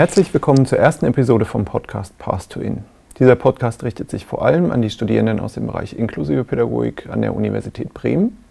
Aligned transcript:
Herzlich 0.00 0.32
willkommen 0.32 0.64
zur 0.64 0.78
ersten 0.78 1.04
Episode 1.04 1.44
vom 1.44 1.66
Podcast 1.66 2.16
Path 2.16 2.48
to 2.48 2.60
In. 2.60 2.84
Dieser 3.18 3.36
Podcast 3.36 3.82
richtet 3.82 4.10
sich 4.10 4.24
vor 4.24 4.42
allem 4.42 4.70
an 4.70 4.80
die 4.80 4.88
Studierenden 4.88 5.40
aus 5.40 5.52
dem 5.52 5.66
Bereich 5.66 5.92
inklusive 5.92 6.42
Pädagogik 6.44 7.10
an 7.10 7.20
der 7.20 7.36
Universität 7.36 7.92
Bremen. 7.92 8.42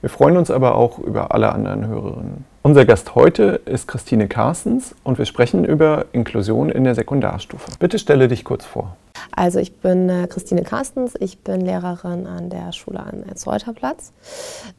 Wir 0.00 0.10
freuen 0.10 0.36
uns 0.36 0.50
aber 0.50 0.74
auch 0.74 0.98
über 0.98 1.32
alle 1.32 1.52
anderen 1.52 1.86
Hörerinnen. 1.86 2.44
Unser 2.62 2.84
Gast 2.86 3.14
heute 3.14 3.60
ist 3.66 3.86
Christine 3.86 4.26
Carstens 4.26 4.96
und 5.04 5.16
wir 5.18 5.26
sprechen 5.26 5.64
über 5.64 6.06
Inklusion 6.10 6.70
in 6.70 6.82
der 6.82 6.96
Sekundarstufe. 6.96 7.70
Bitte 7.78 8.00
stelle 8.00 8.26
dich 8.26 8.42
kurz 8.42 8.64
vor. 8.64 8.96
Also 9.30 9.60
ich 9.60 9.76
bin 9.76 10.08
äh, 10.08 10.26
Christine 10.26 10.64
Carstens, 10.64 11.14
ich 11.20 11.38
bin 11.38 11.60
Lehrerin 11.60 12.26
an 12.26 12.50
der 12.50 12.72
Schule 12.72 12.98
am 12.98 13.22
Erzreuterplatz. 13.22 14.12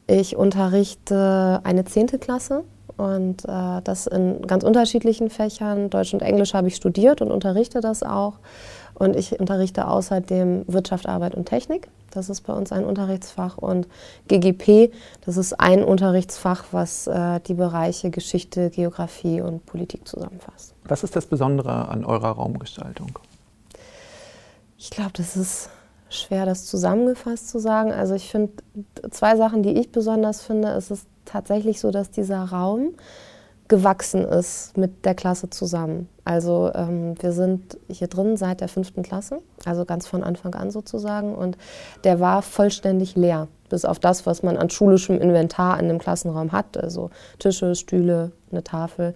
Ich 0.06 0.36
unterrichte 0.36 1.62
eine 1.64 1.86
zehnte 1.86 2.18
Klasse 2.18 2.64
und 2.98 3.44
äh, 3.44 3.80
das 3.82 4.06
in 4.06 4.42
ganz 4.46 4.64
unterschiedlichen 4.64 5.30
Fächern. 5.30 5.88
Deutsch 5.88 6.12
und 6.12 6.20
Englisch 6.20 6.52
habe 6.52 6.68
ich 6.68 6.76
studiert 6.76 7.22
und 7.22 7.30
unterrichte 7.30 7.80
das 7.80 8.02
auch. 8.02 8.34
Und 8.94 9.14
ich 9.14 9.38
unterrichte 9.38 9.86
außerdem 9.86 10.64
Wirtschaft, 10.66 11.08
Arbeit 11.08 11.36
und 11.36 11.46
Technik. 11.46 11.88
Das 12.10 12.28
ist 12.28 12.40
bei 12.40 12.52
uns 12.52 12.72
ein 12.72 12.84
Unterrichtsfach. 12.84 13.56
Und 13.56 13.86
GGP, 14.26 14.90
das 15.24 15.36
ist 15.36 15.60
ein 15.60 15.84
Unterrichtsfach, 15.84 16.64
was 16.72 17.06
äh, 17.06 17.38
die 17.40 17.54
Bereiche 17.54 18.10
Geschichte, 18.10 18.70
Geografie 18.70 19.40
und 19.40 19.64
Politik 19.64 20.08
zusammenfasst. 20.08 20.74
Was 20.84 21.04
ist 21.04 21.14
das 21.14 21.26
Besondere 21.26 21.88
an 21.88 22.04
eurer 22.04 22.30
Raumgestaltung? 22.30 23.16
Ich 24.76 24.90
glaube, 24.90 25.12
das 25.14 25.36
ist 25.36 25.70
schwer, 26.10 26.46
das 26.46 26.66
zusammengefasst 26.66 27.48
zu 27.48 27.60
sagen. 27.60 27.92
Also 27.92 28.14
ich 28.14 28.28
finde 28.28 28.54
zwei 29.10 29.36
Sachen, 29.36 29.62
die 29.62 29.78
ich 29.78 29.92
besonders 29.92 30.42
finde. 30.42 30.68
Es 30.68 30.90
ist 30.90 31.06
tatsächlich 31.28 31.80
so, 31.80 31.90
dass 31.90 32.10
dieser 32.10 32.42
Raum 32.44 32.94
gewachsen 33.68 34.24
ist 34.24 34.76
mit 34.76 35.04
der 35.04 35.14
Klasse 35.14 35.50
zusammen. 35.50 36.08
Also 36.24 36.72
ähm, 36.74 37.14
wir 37.20 37.32
sind 37.32 37.78
hier 37.88 38.08
drin 38.08 38.36
seit 38.36 38.60
der 38.62 38.68
fünften 38.68 39.02
Klasse, 39.02 39.40
also 39.64 39.84
ganz 39.84 40.06
von 40.06 40.24
Anfang 40.24 40.54
an 40.54 40.70
sozusagen. 40.70 41.34
Und 41.34 41.58
der 42.04 42.18
war 42.18 42.40
vollständig 42.42 43.14
leer, 43.14 43.46
bis 43.68 43.84
auf 43.84 43.98
das, 43.98 44.24
was 44.24 44.42
man 44.42 44.56
an 44.56 44.70
schulischem 44.70 45.20
Inventar 45.20 45.78
in 45.78 45.88
dem 45.88 45.98
Klassenraum 45.98 46.52
hat, 46.52 46.78
also 46.78 47.10
Tische, 47.38 47.74
Stühle, 47.74 48.32
eine 48.50 48.64
Tafel. 48.64 49.14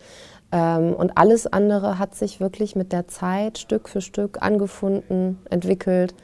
Ähm, 0.52 0.92
und 0.94 1.16
alles 1.16 1.46
andere 1.46 1.98
hat 1.98 2.14
sich 2.14 2.38
wirklich 2.38 2.76
mit 2.76 2.92
der 2.92 3.08
Zeit 3.08 3.58
Stück 3.58 3.88
für 3.88 4.02
Stück 4.02 4.42
angefunden, 4.42 5.38
entwickelt, 5.48 6.14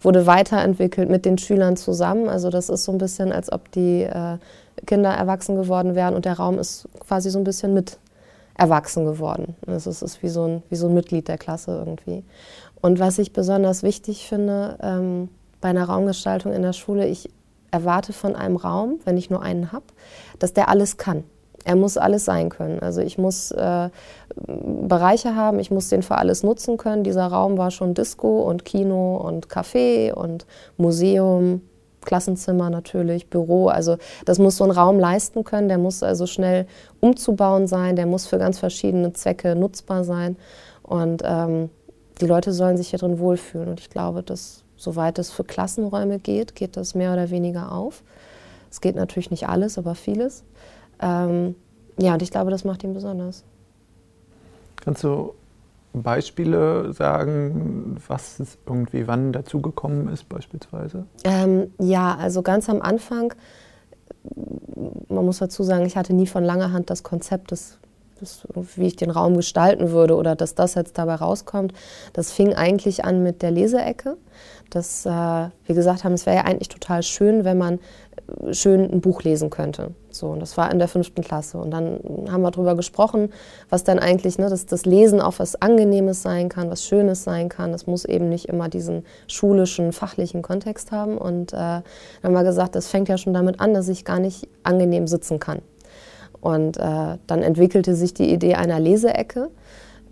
wurde 0.00 0.26
weiterentwickelt 0.26 1.10
mit 1.10 1.24
den 1.24 1.38
Schülern 1.38 1.76
zusammen. 1.76 2.28
Also 2.28 2.50
das 2.50 2.68
ist 2.68 2.84
so 2.84 2.92
ein 2.92 2.98
bisschen, 2.98 3.32
als 3.32 3.52
ob 3.52 3.70
die 3.72 4.02
äh, 4.02 4.38
Kinder 4.86 5.10
erwachsen 5.10 5.56
geworden 5.56 5.94
wären 5.94 6.14
und 6.14 6.24
der 6.24 6.38
Raum 6.38 6.58
ist 6.58 6.88
quasi 7.00 7.30
so 7.30 7.38
ein 7.38 7.44
bisschen 7.44 7.74
mit 7.74 7.98
erwachsen 8.56 9.04
geworden. 9.04 9.56
Es 9.66 9.86
ist 9.86 10.22
wie 10.22 10.28
so 10.28 10.44
ein, 10.44 10.62
wie 10.68 10.76
so 10.76 10.88
ein 10.88 10.94
Mitglied 10.94 11.28
der 11.28 11.38
Klasse 11.38 11.76
irgendwie. 11.78 12.24
Und 12.80 12.98
was 12.98 13.18
ich 13.18 13.32
besonders 13.32 13.82
wichtig 13.82 14.28
finde 14.28 14.78
ähm, 14.82 15.28
bei 15.60 15.68
einer 15.68 15.84
Raumgestaltung 15.84 16.52
in 16.52 16.62
der 16.62 16.72
Schule, 16.72 17.06
ich 17.06 17.30
erwarte 17.70 18.12
von 18.12 18.36
einem 18.36 18.56
Raum, 18.56 19.00
wenn 19.04 19.16
ich 19.16 19.30
nur 19.30 19.42
einen 19.42 19.72
habe, 19.72 19.84
dass 20.38 20.52
der 20.52 20.68
alles 20.68 20.96
kann. 20.96 21.24
Er 21.64 21.76
muss 21.76 21.96
alles 21.96 22.24
sein 22.24 22.48
können. 22.50 22.80
Also 22.80 23.00
ich 23.00 23.18
muss 23.18 23.52
äh, 23.52 23.88
Bereiche 24.34 25.36
haben, 25.36 25.60
ich 25.60 25.70
muss 25.70 25.88
den 25.88 26.02
für 26.02 26.18
alles 26.18 26.42
nutzen 26.42 26.76
können. 26.76 27.04
Dieser 27.04 27.26
Raum 27.26 27.56
war 27.56 27.70
schon 27.70 27.94
Disco 27.94 28.42
und 28.42 28.64
Kino 28.64 29.16
und 29.16 29.46
Café 29.46 30.12
und 30.12 30.44
Museum, 30.76 31.62
Klassenzimmer 32.04 32.70
natürlich, 32.70 33.28
Büro. 33.28 33.68
Also 33.68 33.96
das 34.24 34.38
muss 34.38 34.56
so 34.56 34.64
ein 34.64 34.70
Raum 34.70 34.98
leisten 34.98 35.44
können. 35.44 35.68
Der 35.68 35.78
muss 35.78 36.02
also 36.02 36.26
schnell 36.26 36.66
umzubauen 37.00 37.66
sein. 37.66 37.96
Der 37.96 38.06
muss 38.06 38.26
für 38.26 38.38
ganz 38.38 38.58
verschiedene 38.58 39.12
Zwecke 39.12 39.54
nutzbar 39.54 40.04
sein. 40.04 40.36
Und 40.82 41.22
ähm, 41.24 41.70
die 42.20 42.26
Leute 42.26 42.52
sollen 42.52 42.76
sich 42.76 42.90
hier 42.90 42.98
drin 42.98 43.18
wohlfühlen. 43.18 43.68
Und 43.68 43.80
ich 43.80 43.90
glaube, 43.90 44.22
dass 44.22 44.62
soweit 44.76 45.18
es 45.18 45.30
für 45.30 45.44
Klassenräume 45.44 46.18
geht, 46.18 46.54
geht 46.54 46.76
das 46.76 46.94
mehr 46.94 47.12
oder 47.12 47.30
weniger 47.30 47.72
auf. 47.72 48.02
Es 48.70 48.80
geht 48.80 48.96
natürlich 48.96 49.30
nicht 49.30 49.48
alles, 49.48 49.78
aber 49.78 49.94
vieles. 49.94 50.44
Ähm, 51.00 51.54
ja, 51.98 52.14
und 52.14 52.22
ich 52.22 52.30
glaube, 52.30 52.50
das 52.50 52.64
macht 52.64 52.82
ihn 52.84 52.94
besonders. 52.94 53.44
Kannst 54.76 55.04
du 55.04 55.34
Beispiele 55.92 56.92
sagen, 56.92 57.96
was 58.06 58.40
es 58.40 58.58
irgendwie 58.66 59.06
wann 59.06 59.32
dazugekommen 59.32 60.08
ist 60.08 60.28
beispielsweise? 60.28 61.06
Ähm, 61.24 61.72
ja, 61.78 62.16
also 62.16 62.42
ganz 62.42 62.68
am 62.68 62.80
Anfang, 62.80 63.34
man 65.08 65.24
muss 65.24 65.38
dazu 65.38 65.62
sagen, 65.62 65.84
ich 65.84 65.96
hatte 65.96 66.14
nie 66.14 66.26
von 66.26 66.44
langer 66.44 66.72
Hand 66.72 66.90
das 66.90 67.02
Konzept, 67.02 67.52
das, 67.52 67.78
das, 68.20 68.46
wie 68.76 68.86
ich 68.86 68.96
den 68.96 69.10
Raum 69.10 69.36
gestalten 69.36 69.90
würde 69.90 70.16
oder 70.16 70.34
dass 70.34 70.54
das 70.54 70.74
jetzt 70.74 70.96
dabei 70.96 71.16
rauskommt. 71.16 71.74
Das 72.12 72.32
fing 72.32 72.54
eigentlich 72.54 73.04
an 73.04 73.22
mit 73.22 73.42
der 73.42 73.50
Leseecke 73.50 74.16
dass 74.74 75.06
äh, 75.06 75.08
wir 75.10 75.74
gesagt 75.74 76.04
haben, 76.04 76.14
es 76.14 76.26
wäre 76.26 76.36
ja 76.36 76.44
eigentlich 76.44 76.68
total 76.68 77.02
schön, 77.02 77.44
wenn 77.44 77.58
man 77.58 77.78
schön 78.50 78.90
ein 78.90 79.00
Buch 79.00 79.22
lesen 79.22 79.50
könnte. 79.50 79.90
So, 80.10 80.28
und 80.28 80.40
das 80.40 80.56
war 80.56 80.70
in 80.70 80.78
der 80.78 80.88
fünften 80.88 81.22
Klasse. 81.22 81.58
Und 81.58 81.70
dann 81.70 82.00
haben 82.30 82.42
wir 82.42 82.50
darüber 82.50 82.74
gesprochen, 82.74 83.32
was 83.68 83.84
dann 83.84 83.98
eigentlich, 83.98 84.38
ne, 84.38 84.48
dass 84.48 84.66
das 84.66 84.84
Lesen 84.84 85.20
auch 85.20 85.38
was 85.38 85.60
Angenehmes 85.60 86.22
sein 86.22 86.48
kann, 86.48 86.70
was 86.70 86.84
Schönes 86.84 87.24
sein 87.24 87.48
kann. 87.48 87.72
Das 87.72 87.86
muss 87.86 88.04
eben 88.04 88.28
nicht 88.28 88.46
immer 88.46 88.68
diesen 88.68 89.04
schulischen, 89.26 89.92
fachlichen 89.92 90.42
Kontext 90.42 90.92
haben. 90.92 91.18
Und 91.18 91.52
äh, 91.52 91.56
dann 91.56 91.82
haben 92.22 92.34
wir 92.34 92.44
gesagt, 92.44 92.74
das 92.74 92.88
fängt 92.88 93.08
ja 93.08 93.18
schon 93.18 93.34
damit 93.34 93.60
an, 93.60 93.74
dass 93.74 93.88
ich 93.88 94.04
gar 94.04 94.18
nicht 94.18 94.48
angenehm 94.62 95.06
sitzen 95.06 95.38
kann. 95.38 95.60
Und 96.40 96.76
äh, 96.76 97.18
dann 97.26 97.42
entwickelte 97.42 97.94
sich 97.94 98.14
die 98.14 98.32
Idee 98.32 98.54
einer 98.54 98.80
Leseecke. 98.80 99.50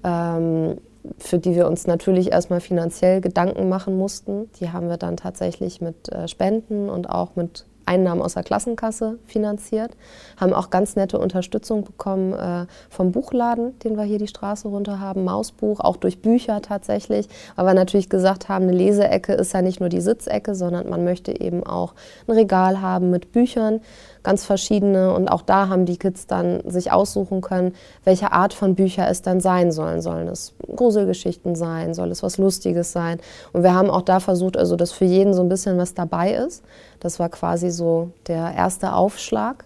Ähm, 0.05 0.79
für 1.19 1.39
die 1.39 1.55
wir 1.55 1.67
uns 1.67 1.87
natürlich 1.87 2.33
erstmal 2.33 2.61
finanziell 2.61 3.21
Gedanken 3.21 3.69
machen 3.69 3.97
mussten. 3.97 4.51
Die 4.61 4.71
haben 4.71 4.89
wir 4.89 4.99
dann 4.99 5.17
tatsächlich 5.17 5.81
mit 5.81 6.11
äh, 6.11 6.29
Spenden 6.29 6.91
und 6.91 7.09
auch 7.09 7.37
mit 7.37 7.65
Einnahmen 7.91 8.23
aus 8.23 8.35
der 8.35 8.45
Klassenkasse 8.45 9.19
finanziert, 9.25 9.97
haben 10.37 10.53
auch 10.53 10.71
ganz 10.71 10.95
nette 10.95 11.19
Unterstützung 11.19 11.83
bekommen 11.83 12.33
äh, 12.33 12.67
vom 12.89 13.11
Buchladen, 13.11 13.77
den 13.81 13.97
wir 13.97 14.05
hier 14.05 14.19
die 14.19 14.29
Straße 14.29 14.69
runter 14.69 15.01
haben, 15.01 15.25
Mausbuch, 15.25 15.81
auch 15.81 15.97
durch 15.97 16.23
Bücher 16.23 16.63
tatsächlich, 16.63 17.29
wir 17.67 17.75
natürlich 17.75 18.09
gesagt 18.09 18.49
haben, 18.49 18.69
eine 18.69 18.77
Leseecke 18.77 19.33
ist 19.33 19.53
ja 19.53 19.61
nicht 19.61 19.81
nur 19.81 19.89
die 19.89 20.01
Sitzecke, 20.01 20.55
sondern 20.55 20.89
man 20.89 21.03
möchte 21.05 21.41
eben 21.41 21.67
auch 21.67 21.95
ein 22.29 22.33
Regal 22.33 22.81
haben 22.81 23.11
mit 23.11 23.33
Büchern, 23.33 23.81
ganz 24.23 24.45
verschiedene. 24.45 25.15
Und 25.15 25.29
auch 25.29 25.43
da 25.43 25.69
haben 25.69 25.87
die 25.87 25.97
Kids 25.97 26.27
dann 26.27 26.61
sich 26.69 26.93
aussuchen 26.93 27.41
können, 27.41 27.75
welche 28.05 28.33
Art 28.33 28.55
von 28.55 28.75
Bücher 28.75 29.09
es 29.09 29.23
dann 29.23 29.41
sein 29.41 29.73
sollen. 29.73 30.03
Sollen 30.03 30.29
es 30.29 30.55
Gruselgeschichten 30.75 31.55
sein? 31.55 31.95
Soll 31.95 32.11
es 32.11 32.23
was 32.23 32.39
Lustiges 32.39 32.93
sein? 32.93 33.19
Und 33.53 33.63
wir 33.63 33.75
haben 33.75 33.91
auch 33.91 34.03
da 34.03 34.21
versucht, 34.21 34.57
also 34.57 34.77
dass 34.77 34.93
für 34.93 35.05
jeden 35.05 35.35
so 35.35 35.43
ein 35.43 35.49
bisschen 35.49 35.79
was 35.79 35.95
dabei 35.95 36.35
ist. 36.35 36.63
Das 37.01 37.19
war 37.19 37.29
quasi 37.29 37.71
so 37.71 38.11
der 38.27 38.55
erste 38.55 38.93
Aufschlag. 38.93 39.65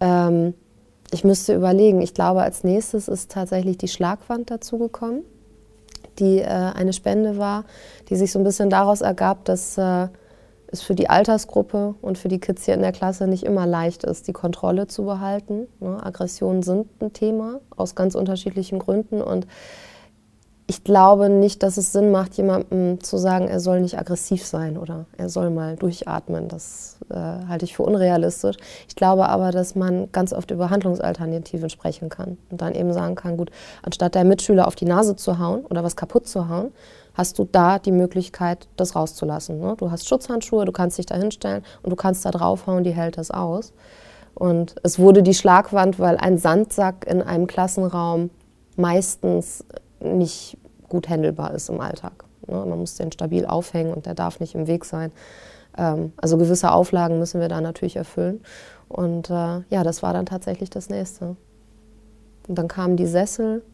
Ähm, 0.00 0.54
ich 1.10 1.24
müsste 1.24 1.54
überlegen, 1.54 2.02
ich 2.02 2.14
glaube, 2.14 2.42
als 2.42 2.64
nächstes 2.64 3.08
ist 3.08 3.30
tatsächlich 3.30 3.78
die 3.78 3.88
Schlagwand 3.88 4.50
dazugekommen, 4.50 5.22
die 6.18 6.40
äh, 6.40 6.46
eine 6.46 6.92
Spende 6.92 7.38
war, 7.38 7.64
die 8.10 8.16
sich 8.16 8.32
so 8.32 8.38
ein 8.38 8.44
bisschen 8.44 8.68
daraus 8.68 9.00
ergab, 9.00 9.44
dass 9.44 9.78
äh, 9.78 10.08
es 10.70 10.82
für 10.82 10.94
die 10.94 11.08
Altersgruppe 11.08 11.94
und 12.02 12.18
für 12.18 12.28
die 12.28 12.40
Kids 12.40 12.64
hier 12.64 12.74
in 12.74 12.82
der 12.82 12.92
Klasse 12.92 13.26
nicht 13.26 13.44
immer 13.44 13.66
leicht 13.66 14.04
ist, 14.04 14.28
die 14.28 14.32
Kontrolle 14.32 14.86
zu 14.86 15.04
behalten. 15.04 15.66
Ne? 15.80 15.98
Aggressionen 16.04 16.62
sind 16.62 16.86
ein 17.00 17.12
Thema 17.12 17.60
aus 17.76 17.94
ganz 17.94 18.14
unterschiedlichen 18.14 18.78
Gründen 18.78 19.22
und 19.22 19.46
ich 20.70 20.84
glaube 20.84 21.30
nicht, 21.30 21.62
dass 21.62 21.78
es 21.78 21.92
Sinn 21.92 22.10
macht, 22.10 22.34
jemandem 22.34 23.02
zu 23.02 23.16
sagen, 23.16 23.48
er 23.48 23.58
soll 23.58 23.80
nicht 23.80 23.98
aggressiv 23.98 24.44
sein 24.44 24.76
oder 24.76 25.06
er 25.16 25.30
soll 25.30 25.48
mal 25.48 25.76
durchatmen. 25.76 26.48
Das 26.48 26.98
äh, 27.08 27.14
halte 27.14 27.64
ich 27.64 27.74
für 27.74 27.84
unrealistisch. 27.84 28.56
Ich 28.86 28.94
glaube 28.94 29.30
aber, 29.30 29.50
dass 29.50 29.74
man 29.74 30.12
ganz 30.12 30.34
oft 30.34 30.50
über 30.50 30.68
Handlungsalternativen 30.68 31.70
sprechen 31.70 32.10
kann 32.10 32.36
und 32.50 32.60
dann 32.60 32.74
eben 32.74 32.92
sagen 32.92 33.14
kann, 33.14 33.38
gut, 33.38 33.50
anstatt 33.82 34.14
der 34.14 34.24
Mitschüler 34.24 34.68
auf 34.68 34.74
die 34.74 34.84
Nase 34.84 35.16
zu 35.16 35.38
hauen 35.38 35.64
oder 35.64 35.82
was 35.84 35.96
kaputt 35.96 36.28
zu 36.28 36.50
hauen, 36.50 36.70
hast 37.18 37.38
du 37.40 37.44
da 37.44 37.80
die 37.80 37.90
Möglichkeit, 37.90 38.68
das 38.76 38.94
rauszulassen. 38.94 39.58
Ne? 39.58 39.74
Du 39.76 39.90
hast 39.90 40.08
Schutzhandschuhe, 40.08 40.64
du 40.64 40.72
kannst 40.72 40.98
dich 40.98 41.06
da 41.06 41.16
hinstellen 41.16 41.64
und 41.82 41.90
du 41.90 41.96
kannst 41.96 42.24
da 42.24 42.30
draufhauen, 42.30 42.84
die 42.84 42.92
hält 42.92 43.18
das 43.18 43.32
aus. 43.32 43.72
Und 44.34 44.76
es 44.84 45.00
wurde 45.00 45.24
die 45.24 45.34
Schlagwand, 45.34 45.98
weil 45.98 46.16
ein 46.16 46.38
Sandsack 46.38 47.04
in 47.08 47.20
einem 47.20 47.48
Klassenraum 47.48 48.30
meistens 48.76 49.64
nicht 49.98 50.58
gut 50.88 51.08
handelbar 51.08 51.54
ist 51.54 51.68
im 51.68 51.80
Alltag. 51.80 52.24
Ne? 52.46 52.64
Man 52.64 52.78
muss 52.78 52.94
den 52.94 53.10
stabil 53.10 53.44
aufhängen 53.44 53.92
und 53.92 54.06
der 54.06 54.14
darf 54.14 54.38
nicht 54.38 54.54
im 54.54 54.68
Weg 54.68 54.84
sein. 54.84 55.10
Ähm, 55.76 56.12
also 56.18 56.38
gewisse 56.38 56.70
Auflagen 56.70 57.18
müssen 57.18 57.40
wir 57.40 57.48
da 57.48 57.60
natürlich 57.60 57.96
erfüllen. 57.96 58.40
Und 58.88 59.28
äh, 59.28 59.62
ja, 59.70 59.82
das 59.82 60.04
war 60.04 60.12
dann 60.12 60.24
tatsächlich 60.24 60.70
das 60.70 60.88
Nächste. 60.88 61.34
Und 62.46 62.56
dann 62.56 62.68
kamen 62.68 62.96
die 62.96 63.06
Sessel, 63.06 63.64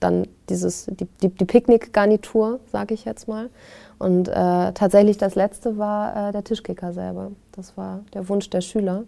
dann 0.00 0.26
dieses, 0.48 0.86
die, 0.86 1.06
die, 1.22 1.28
die 1.28 1.44
Picknickgarnitur, 1.44 2.60
sage 2.70 2.94
ich 2.94 3.04
jetzt 3.04 3.28
mal. 3.28 3.50
Und 3.98 4.28
äh, 4.28 4.72
tatsächlich 4.72 5.18
das 5.18 5.34
Letzte 5.34 5.78
war 5.78 6.28
äh, 6.28 6.32
der 6.32 6.44
Tischkicker 6.44 6.92
selber. 6.92 7.30
Das 7.52 7.76
war 7.76 8.00
der 8.12 8.28
Wunsch 8.28 8.50
der 8.50 8.60
Schüler. 8.60 9.04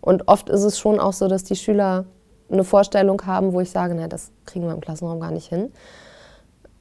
Und 0.00 0.28
oft 0.28 0.48
ist 0.48 0.64
es 0.64 0.78
schon 0.78 0.98
auch 0.98 1.12
so, 1.12 1.28
dass 1.28 1.44
die 1.44 1.56
Schüler 1.56 2.04
eine 2.50 2.64
Vorstellung 2.64 3.24
haben, 3.26 3.52
wo 3.52 3.60
ich 3.60 3.70
sage, 3.70 3.94
na, 3.94 4.08
das 4.08 4.30
kriegen 4.46 4.66
wir 4.66 4.72
im 4.72 4.80
Klassenraum 4.80 5.20
gar 5.20 5.30
nicht 5.30 5.48
hin. 5.48 5.72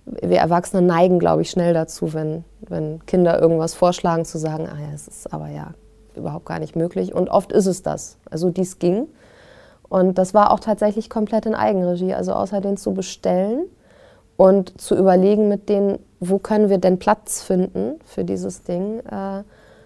Wir 0.06 0.40
Erwachsene 0.40 0.81
neigen, 0.81 1.20
glaube 1.20 1.44
ich, 1.44 1.52
schnell 1.52 1.74
dazu, 1.74 2.14
wenn, 2.14 2.44
wenn 2.62 3.06
Kinder 3.06 3.40
irgendwas 3.40 3.76
vorschlagen, 3.76 4.26
zu 4.26 4.40
sagen, 4.40 4.68
ah 4.68 4.80
ja, 4.80 4.94
es 4.94 5.08
ist 5.08 5.34
aber 5.34 5.50
ja 5.50 5.74
überhaupt 6.16 6.46
gar 6.46 6.60
nicht 6.60 6.76
möglich. 6.76 7.14
Und 7.14 7.30
oft 7.30 7.52
ist 7.52 7.68
es 7.68 7.84
das. 7.84 8.18
Also 8.30 8.50
dies 8.50 8.80
ging. 8.80 9.08
Und 9.89 10.18
das 10.18 10.33
war 10.33 10.51
auch 10.51 10.59
tatsächlich 10.59 11.09
komplett 11.09 11.45
in 11.45 11.56
Eigenregie. 11.56 12.13
Also 12.13 12.33
außer 12.33 12.62
den 12.62 12.77
zu 12.77 12.94
bestellen 12.94 13.65
und 14.38 14.80
zu 14.80 14.95
überlegen 14.95 15.50
mit 15.50 15.68
denen, 15.68 16.00
wo 16.19 16.38
können 16.38 16.69
wir 16.69 16.77
denn 16.77 17.00
Platz 17.00 17.41
finden 17.41 18.00
für 18.06 18.24
dieses 18.24 18.63
Ding, 18.63 19.00
äh, 19.00 19.44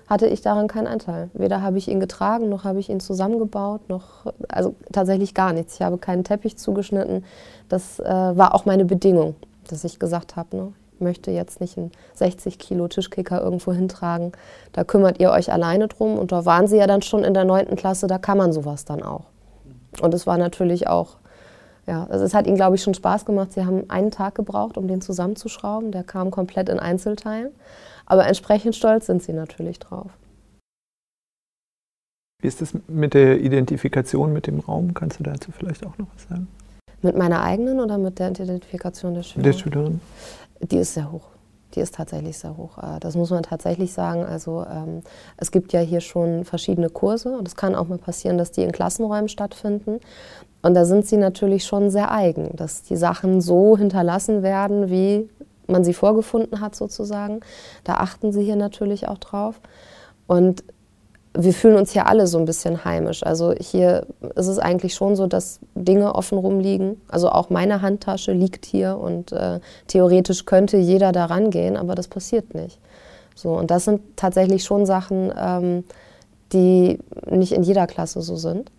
hatte 0.07 0.27
ich 0.27 0.41
daran 0.41 0.67
keinen 0.67 0.87
Anteil. 0.87 1.29
Weder 1.33 1.61
habe 1.61 1.77
ich 1.77 1.87
ihn 1.87 1.99
getragen, 1.99 2.49
noch 2.49 2.65
habe 2.65 2.79
ich 2.79 2.89
ihn 2.89 2.99
zusammengebaut, 2.99 3.89
noch, 3.89 4.31
also 4.49 4.75
tatsächlich 4.91 5.33
gar 5.33 5.53
nichts. 5.53 5.75
Ich 5.75 5.81
habe 5.81 5.97
keinen 5.97 6.23
Teppich 6.23 6.57
zugeschnitten. 6.57 7.23
Das 7.69 7.99
äh, 7.99 8.03
war 8.03 8.53
auch 8.53 8.65
meine 8.65 8.85
Bedingung, 8.85 9.35
dass 9.69 9.83
ich 9.83 9.99
gesagt 9.99 10.35
habe, 10.35 10.55
ne, 10.55 10.73
ich 10.95 11.01
möchte 11.01 11.31
jetzt 11.31 11.61
nicht 11.61 11.77
einen 11.77 11.91
60 12.13 12.59
Kilo 12.59 12.87
Tischkicker 12.87 13.41
irgendwo 13.41 13.73
hintragen. 13.73 14.33
Da 14.73 14.83
kümmert 14.83 15.19
ihr 15.19 15.31
euch 15.31 15.51
alleine 15.51 15.87
drum. 15.87 16.17
Und 16.17 16.31
da 16.31 16.45
waren 16.45 16.67
sie 16.67 16.77
ja 16.77 16.85
dann 16.85 17.01
schon 17.01 17.23
in 17.23 17.33
der 17.33 17.45
neunten 17.45 17.75
Klasse, 17.75 18.07
da 18.07 18.17
kann 18.19 18.37
man 18.37 18.53
sowas 18.53 18.85
dann 18.85 19.01
auch. 19.01 19.32
Und 20.01 20.13
es 20.13 20.27
war 20.27 20.37
natürlich 20.37 20.87
auch, 20.87 21.17
ja, 21.85 22.05
also 22.05 22.23
es 22.23 22.33
hat 22.33 22.47
ihnen, 22.47 22.55
glaube 22.55 22.75
ich, 22.75 22.83
schon 22.83 22.93
Spaß 22.93 23.25
gemacht. 23.25 23.53
Sie 23.53 23.65
haben 23.65 23.89
einen 23.89 24.11
Tag 24.11 24.35
gebraucht, 24.35 24.77
um 24.77 24.87
den 24.87 25.01
zusammenzuschrauben. 25.01 25.91
Der 25.91 26.03
kam 26.03 26.31
komplett 26.31 26.69
in 26.69 26.79
Einzelteilen. 26.79 27.51
Aber 28.05 28.25
entsprechend 28.27 28.75
stolz 28.75 29.05
sind 29.05 29.23
sie 29.23 29.33
natürlich 29.33 29.79
drauf. 29.79 30.11
Wie 32.41 32.47
ist 32.47 32.61
das 32.61 32.73
mit 32.87 33.13
der 33.13 33.39
Identifikation 33.39 34.33
mit 34.33 34.47
dem 34.47 34.59
Raum? 34.59 34.93
Kannst 34.93 35.19
du 35.19 35.23
dazu 35.23 35.51
vielleicht 35.51 35.85
auch 35.85 35.97
noch 35.97 36.07
was 36.13 36.23
sagen? 36.23 36.47
Mit 37.01 37.17
meiner 37.17 37.41
eigenen 37.41 37.79
oder 37.79 37.97
mit 37.97 38.19
der 38.19 38.31
Identifikation 38.31 39.13
der 39.13 39.23
Schülerin? 39.23 39.51
Der 39.51 39.57
Schülerin. 39.57 40.01
Die 40.61 40.77
ist 40.77 40.93
sehr 40.93 41.11
hoch. 41.11 41.32
Die 41.73 41.79
ist 41.79 41.95
tatsächlich 41.95 42.37
sehr 42.37 42.57
hoch. 42.57 42.77
Äh, 42.77 42.99
das 42.99 43.15
muss 43.15 43.29
man 43.29 43.43
tatsächlich 43.43 43.93
sagen. 43.93 44.23
Also 44.23 44.65
ähm, 44.69 45.01
es 45.37 45.51
gibt 45.51 45.73
ja 45.73 45.79
hier 45.79 46.01
schon 46.01 46.45
verschiedene 46.45 46.89
Kurse 46.89 47.37
und 47.37 47.47
es 47.47 47.55
kann 47.55 47.75
auch 47.75 47.87
mal 47.87 47.97
passieren, 47.97 48.37
dass 48.37 48.51
die 48.51 48.63
in 48.63 48.71
Klassenräumen 48.71 49.29
stattfinden. 49.29 49.99
Und 50.61 50.75
da 50.75 50.85
sind 50.85 51.05
sie 51.05 51.17
natürlich 51.17 51.65
schon 51.65 51.89
sehr 51.89 52.11
eigen, 52.11 52.55
dass 52.55 52.83
die 52.83 52.95
Sachen 52.95 53.41
so 53.41 53.77
hinterlassen 53.77 54.43
werden, 54.43 54.89
wie 54.89 55.29
man 55.67 55.83
sie 55.83 55.93
vorgefunden 55.93 56.61
hat 56.61 56.75
sozusagen. 56.75 57.41
Da 57.83 57.95
achten 57.95 58.31
sie 58.31 58.43
hier 58.43 58.55
natürlich 58.55 59.07
auch 59.07 59.17
drauf. 59.17 59.59
Und 60.27 60.63
wir 61.35 61.53
fühlen 61.53 61.77
uns 61.77 61.91
hier 61.91 62.07
alle 62.07 62.27
so 62.27 62.37
ein 62.37 62.45
bisschen 62.45 62.85
heimisch. 62.85 63.23
Also 63.23 63.53
hier 63.53 64.05
ist 64.35 64.47
es 64.47 64.59
eigentlich 64.59 64.93
schon 64.93 65.15
so, 65.15 65.25
dass 65.25 65.59
Dinge 65.73 66.13
offen 66.13 66.37
rumliegen. 66.37 67.01
Also 67.07 67.29
auch 67.29 67.49
meine 67.49 67.81
Handtasche 67.81 68.33
liegt 68.33 68.65
hier 68.65 68.97
und 68.97 69.31
äh, 69.31 69.59
theoretisch 69.87 70.45
könnte 70.45 70.77
jeder 70.77 71.11
da 71.11 71.25
rangehen, 71.25 71.75
aber 71.75 71.95
das 71.95 72.07
passiert 72.07 72.53
nicht. 72.53 72.79
So, 73.35 73.57
und 73.57 73.71
das 73.71 73.85
sind 73.85 74.01
tatsächlich 74.15 74.63
schon 74.63 74.85
Sachen, 74.85 75.33
ähm, 75.35 75.83
die 76.51 76.99
nicht 77.27 77.51
in 77.51 77.63
jeder 77.63 77.87
Klasse 77.87 78.21
so 78.21 78.35
sind. 78.35 78.71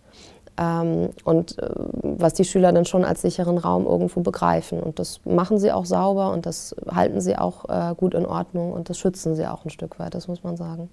Ähm, 0.56 1.10
und 1.24 1.58
äh, 1.58 1.68
was 2.02 2.34
die 2.34 2.44
Schüler 2.44 2.72
dann 2.72 2.84
schon 2.84 3.04
als 3.04 3.22
sicheren 3.22 3.58
Raum 3.58 3.84
irgendwo 3.84 4.20
begreifen. 4.20 4.80
Und 4.80 5.00
das 5.00 5.20
machen 5.24 5.58
sie 5.58 5.72
auch 5.72 5.86
sauber 5.86 6.30
und 6.30 6.46
das 6.46 6.76
halten 6.88 7.20
sie 7.20 7.36
auch 7.36 7.68
äh, 7.68 7.94
gut 7.96 8.14
in 8.14 8.26
Ordnung 8.26 8.72
und 8.72 8.88
das 8.88 8.98
schützen 8.98 9.34
sie 9.34 9.48
auch 9.48 9.64
ein 9.64 9.70
Stück 9.70 9.98
weit, 9.98 10.14
das 10.14 10.28
muss 10.28 10.44
man 10.44 10.56
sagen. 10.56 10.88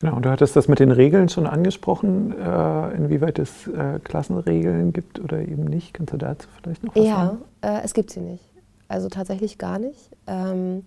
Genau, 0.00 0.16
und 0.16 0.24
du 0.24 0.30
hattest 0.30 0.56
das 0.56 0.66
mit 0.66 0.78
den 0.78 0.92
Regeln 0.92 1.28
schon 1.28 1.46
angesprochen, 1.46 2.32
äh, 2.32 2.90
inwieweit 2.96 3.38
es 3.38 3.66
äh, 3.66 3.98
Klassenregeln 4.02 4.94
gibt 4.94 5.20
oder 5.20 5.40
eben 5.40 5.64
nicht. 5.64 5.92
Kannst 5.92 6.14
du 6.14 6.16
dazu 6.16 6.48
vielleicht 6.56 6.82
noch 6.82 6.96
was 6.96 7.04
ja, 7.04 7.16
sagen? 7.16 7.38
Ja, 7.62 7.78
äh, 7.78 7.82
es 7.84 7.92
gibt 7.92 8.10
sie 8.10 8.20
nicht. 8.20 8.44
Also 8.88 9.10
tatsächlich 9.10 9.58
gar 9.58 9.78
nicht. 9.78 10.10
Ähm, 10.26 10.86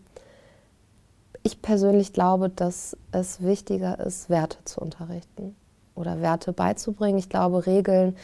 ich 1.44 1.62
persönlich 1.62 2.12
glaube, 2.12 2.50
dass 2.50 2.98
es 3.12 3.44
wichtiger 3.44 4.00
ist, 4.00 4.31
Werte 4.31 4.57
zu 4.65 4.81
unterrichten 4.81 5.56
oder 5.94 6.21
Werte 6.21 6.51
beizubringen. 6.51 7.19
Ich 7.19 7.30
glaube, 7.30 7.68
Regeln 7.68 8.15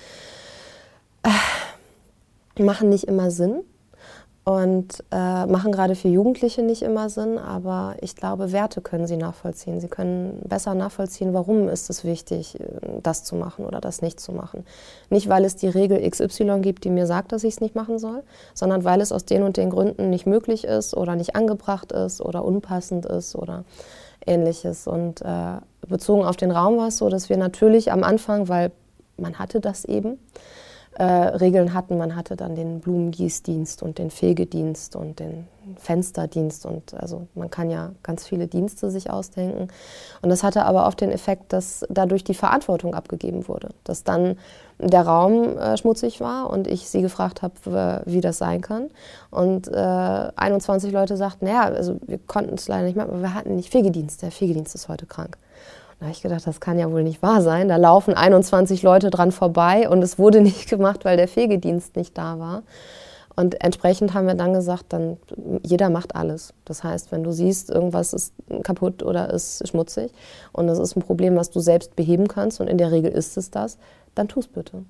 äh, 1.21 2.63
machen 2.63 2.89
nicht 2.89 3.03
immer 3.03 3.29
Sinn 3.29 3.61
und 4.49 5.03
äh, 5.11 5.45
machen 5.45 5.71
gerade 5.71 5.93
für 5.93 6.07
Jugendliche 6.07 6.63
nicht 6.63 6.81
immer 6.81 7.11
Sinn, 7.11 7.37
aber 7.37 7.97
ich 8.01 8.15
glaube, 8.15 8.51
Werte 8.51 8.81
können 8.81 9.05
sie 9.05 9.15
nachvollziehen. 9.15 9.79
Sie 9.79 9.89
können 9.89 10.41
besser 10.43 10.73
nachvollziehen, 10.73 11.35
warum 11.35 11.69
ist 11.69 11.87
es 11.91 12.03
wichtig, 12.03 12.59
äh, 12.59 12.63
das 13.03 13.23
zu 13.23 13.35
machen 13.35 13.63
oder 13.63 13.79
das 13.79 14.01
nicht 14.01 14.19
zu 14.19 14.31
machen. 14.31 14.65
Nicht, 15.11 15.29
weil 15.29 15.45
es 15.45 15.55
die 15.55 15.67
Regel 15.67 16.01
XY 16.01 16.61
gibt, 16.61 16.83
die 16.83 16.89
mir 16.89 17.05
sagt, 17.05 17.31
dass 17.31 17.43
ich 17.43 17.53
es 17.53 17.61
nicht 17.61 17.75
machen 17.75 17.99
soll, 17.99 18.23
sondern 18.55 18.83
weil 18.83 19.01
es 19.01 19.11
aus 19.11 19.23
den 19.23 19.43
und 19.43 19.55
den 19.55 19.69
Gründen 19.69 20.09
nicht 20.09 20.25
möglich 20.25 20.63
ist 20.63 20.97
oder 20.97 21.15
nicht 21.15 21.35
angebracht 21.35 21.91
ist 21.91 22.19
oder 22.19 22.43
unpassend 22.43 23.05
ist 23.05 23.35
oder 23.35 23.65
ähnliches. 24.25 24.87
Und 24.87 25.21
äh, 25.21 25.57
bezogen 25.87 26.23
auf 26.23 26.37
den 26.37 26.49
Raum 26.49 26.77
war 26.77 26.87
es 26.87 26.97
so, 26.97 27.09
dass 27.09 27.29
wir 27.29 27.37
natürlich 27.37 27.91
am 27.91 28.03
Anfang, 28.03 28.47
weil 28.47 28.71
man 29.15 29.37
hatte 29.37 29.59
das 29.59 29.85
eben, 29.85 30.13
äh, 30.13 30.17
Regeln 31.03 31.73
hatten. 31.73 31.97
Man 31.97 32.15
hatte 32.15 32.35
dann 32.35 32.55
den 32.55 32.79
Blumengießdienst 32.79 33.83
und 33.83 33.97
den 33.97 34.11
Fegedienst 34.11 34.95
und 34.95 35.19
den 35.19 35.47
Fensterdienst 35.77 36.65
und 36.65 36.93
also 36.95 37.27
man 37.35 37.49
kann 37.49 37.69
ja 37.69 37.91
ganz 38.03 38.27
viele 38.27 38.47
Dienste 38.47 38.89
sich 38.89 39.09
ausdenken. 39.09 39.67
Und 40.21 40.29
das 40.29 40.43
hatte 40.43 40.65
aber 40.65 40.87
oft 40.87 40.99
den 41.01 41.11
Effekt, 41.11 41.53
dass 41.53 41.85
dadurch 41.89 42.23
die 42.23 42.33
Verantwortung 42.33 42.95
abgegeben 42.95 43.47
wurde, 43.47 43.69
dass 43.83 44.03
dann 44.03 44.37
der 44.79 45.03
Raum 45.03 45.57
äh, 45.57 45.77
schmutzig 45.77 46.21
war 46.21 46.49
und 46.49 46.67
ich 46.67 46.89
sie 46.89 47.01
gefragt 47.01 47.41
habe, 47.41 48.01
wie 48.05 48.21
das 48.21 48.37
sein 48.37 48.61
kann. 48.61 48.89
Und 49.29 49.67
äh, 49.67 49.71
21 50.35 50.91
Leute 50.91 51.17
sagten, 51.17 51.45
naja, 51.45 51.63
also 51.63 51.97
wir 52.07 52.17
konnten 52.17 52.55
es 52.55 52.67
leider 52.67 52.85
nicht 52.85 52.95
machen, 52.95 53.11
aber 53.11 53.21
wir 53.21 53.33
hatten 53.33 53.55
nicht 53.55 53.71
Fegedienst. 53.71 54.21
Der 54.21 54.31
Fegedienst 54.31 54.75
ist 54.75 54.87
heute 54.87 55.05
krank. 55.05 55.37
Da 55.99 56.05
habe 56.05 56.13
ich 56.13 56.21
gedacht, 56.21 56.47
das 56.47 56.61
kann 56.61 56.79
ja 56.79 56.91
wohl 56.91 57.03
nicht 57.03 57.21
wahr 57.21 57.41
sein. 57.41 57.67
Da 57.67 57.75
laufen 57.75 58.13
21 58.13 58.83
Leute 58.83 59.09
dran 59.09 59.31
vorbei 59.31 59.89
und 59.89 60.01
es 60.01 60.17
wurde 60.17 60.41
nicht 60.49 60.69
gemacht, 60.69 61.05
weil 61.05 61.17
der 61.17 61.27
Fegedienst 61.27 61.95
nicht 61.95 62.17
da 62.17 62.39
war. 62.39 62.63
Und 63.35 63.63
entsprechend 63.63 64.13
haben 64.13 64.27
wir 64.27 64.35
dann 64.35 64.53
gesagt, 64.53 64.87
dann 64.89 65.17
jeder 65.63 65.89
macht 65.89 66.15
alles. 66.15 66.53
Das 66.65 66.83
heißt, 66.83 67.11
wenn 67.11 67.23
du 67.23 67.31
siehst, 67.31 67.69
irgendwas 67.69 68.11
ist 68.11 68.33
kaputt 68.63 69.01
oder 69.01 69.33
ist 69.33 69.65
schmutzig 69.67 70.11
und 70.51 70.67
das 70.67 70.77
ist 70.77 70.97
ein 70.97 71.01
Problem, 71.01 71.37
was 71.37 71.49
du 71.49 71.61
selbst 71.61 71.95
beheben 71.95 72.27
kannst 72.27 72.59
und 72.59 72.67
in 72.67 72.77
der 72.77 72.91
Regel 72.91 73.11
ist 73.11 73.37
es 73.37 73.49
das, 73.49 73.77
dann 74.13 74.27
tu 74.27 74.41
bitte. 74.53 74.83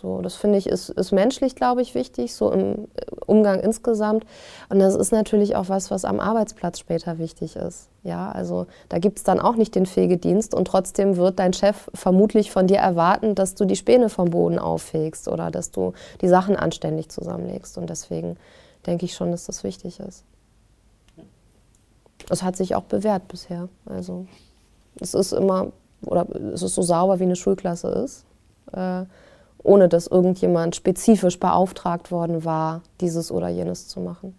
So, 0.00 0.22
das 0.22 0.34
finde 0.34 0.56
ich 0.56 0.66
ist, 0.66 0.88
ist 0.88 1.12
menschlich, 1.12 1.54
glaube 1.54 1.82
ich, 1.82 1.94
wichtig, 1.94 2.34
so 2.34 2.50
im 2.50 2.88
Umgang 3.26 3.60
insgesamt. 3.60 4.24
Und 4.70 4.78
das 4.78 4.94
ist 4.94 5.12
natürlich 5.12 5.56
auch 5.56 5.68
was, 5.68 5.90
was 5.90 6.06
am 6.06 6.20
Arbeitsplatz 6.20 6.78
später 6.78 7.18
wichtig 7.18 7.56
ist. 7.56 7.88
Ja, 8.02 8.32
also 8.32 8.66
da 8.88 8.98
gibt 8.98 9.18
es 9.18 9.24
dann 9.24 9.40
auch 9.40 9.56
nicht 9.56 9.74
den 9.74 9.84
Fegedienst 9.84 10.54
und 10.54 10.64
trotzdem 10.64 11.18
wird 11.18 11.38
dein 11.38 11.52
Chef 11.52 11.90
vermutlich 11.92 12.50
von 12.50 12.66
dir 12.66 12.78
erwarten, 12.78 13.34
dass 13.34 13.54
du 13.54 13.66
die 13.66 13.76
Späne 13.76 14.08
vom 14.08 14.30
Boden 14.30 14.58
auffegst 14.58 15.28
oder 15.28 15.50
dass 15.50 15.70
du 15.70 15.92
die 16.22 16.28
Sachen 16.28 16.56
anständig 16.56 17.10
zusammenlegst. 17.10 17.76
Und 17.76 17.90
deswegen 17.90 18.38
denke 18.86 19.04
ich 19.04 19.14
schon, 19.14 19.30
dass 19.30 19.44
das 19.44 19.64
wichtig 19.64 20.00
ist. 20.00 20.24
Es 22.30 22.42
hat 22.42 22.56
sich 22.56 22.74
auch 22.74 22.84
bewährt 22.84 23.28
bisher. 23.28 23.68
Also 23.84 24.26
es 24.98 25.12
ist 25.12 25.32
immer, 25.32 25.72
oder 26.06 26.26
es 26.54 26.62
ist 26.62 26.74
so 26.74 26.82
sauber, 26.82 27.18
wie 27.18 27.24
eine 27.24 27.36
Schulklasse 27.36 27.88
ist. 27.88 28.24
Äh, 28.72 29.04
ohne 29.62 29.88
dass 29.88 30.06
irgendjemand 30.06 30.76
spezifisch 30.76 31.38
beauftragt 31.38 32.10
worden 32.10 32.44
war, 32.44 32.82
dieses 33.00 33.30
oder 33.30 33.48
jenes 33.48 33.88
zu 33.88 34.00
machen. 34.00 34.34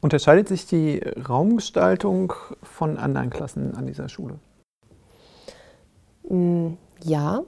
Unterscheidet 0.00 0.48
sich 0.48 0.66
die 0.66 1.00
Raumgestaltung 1.28 2.32
von 2.62 2.98
anderen 2.98 3.30
Klassen 3.30 3.76
an 3.76 3.86
dieser 3.86 4.08
Schule? 4.08 4.34
Mm, 6.28 6.72
ja, 7.04 7.42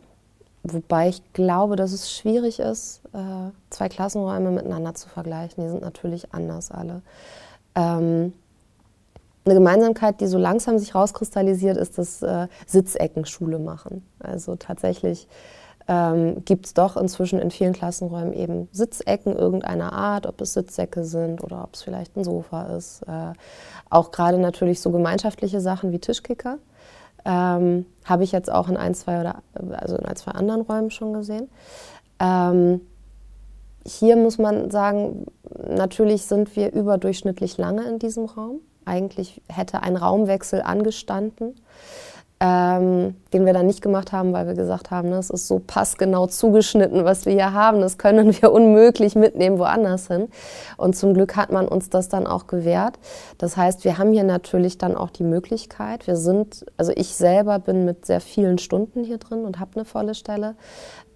wobei 0.63 1.09
ich 1.09 1.33
glaube, 1.33 1.75
dass 1.77 1.93
es 1.93 2.13
schwierig 2.13 2.61
ist, 2.61 3.01
äh, 3.13 3.51
zwei 3.71 3.89
Klassenräume 3.89 4.51
miteinander 4.51 4.95
zu 4.95 5.09
vergleichen. 5.09 5.65
Die 5.65 5.71
sind 5.71 5.83
natürlich 5.83 6.33
anders 6.33 6.71
alle. 6.71 7.03
Ähm, 7.75 8.33
eine 9.45 9.55
Gemeinsamkeit, 9.55 10.21
die 10.21 10.27
so 10.27 10.39
langsam 10.39 10.79
sich 10.79 10.95
rauskristallisiert, 10.95 11.77
ist 11.77 11.99
das 11.99 12.23
äh, 12.23 12.49
Sitzecken 12.67 13.27
Schule 13.27 13.59
machen. 13.59 14.07
Also 14.19 14.57
tatsächlich 14.57 15.29
ähm, 15.87 16.45
gibt 16.45 16.67
es 16.67 16.75
doch 16.75 16.97
inzwischen 16.97 17.39
in 17.39 17.51
vielen 17.51 17.73
Klassenräumen 17.73 18.33
eben 18.33 18.69
Sitzecken 18.73 19.37
irgendeiner 19.37 19.93
Art, 19.93 20.27
ob 20.27 20.41
es 20.41 20.55
Sitzsäcke 20.55 21.05
sind 21.05 21.43
oder 21.43 21.63
ob 21.65 21.75
es 21.75 21.83
vielleicht 21.83 22.17
ein 22.17 22.25
Sofa 22.25 22.77
ist. 22.77 23.03
Äh, 23.03 23.33
auch 23.91 24.11
gerade 24.11 24.39
natürlich 24.39 24.81
so 24.81 24.91
gemeinschaftliche 24.91 25.61
Sachen 25.61 25.93
wie 25.93 25.99
Tischkicker 25.99 26.59
ähm, 27.25 27.87
habe 28.05 28.25
ich 28.25 28.33
jetzt 28.33 28.51
auch 28.51 28.69
in 28.69 28.77
ein, 28.77 28.95
zwei 28.95 29.21
oder 29.21 29.43
also 29.73 29.97
in 29.97 30.05
ein, 30.05 30.17
zwei 30.17 30.33
anderen 30.33 30.63
Räumen 30.63 30.91
schon 30.91 31.13
gesehen. 31.13 31.49
Ähm, 32.21 32.81
hier 33.87 34.17
muss 34.17 34.39
man 34.39 34.71
sagen, 34.71 35.27
natürlich 35.69 36.25
sind 36.25 36.55
wir 36.57 36.73
überdurchschnittlich 36.73 37.59
lange 37.59 37.85
in 37.85 37.99
diesem 37.99 38.27
Raum. 38.27 38.61
Eigentlich 38.85 39.43
hätte 39.49 39.83
ein 39.83 39.97
Raumwechsel 39.97 40.63
angestanden. 40.63 41.55
Ähm, 42.41 43.15
den 43.33 43.47
wir 43.47 43.53
dann 43.53 43.67
nicht 43.67 43.81
gemacht 43.81 44.13
haben, 44.13 44.33
weil 44.33 44.47
wir 44.47 44.55
gesagt 44.55 44.91
haben, 44.91 45.11
das 45.11 45.29
ne, 45.29 45.35
ist 45.35 45.47
so 45.47 45.63
passgenau 45.65 46.27
zugeschnitten, 46.27 47.05
was 47.05 47.27
wir 47.27 47.33
hier 47.33 47.53
haben. 47.53 47.81
Das 47.81 47.97
können 47.97 48.35
wir 48.41 48.53
unmöglich 48.53 49.15
mitnehmen 49.15 49.59
woanders 49.59 50.09
hin. 50.09 50.29
Und 50.77 50.97
zum 50.97 51.15
Glück 51.15 51.37
hat 51.37 51.53
man 51.53 51.69
uns 51.69 51.91
das 51.91 52.09
dann 52.09 52.27
auch 52.27 52.47
gewährt. 52.47 52.99
Das 53.39 53.57
heißt, 53.57 53.85
wir 53.85 53.99
haben 53.99 54.13
hier 54.13 54.25
natürlich 54.25 54.79
dann 54.79 54.97
auch 54.97 55.11
die 55.11 55.23
Möglichkeit. 55.23 56.07
Wir 56.07 56.17
sind, 56.17 56.67
also 56.77 56.93
ich 56.95 57.15
selber 57.15 57.59
bin 57.61 57.85
mit 57.85 58.05
sehr 58.05 58.21
vielen 58.21 58.59
Stunden 58.59 59.05
hier 59.05 59.19
drin 59.19 59.45
und 59.45 59.61
habe 59.61 59.71
eine 59.77 59.85
volle 59.85 60.15
Stelle. 60.15 60.57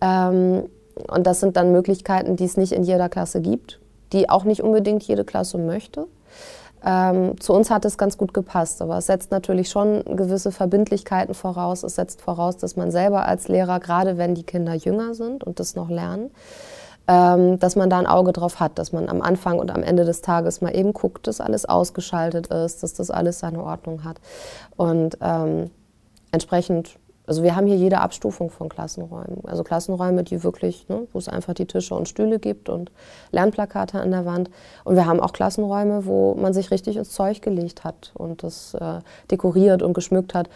Ähm, 0.01 0.69
und 1.11 1.27
das 1.27 1.41
sind 1.41 1.57
dann 1.57 1.73
Möglichkeiten, 1.73 2.37
die 2.37 2.45
es 2.45 2.57
nicht 2.57 2.73
in 2.73 2.85
jeder 2.85 3.09
Klasse 3.09 3.41
gibt, 3.41 3.81
die 4.13 4.31
auch 4.31 4.45
nicht 4.45 4.63
unbedingt 4.63 5.03
jede 5.03 5.25
Klasse 5.25 5.59
möchte. 5.59 6.07
Ähm, 6.85 7.41
zu 7.41 7.53
uns 7.53 7.71
hat 7.71 7.85
es 7.85 7.99
ganz 7.99 8.17
gut 8.17 8.33
gepasst, 8.33 8.81
aber 8.83 8.99
es 8.99 9.07
setzt 9.07 9.31
natürlich 9.31 9.69
schon 9.69 10.05
gewisse 10.05 10.53
Verbindlichkeiten 10.53 11.35
voraus. 11.35 11.83
Es 11.83 11.97
setzt 11.97 12.23
voraus, 12.23 12.57
dass 12.57 12.77
man 12.77 12.91
selber 12.91 13.27
als 13.27 13.49
Lehrer, 13.49 13.81
gerade 13.81 14.17
wenn 14.17 14.35
die 14.35 14.45
Kinder 14.45 14.75
jünger 14.75 15.15
sind 15.15 15.45
und 15.45 15.61
das 15.61 15.75
noch 15.75 15.91
lernen, 15.91 16.31
ähm, 17.09 17.59
dass 17.59 17.75
man 17.75 17.91
da 17.91 17.99
ein 17.99 18.07
Auge 18.07 18.33
drauf 18.33 18.61
hat, 18.61 18.79
dass 18.79 18.93
man 18.93 19.09
am 19.09 19.23
Anfang 19.23 19.59
und 19.59 19.71
am 19.71 19.83
Ende 19.83 20.05
des 20.05 20.21
Tages 20.21 20.61
mal 20.61 20.77
eben 20.77 20.93
guckt, 20.93 21.27
dass 21.27 21.41
alles 21.41 21.65
ausgeschaltet 21.65 22.49
ist, 22.49 22.83
dass 22.83 22.95
das 22.95 23.11
alles 23.11 23.41
seine 23.41 23.63
Ordnung 23.63 24.05
hat. 24.05 24.21
Und 24.77 25.19
ähm, 25.21 25.71
entsprechend 26.31 26.99
also 27.29 27.43
wir 27.43 27.55
haben 27.55 27.67
hier 27.67 27.77
jede 27.77 28.01
Abstufung 28.01 28.49
von 28.49 28.71
Klassenräumen. 28.71 29.45
Also 29.45 29.63
Klassenräume, 29.63 30.25
die 30.25 30.43
wirklich, 30.43 30.89
ne, 30.89 31.07
wo 31.13 31.19
es 31.19 31.29
einfach 31.29 31.53
die 31.53 31.67
Tische 31.67 31.95
und 31.95 32.09
Stühle 32.09 32.39
gibt 32.39 32.71
und 32.71 32.91
Lernplakate 33.33 34.01
an 34.01 34.11
der 34.11 34.25
Wand. 34.25 34.51
Und 34.85 34.97
wir 34.97 35.05
haben 35.05 35.21
auch 35.21 35.35
Klassenräume, 35.35 36.07
wo 36.07 36.35
man 36.35 36.55
sich 36.55 36.71
richtig 36.71 36.97
ins 36.97 37.11
Zeug 37.11 37.43
gelegt 37.43 37.85
hat 37.85 38.13
und 38.15 38.43
das 38.43 38.73
äh, 38.73 39.01
dekoriert 39.31 39.83
und 39.83 39.93
geschmückt 39.93 40.35
hat. 40.35 40.49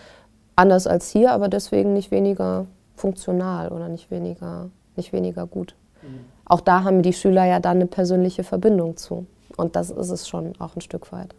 Anders 0.56 0.86
als 0.86 1.10
hier, 1.10 1.32
aber 1.32 1.48
deswegen 1.48 1.92
nicht 1.92 2.10
weniger 2.10 2.64
funktional 2.96 3.68
oder 3.68 3.88
nicht 3.88 4.10
weniger, 4.10 4.70
nicht 4.96 5.12
weniger 5.12 5.46
gut. 5.46 5.74
Mhm. 6.00 6.20
Auch 6.46 6.62
da 6.62 6.84
haben 6.84 7.02
die 7.02 7.12
Schüler 7.12 7.44
ja 7.44 7.60
dann 7.60 7.76
eine 7.76 7.86
persönliche 7.86 8.44
Verbindung 8.44 8.96
zu. 8.96 9.26
Und 9.58 9.76
das 9.76 9.90
ist 9.90 10.08
es 10.08 10.26
schon 10.26 10.54
auch 10.58 10.74
ein 10.74 10.80
Stück 10.80 11.12
weit. 11.12 11.34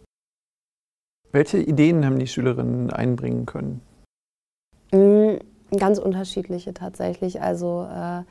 Welche 1.32 1.58
Ideen 1.58 2.06
haben 2.06 2.20
die 2.20 2.28
Schülerinnen 2.28 2.92
einbringen 2.92 3.46
können? 3.46 3.80
Mm, 4.94 5.38
ganz 5.76 5.98
unterschiedliche 5.98 6.72
tatsächlich. 6.72 7.42
Also 7.42 7.86
äh, 7.90 8.22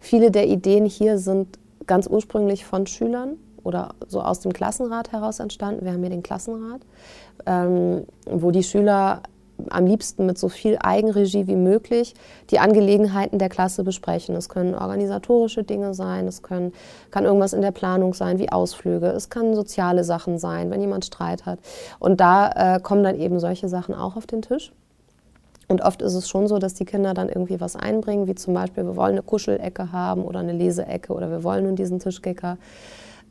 viele 0.00 0.30
der 0.30 0.48
Ideen 0.48 0.86
hier 0.86 1.18
sind 1.18 1.58
ganz 1.86 2.06
ursprünglich 2.06 2.64
von 2.64 2.86
Schülern 2.86 3.36
oder 3.62 3.94
so 4.06 4.22
aus 4.22 4.40
dem 4.40 4.52
Klassenrat 4.52 5.12
heraus 5.12 5.38
entstanden. 5.38 5.84
Wir 5.84 5.92
haben 5.92 6.00
hier 6.00 6.10
den 6.10 6.22
Klassenrat, 6.22 6.80
ähm, 7.44 8.06
wo 8.24 8.50
die 8.50 8.62
Schüler 8.62 9.22
am 9.70 9.86
liebsten 9.86 10.24
mit 10.24 10.38
so 10.38 10.48
viel 10.48 10.78
Eigenregie 10.80 11.46
wie 11.48 11.56
möglich 11.56 12.14
die 12.50 12.60
Angelegenheiten 12.60 13.38
der 13.38 13.48
Klasse 13.48 13.82
besprechen. 13.82 14.36
Es 14.36 14.48
können 14.48 14.74
organisatorische 14.74 15.64
Dinge 15.64 15.94
sein, 15.94 16.28
es 16.28 16.42
können, 16.42 16.72
kann 17.10 17.24
irgendwas 17.24 17.52
in 17.52 17.60
der 17.60 17.72
Planung 17.72 18.14
sein, 18.14 18.38
wie 18.38 18.50
Ausflüge, 18.50 19.08
es 19.08 19.30
kann 19.30 19.54
soziale 19.54 20.04
Sachen 20.04 20.38
sein, 20.38 20.70
wenn 20.70 20.80
jemand 20.80 21.04
Streit 21.04 21.44
hat. 21.44 21.58
Und 21.98 22.20
da 22.20 22.76
äh, 22.76 22.80
kommen 22.80 23.02
dann 23.02 23.18
eben 23.18 23.40
solche 23.40 23.68
Sachen 23.68 23.94
auch 23.94 24.16
auf 24.16 24.26
den 24.26 24.42
Tisch. 24.42 24.72
Und 25.68 25.82
oft 25.82 26.00
ist 26.00 26.14
es 26.14 26.28
schon 26.28 26.48
so, 26.48 26.58
dass 26.58 26.74
die 26.74 26.86
Kinder 26.86 27.12
dann 27.12 27.28
irgendwie 27.28 27.60
was 27.60 27.76
einbringen, 27.76 28.26
wie 28.26 28.34
zum 28.34 28.54
Beispiel, 28.54 28.84
wir 28.84 28.96
wollen 28.96 29.12
eine 29.12 29.22
Kuschelecke 29.22 29.92
haben 29.92 30.24
oder 30.24 30.40
eine 30.40 30.52
Leseecke 30.52 31.12
oder 31.12 31.30
wir 31.30 31.44
wollen 31.44 31.64
nun 31.64 31.76
diesen 31.76 31.98
Tischkicker. 31.98 32.56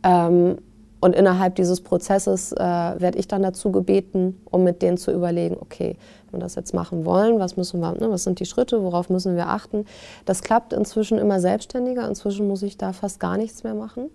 Ähm, 0.04 0.58
und 1.00 1.16
innerhalb 1.16 1.56
dieses 1.56 1.82
Prozesses 1.82 2.52
äh, 2.54 2.58
werde 2.58 3.20
ich 3.20 3.28
dann 3.28 3.44
dazu 3.44 3.72
gebeten, 3.72 4.42
um 4.50 4.64
mit 4.64 4.82
denen 4.82 4.98
zu 4.98 5.12
überlegen, 5.12 5.56
okay, 5.60 5.96
wenn 6.32 6.40
wir 6.40 6.44
das 6.44 6.56
jetzt 6.56 6.74
machen 6.74 7.06
wollen, 7.06 7.40
was 7.40 7.56
müssen 7.56 7.80
wir, 7.80 7.92
ne, 7.94 8.10
was 8.10 8.24
sind 8.24 8.40
die 8.40 8.46
Schritte, 8.46 8.84
worauf 8.84 9.10
müssen 9.10 9.36
wir 9.36 9.48
achten. 9.48 9.86
Das 10.26 10.42
klappt 10.42 10.74
inzwischen 10.74 11.20
immer 11.20 11.40
selbstständiger. 11.40 12.08
Inzwischen 12.08 12.48
muss 12.48 12.64
ich 12.64 12.78
da 12.78 12.94
fast 12.94 13.20
gar 13.20 13.38
nichts 13.38 13.64
mehr 13.64 13.76
machen, 13.76 14.10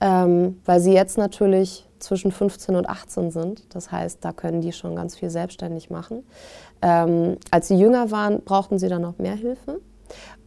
ähm, 0.00 0.60
weil 0.66 0.80
sie 0.80 0.92
jetzt 0.92 1.16
natürlich 1.16 1.86
zwischen 2.00 2.32
15 2.32 2.74
und 2.76 2.88
18 2.88 3.30
sind. 3.30 3.74
Das 3.74 3.92
heißt, 3.92 4.18
da 4.24 4.32
können 4.32 4.60
die 4.60 4.72
schon 4.72 4.96
ganz 4.96 5.16
viel 5.16 5.30
selbstständig 5.30 5.90
machen. 5.90 6.24
Ähm, 6.82 7.36
als 7.50 7.68
sie 7.68 7.76
jünger 7.76 8.10
waren, 8.10 8.42
brauchten 8.42 8.78
sie 8.78 8.88
dann 8.88 9.02
noch 9.02 9.18
mehr 9.18 9.34
Hilfe. 9.34 9.80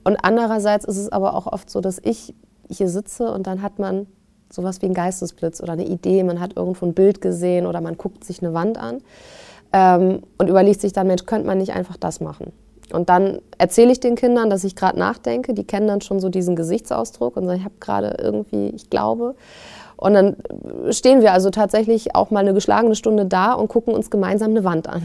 Und 0.04 0.18
andererseits 0.22 0.86
ist 0.86 0.98
es 0.98 1.12
aber 1.12 1.36
auch 1.36 1.48
oft 1.48 1.70
so, 1.70 1.80
dass 1.80 2.00
ich 2.04 2.34
hier 2.70 2.90
sitze 2.90 3.32
und 3.32 3.48
dann 3.48 3.62
hat 3.62 3.80
man 3.80 4.08
sowas 4.52 4.82
wie 4.82 4.86
einen 4.86 4.94
Geistesblitz 4.94 5.62
oder 5.62 5.74
eine 5.74 5.86
Idee, 5.86 6.24
man 6.24 6.40
hat 6.40 6.56
irgendwo 6.56 6.86
ein 6.86 6.94
Bild 6.94 7.22
gesehen 7.22 7.66
oder 7.66 7.82
man 7.82 7.98
guckt 7.98 8.24
sich 8.24 8.44
eine 8.44 8.54
Wand 8.54 8.78
an 8.78 9.02
ähm, 9.72 10.22
und 10.38 10.50
überlegt 10.50 10.82
sich 10.82 10.94
dann, 10.94 11.08
Mensch, 11.08 11.26
könnte 11.26 11.48
man 11.48 11.58
nicht 11.58 11.74
einfach 11.74 11.98
das 11.98 12.20
machen? 12.20 12.52
Und 12.92 13.10
dann 13.10 13.40
erzähle 13.58 13.92
ich 13.92 14.00
den 14.00 14.16
Kindern, 14.16 14.50
dass 14.50 14.64
ich 14.64 14.76
gerade 14.76 15.00
nachdenke. 15.00 15.54
Die 15.54 15.64
kennen 15.64 15.88
dann 15.88 16.02
schon 16.02 16.20
so 16.20 16.30
diesen 16.30 16.56
Gesichtsausdruck 16.56 17.38
und 17.38 17.46
sagen, 17.46 17.60
ich 17.60 17.66
habe 17.66 17.76
gerade 17.80 18.18
irgendwie, 18.20 18.70
ich 18.70 18.90
glaube. 18.90 19.36
Und 20.04 20.16
dann 20.16 20.36
stehen 20.90 21.22
wir 21.22 21.32
also 21.32 21.50
tatsächlich 21.50 22.14
auch 22.14 22.30
mal 22.30 22.42
eine 22.42 22.54
geschlagene 22.54 22.94
Stunde 22.94 23.26
da 23.26 23.54
und 23.54 23.70
gucken 23.70 23.94
uns 23.94 24.12
gemeinsam 24.12 24.52
eine 24.52 24.66
Wand 24.66 24.90
an. 24.90 25.04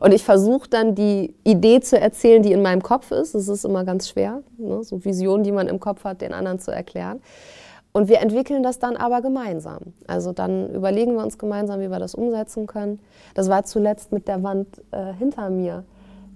Und 0.00 0.12
ich 0.12 0.24
versuche 0.24 0.68
dann 0.68 0.96
die 0.96 1.36
Idee 1.44 1.78
zu 1.78 2.00
erzählen, 2.00 2.42
die 2.42 2.50
in 2.50 2.60
meinem 2.60 2.82
Kopf 2.82 3.12
ist. 3.12 3.36
Das 3.36 3.46
ist 3.46 3.64
immer 3.64 3.84
ganz 3.84 4.08
schwer, 4.08 4.42
ne? 4.58 4.82
so 4.82 5.04
Visionen, 5.04 5.44
die 5.44 5.52
man 5.52 5.68
im 5.68 5.78
Kopf 5.78 6.02
hat, 6.02 6.20
den 6.20 6.32
anderen 6.32 6.58
zu 6.58 6.72
erklären. 6.72 7.20
Und 7.92 8.08
wir 8.08 8.20
entwickeln 8.20 8.64
das 8.64 8.80
dann 8.80 8.96
aber 8.96 9.22
gemeinsam. 9.22 9.94
Also 10.08 10.32
dann 10.32 10.68
überlegen 10.70 11.14
wir 11.14 11.22
uns 11.22 11.38
gemeinsam, 11.38 11.78
wie 11.78 11.90
wir 11.90 12.00
das 12.00 12.16
umsetzen 12.16 12.66
können. 12.66 12.98
Das 13.34 13.48
war 13.48 13.62
zuletzt 13.62 14.10
mit 14.10 14.26
der 14.26 14.42
Wand 14.42 14.66
äh, 14.90 15.12
hinter 15.16 15.48
mir. 15.48 15.84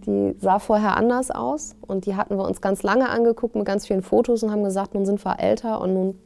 Die 0.07 0.37
sah 0.39 0.61
vorher 0.61 0.97
anders 0.97 1.33
aus 1.33 1.75
und 1.85 2.07
die 2.07 2.15
hatten 2.15 2.37
wir 2.37 2.45
uns 2.45 2.61
ganz 2.61 2.85
lange 2.85 3.09
angeguckt 3.09 3.57
mit 3.57 3.65
ganz 3.65 3.89
vielen 3.89 4.03
Fotos 4.03 4.45
und 4.45 4.53
haben 4.53 4.63
gesagt, 4.63 4.95
nun 4.95 5.05
sind 5.05 5.25
wir 5.25 5.41
älter 5.41 5.81
und 5.81 5.95
nun 5.95 6.19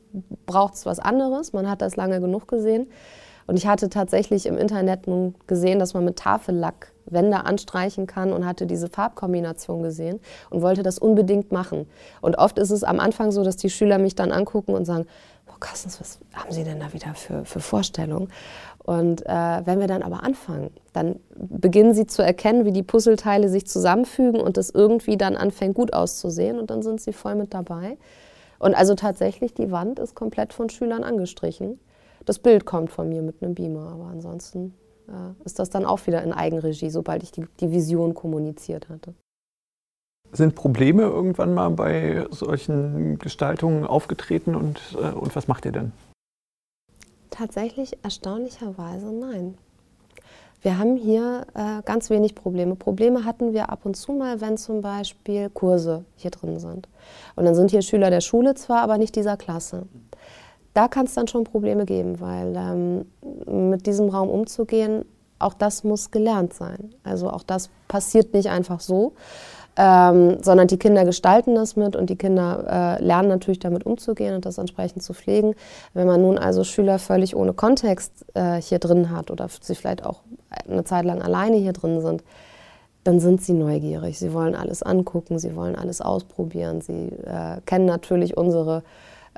braucht 0.47 0.75
es 0.75 0.87
was 0.87 0.99
anderes. 0.99 1.53
Man 1.53 1.69
hat 1.69 1.83
das 1.83 1.97
lange 1.97 2.21
genug 2.21 2.49
gesehen. 2.49 2.89
Und 3.47 3.57
ich 3.57 3.67
hatte 3.67 3.89
tatsächlich 3.89 4.47
im 4.47 4.57
Internet 4.57 5.07
nun 5.07 5.35
gesehen, 5.47 5.79
dass 5.79 5.95
man 5.95 6.05
mit 6.05 6.17
Tafellack 6.17 6.93
Wände 7.07 7.45
anstreichen 7.45 8.07
kann 8.07 8.33
und 8.33 8.47
hatte 8.47 8.67
diese 8.67 8.89
Farbkombination 8.89 9.83
gesehen 9.83 10.21
und 10.51 10.63
wollte 10.63 10.83
das 10.83 10.99
unbedingt 10.99 11.53
machen. 11.53 11.87
Und 12.21 12.39
oft 12.39 12.59
ist 12.59 12.71
es 12.71 12.85
am 12.85 13.01
Anfang 13.01 13.33
so, 13.33 13.43
dass 13.43 13.57
die 13.57 13.71
Schüler 13.71 13.99
mich 13.99 14.15
dann 14.15 14.33
angucken 14.33 14.75
und 14.75 14.85
sagen, 14.85 15.07
Frau 15.47 15.57
Kassens, 15.59 16.01
was 16.01 16.21
haben 16.33 16.53
Sie 16.53 16.63
denn 16.65 16.79
da 16.79 16.93
wieder 16.93 17.15
für, 17.15 17.45
für 17.45 17.61
Vorstellungen? 17.61 18.29
Und 18.79 19.25
äh, 19.27 19.63
wenn 19.65 19.81
wir 19.81 19.87
dann 19.87 20.03
aber 20.03 20.25
anfangen, 20.25 20.71
dann 20.93 21.17
beginnen 21.37 21.95
sie 21.95 22.07
zu 22.07 22.23
erkennen, 22.23 22.65
wie 22.65 22.73
die 22.73 22.83
Puzzleteile 22.83 23.49
sich 23.49 23.67
zusammenfügen 23.67 24.41
und 24.41 24.57
das 24.57 24.71
irgendwie 24.71 25.17
dann 25.17 25.37
anfängt 25.37 25.75
gut 25.75 25.93
auszusehen 25.93 26.59
und 26.59 26.71
dann 26.71 26.83
sind 26.83 27.01
sie 27.01 27.13
voll 27.13 27.37
mit 27.37 27.55
dabei. 27.55 27.97
Und 28.63 28.77
also 28.77 28.95
tatsächlich, 28.95 29.55
die 29.55 29.73
Wand 29.73 29.99
ist 29.99 30.15
komplett 30.15 30.53
von 30.53 30.71
Schülern 30.71 31.03
angestrichen. 31.03 31.81
Das 32.25 32.39
Bild 32.39 32.65
kommt 32.65 32.93
von 32.93 33.09
mir 33.09 33.21
mit 33.21 33.43
einem 33.43 33.57
Beamer, 33.57 33.91
aber 33.91 34.05
ansonsten 34.05 34.73
äh, 35.09 35.45
ist 35.45 35.59
das 35.59 35.69
dann 35.69 35.85
auch 35.85 36.07
wieder 36.07 36.23
in 36.23 36.33
Eigenregie, 36.33 36.89
sobald 36.89 37.25
ich 37.25 37.33
die, 37.33 37.45
die 37.59 37.73
Vision 37.73 38.15
kommuniziert 38.15 38.89
hatte. 38.89 39.15
Sind 40.31 40.55
Probleme 40.55 41.03
irgendwann 41.03 41.55
mal 41.55 41.71
bei 41.71 42.25
solchen 42.31 43.19
Gestaltungen 43.19 43.85
aufgetreten 43.85 44.55
und, 44.55 44.81
äh, 44.95 45.11
und 45.11 45.35
was 45.35 45.49
macht 45.49 45.65
ihr 45.65 45.73
denn? 45.73 45.91
Tatsächlich 47.31 47.99
erstaunlicherweise 48.05 49.13
nein. 49.13 49.59
Wir 50.63 50.79
haben 50.79 50.97
hier 50.97 51.45
äh, 51.55 51.83
ganz 51.85 52.09
wenig 52.09 52.37
Probleme. 52.37 52.77
Probleme 52.77 53.25
hatten 53.25 53.53
wir 53.53 53.71
ab 53.71 53.81
und 53.85 53.97
zu 53.97 54.13
mal, 54.13 54.41
wenn 54.41 54.57
zum 54.57 54.81
Beispiel 54.81 55.51
Kurse 55.51 56.05
hier 56.17 56.31
drin 56.31 56.61
sind. 56.61 56.89
Und 57.35 57.45
dann 57.45 57.57
sind 57.57 57.73
hier 57.73 57.83
Schüler 57.83 58.11
der 58.11 58.21
Schule 58.21 58.55
zwar, 58.55 58.83
aber 58.83 58.97
nicht 58.97 59.17
dieser 59.17 59.37
Klasse. 59.37 59.87
Da 60.73 60.87
kann 60.87 61.07
es 61.07 61.15
dann 61.15 61.27
schon 61.27 61.45
Probleme 61.45 61.85
geben, 61.85 62.21
weil 62.21 62.55
ähm, 62.57 63.71
mit 63.71 63.87
diesem 63.87 64.09
Raum 64.09 64.31
umzugehen, 64.31 65.05
auch 65.41 65.55
das 65.55 65.83
muss 65.83 66.13
gelernt 66.13 66.55
sein. 66.55 66.95
Also 67.03 67.29
auch 67.29 67.43
das 67.43 67.69
passiert 67.89 68.33
nicht 68.33 68.49
einfach 68.49 68.79
so 68.79 69.15
ähm, 69.77 70.39
sondern 70.43 70.67
die 70.67 70.79
Kinder 70.79 71.05
gestalten 71.05 71.55
das 71.55 71.77
mit 71.77 71.97
und 71.97 72.11
die 72.11 72.17
Kinder 72.17 72.99
äh, 73.01 73.03
lernen 73.03 73.29
natürlich 73.29 73.59
damit 73.59 73.87
umzugehen 73.87 74.35
und 74.35 74.45
das 74.45 74.59
entsprechend 74.59 75.03
zu 75.03 75.15
pflegen. 75.15 75.55
Wenn 75.95 76.07
man 76.07 76.21
nun 76.21 76.39
also 76.39 76.65
Schüler 76.65 76.99
völlig 76.99 77.35
ohne 77.35 77.55
Kontext 77.55 78.27
äh, 78.35 78.61
hier 78.61 78.79
drin 78.79 79.11
hat 79.11 79.31
oder 79.31 79.49
sie 79.61 79.75
vielleicht 79.75 80.05
auch 80.05 80.21
eine 80.69 80.85
Zeit 80.85 81.05
lang 81.05 81.23
alleine 81.23 81.57
hier 81.57 81.73
drin 81.73 82.01
sind, 82.01 82.23
dann 83.05 83.21
sind 83.21 83.43
sie 83.43 83.53
neugierig. 83.53 84.19
Sie 84.19 84.33
wollen 84.33 84.55
alles 84.55 84.83
angucken, 84.83 85.39
sie 85.39 85.57
wollen 85.57 85.75
alles 85.75 86.01
ausprobieren. 86.01 86.81
Sie 86.81 87.09
äh, 87.25 87.61
kennen 87.67 87.87
natürlich 87.87 88.37
unsere 88.37 88.83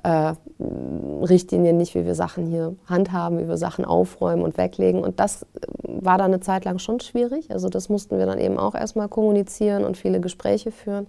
äh, 0.02 0.34
Richtlinien 0.60 1.76
nicht, 1.76 1.94
wie 1.94 2.04
wir 2.04 2.14
Sachen 2.14 2.46
hier 2.46 2.76
handhaben, 2.86 3.38
wie 3.38 3.48
wir 3.48 3.56
Sachen 3.56 3.84
aufräumen 3.84 4.42
und 4.42 4.58
weglegen. 4.58 5.02
Und 5.02 5.18
das 5.18 5.42
äh, 5.42 5.46
war 5.86 6.18
dann 6.18 6.32
eine 6.32 6.40
Zeit 6.40 6.64
lang 6.64 6.78
schon 6.78 7.00
schwierig. 7.00 7.50
Also 7.50 7.68
das 7.68 7.88
mussten 7.88 8.18
wir 8.18 8.26
dann 8.26 8.38
eben 8.38 8.58
auch 8.58 8.74
erstmal 8.74 9.08
kommunizieren 9.08 9.84
und 9.84 9.96
viele 9.96 10.20
Gespräche 10.20 10.70
führen. 10.70 11.06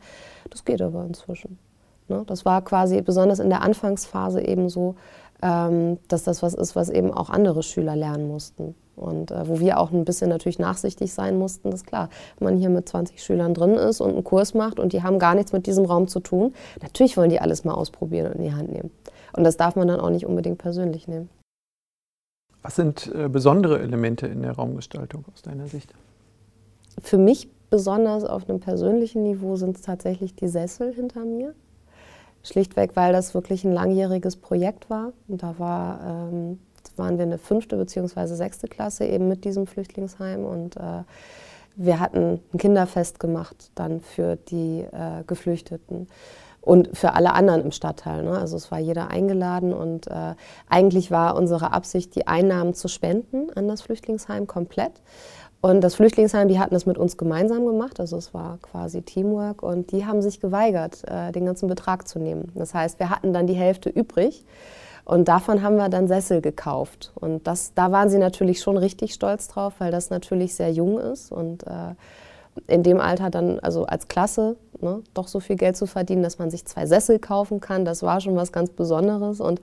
Das 0.50 0.64
geht 0.64 0.82
aber 0.82 1.04
inzwischen. 1.06 1.60
Ne? 2.08 2.24
Das 2.26 2.46
war 2.46 2.62
quasi 2.64 3.02
besonders 3.02 3.40
in 3.40 3.50
der 3.50 3.64
Anfangsphase 3.64 4.42
eben 4.42 4.70
so, 4.70 4.96
ähm, 5.42 5.98
dass 6.08 6.24
das 6.24 6.42
was 6.42 6.54
ist, 6.54 6.76
was 6.76 6.90
eben 6.90 7.14
auch 7.14 7.30
andere 7.30 7.64
Schüler 7.64 7.96
lernen 7.96 8.28
mussten. 8.30 8.76
Und 8.96 9.32
äh, 9.32 9.48
wo 9.48 9.60
wir 9.60 9.80
auch 9.80 9.92
ein 9.92 10.06
bisschen 10.06 10.30
natürlich 10.30 10.60
nachsichtig 10.60 11.14
sein 11.14 11.38
mussten, 11.38 11.72
das 11.72 11.82
ist 11.82 11.88
klar, 11.88 12.10
wenn 12.38 12.46
man 12.46 12.58
hier 12.58 12.70
mit 12.70 12.88
20 12.88 13.22
Schülern 13.22 13.54
drin 13.54 13.74
ist 13.74 14.02
und 14.02 14.12
einen 14.12 14.24
Kurs 14.24 14.54
macht 14.54 14.80
und 14.80 14.94
die 14.94 15.04
haben 15.04 15.20
gar 15.20 15.36
nichts 15.36 15.52
mit 15.54 15.68
diesem 15.68 15.86
Raum 15.86 16.08
zu 16.08 16.20
tun, 16.20 16.54
natürlich 16.82 17.18
wollen 17.18 17.30
die 17.30 17.42
alles 17.42 17.66
mal 17.66 17.74
ausprobieren 17.74 18.28
und 18.28 18.36
in 18.38 18.44
die 18.44 18.54
Hand 18.54 18.72
nehmen. 18.72 18.92
Und 19.34 19.44
das 19.44 19.58
darf 19.58 19.76
man 19.76 19.88
dann 19.88 20.00
auch 20.00 20.10
nicht 20.10 20.26
unbedingt 20.26 20.58
persönlich 20.58 21.08
nehmen. 21.08 21.30
Was 22.62 22.76
sind 22.78 23.14
äh, 23.14 23.30
besondere 23.30 23.80
Elemente 23.80 24.28
in 24.28 24.42
der 24.42 24.54
Raumgestaltung 24.54 25.26
aus 25.34 25.42
deiner 25.42 25.68
Sicht? 25.68 25.94
Für 27.02 27.18
mich 27.18 27.50
besonders 27.70 28.24
auf 28.24 28.50
einem 28.50 28.60
persönlichen 28.60 29.24
Niveau 29.24 29.56
sind 29.56 29.76
es 29.76 29.82
tatsächlich 29.82 30.36
die 30.36 30.48
Sessel 30.48 30.94
hinter 30.94 31.26
mir. 31.26 31.54
Schlichtweg, 32.44 32.96
weil 32.96 33.12
das 33.12 33.34
wirklich 33.34 33.66
ein 33.66 33.72
langjähriges 33.72 34.38
Projekt 34.38 34.90
war. 34.90 35.14
Und 35.28 35.44
da 35.44 35.56
war, 35.58 36.30
ähm, 36.32 36.60
waren 36.98 37.18
wir 37.18 37.26
eine 37.26 37.38
fünfte 37.38 37.78
bzw. 37.78 38.28
sechste 38.36 38.68
Klasse 38.68 39.06
eben 39.06 39.28
mit 39.28 39.46
diesem 39.46 39.68
Flüchtlingsheim. 39.68 40.46
Und 40.46 40.78
äh, 40.78 41.04
wir 41.76 42.00
hatten 42.00 42.40
ein 42.54 42.58
Kinderfest 42.58 43.20
gemacht 43.20 43.72
dann 43.76 44.02
für 44.02 44.36
die 44.36 44.82
äh, 44.82 45.24
Geflüchteten 45.28 46.08
und 46.62 46.98
für 46.98 47.14
alle 47.14 47.34
anderen 47.34 47.62
im 47.62 47.72
Stadtteil. 47.72 48.24
Ne? 48.24 48.32
Also 48.32 48.58
es 48.58 48.72
war 48.72 48.80
jeder 48.80 49.10
eingeladen 49.10 49.74
und 49.74 50.08
äh, 50.08 50.34
eigentlich 50.68 51.12
war 51.12 51.36
unsere 51.36 51.72
Absicht, 51.72 52.16
die 52.16 52.28
Einnahmen 52.28 52.74
zu 52.74 52.88
spenden 52.88 53.52
an 53.56 53.68
das 53.68 53.84
Flüchtlingsheim 53.84 54.48
komplett. 54.48 54.94
Und 55.62 55.82
das 55.82 55.96
Flüchtlingsheim, 55.96 56.48
die 56.48 56.60
hatten 56.60 56.74
das 56.74 56.86
mit 56.86 56.98
uns 56.98 57.18
gemeinsam 57.18 57.66
gemacht, 57.66 58.00
also 58.00 58.18
es 58.18 58.36
war 58.36 58.60
quasi 58.62 59.02
Teamwork 59.02 59.64
und 59.64 59.92
die 59.92 60.06
haben 60.06 60.22
sich 60.22 60.40
geweigert, 60.40 61.04
äh, 61.08 61.32
den 61.32 61.46
ganzen 61.46 61.68
Betrag 61.68 62.08
zu 62.08 62.20
nehmen. 62.20 62.52
Das 62.56 62.74
heißt, 62.74 63.00
wir 63.00 63.10
hatten 63.10 63.34
dann 63.34 63.48
die 63.48 63.54
Hälfte 63.54 63.90
übrig 63.90 64.46
und 65.06 65.28
davon 65.28 65.62
haben 65.62 65.78
wir 65.78 65.88
dann 65.90 66.08
Sessel 66.08 66.42
gekauft. 66.42 67.12
Und 67.16 67.46
das, 67.46 67.74
da 67.76 67.92
waren 67.92 68.10
sie 68.10 68.18
natürlich 68.18 68.62
schon 68.62 68.76
richtig 68.76 69.14
stolz 69.14 69.48
drauf, 69.48 69.76
weil 69.78 69.92
das 69.92 70.10
natürlich 70.10 70.56
sehr 70.56 70.72
jung 70.72 71.00
ist 71.00 71.32
und 71.32 71.66
äh, 71.68 71.94
in 72.68 72.84
dem 72.84 73.00
Alter 73.00 73.30
dann, 73.30 73.60
also 73.60 73.86
als 73.86 74.08
Klasse, 74.08 74.56
ne, 74.80 75.04
doch 75.14 75.28
so 75.28 75.40
viel 75.40 75.58
Geld 75.58 75.78
zu 75.78 75.86
verdienen, 75.86 76.24
dass 76.24 76.40
man 76.40 76.50
sich 76.50 76.66
zwei 76.66 76.86
Sessel 76.86 77.20
kaufen 77.20 77.60
kann, 77.60 77.86
das 77.86 78.02
war 78.02 78.22
schon 78.22 78.36
was 78.36 78.52
ganz 78.52 78.72
Besonderes. 78.72 79.42
Und 79.42 79.62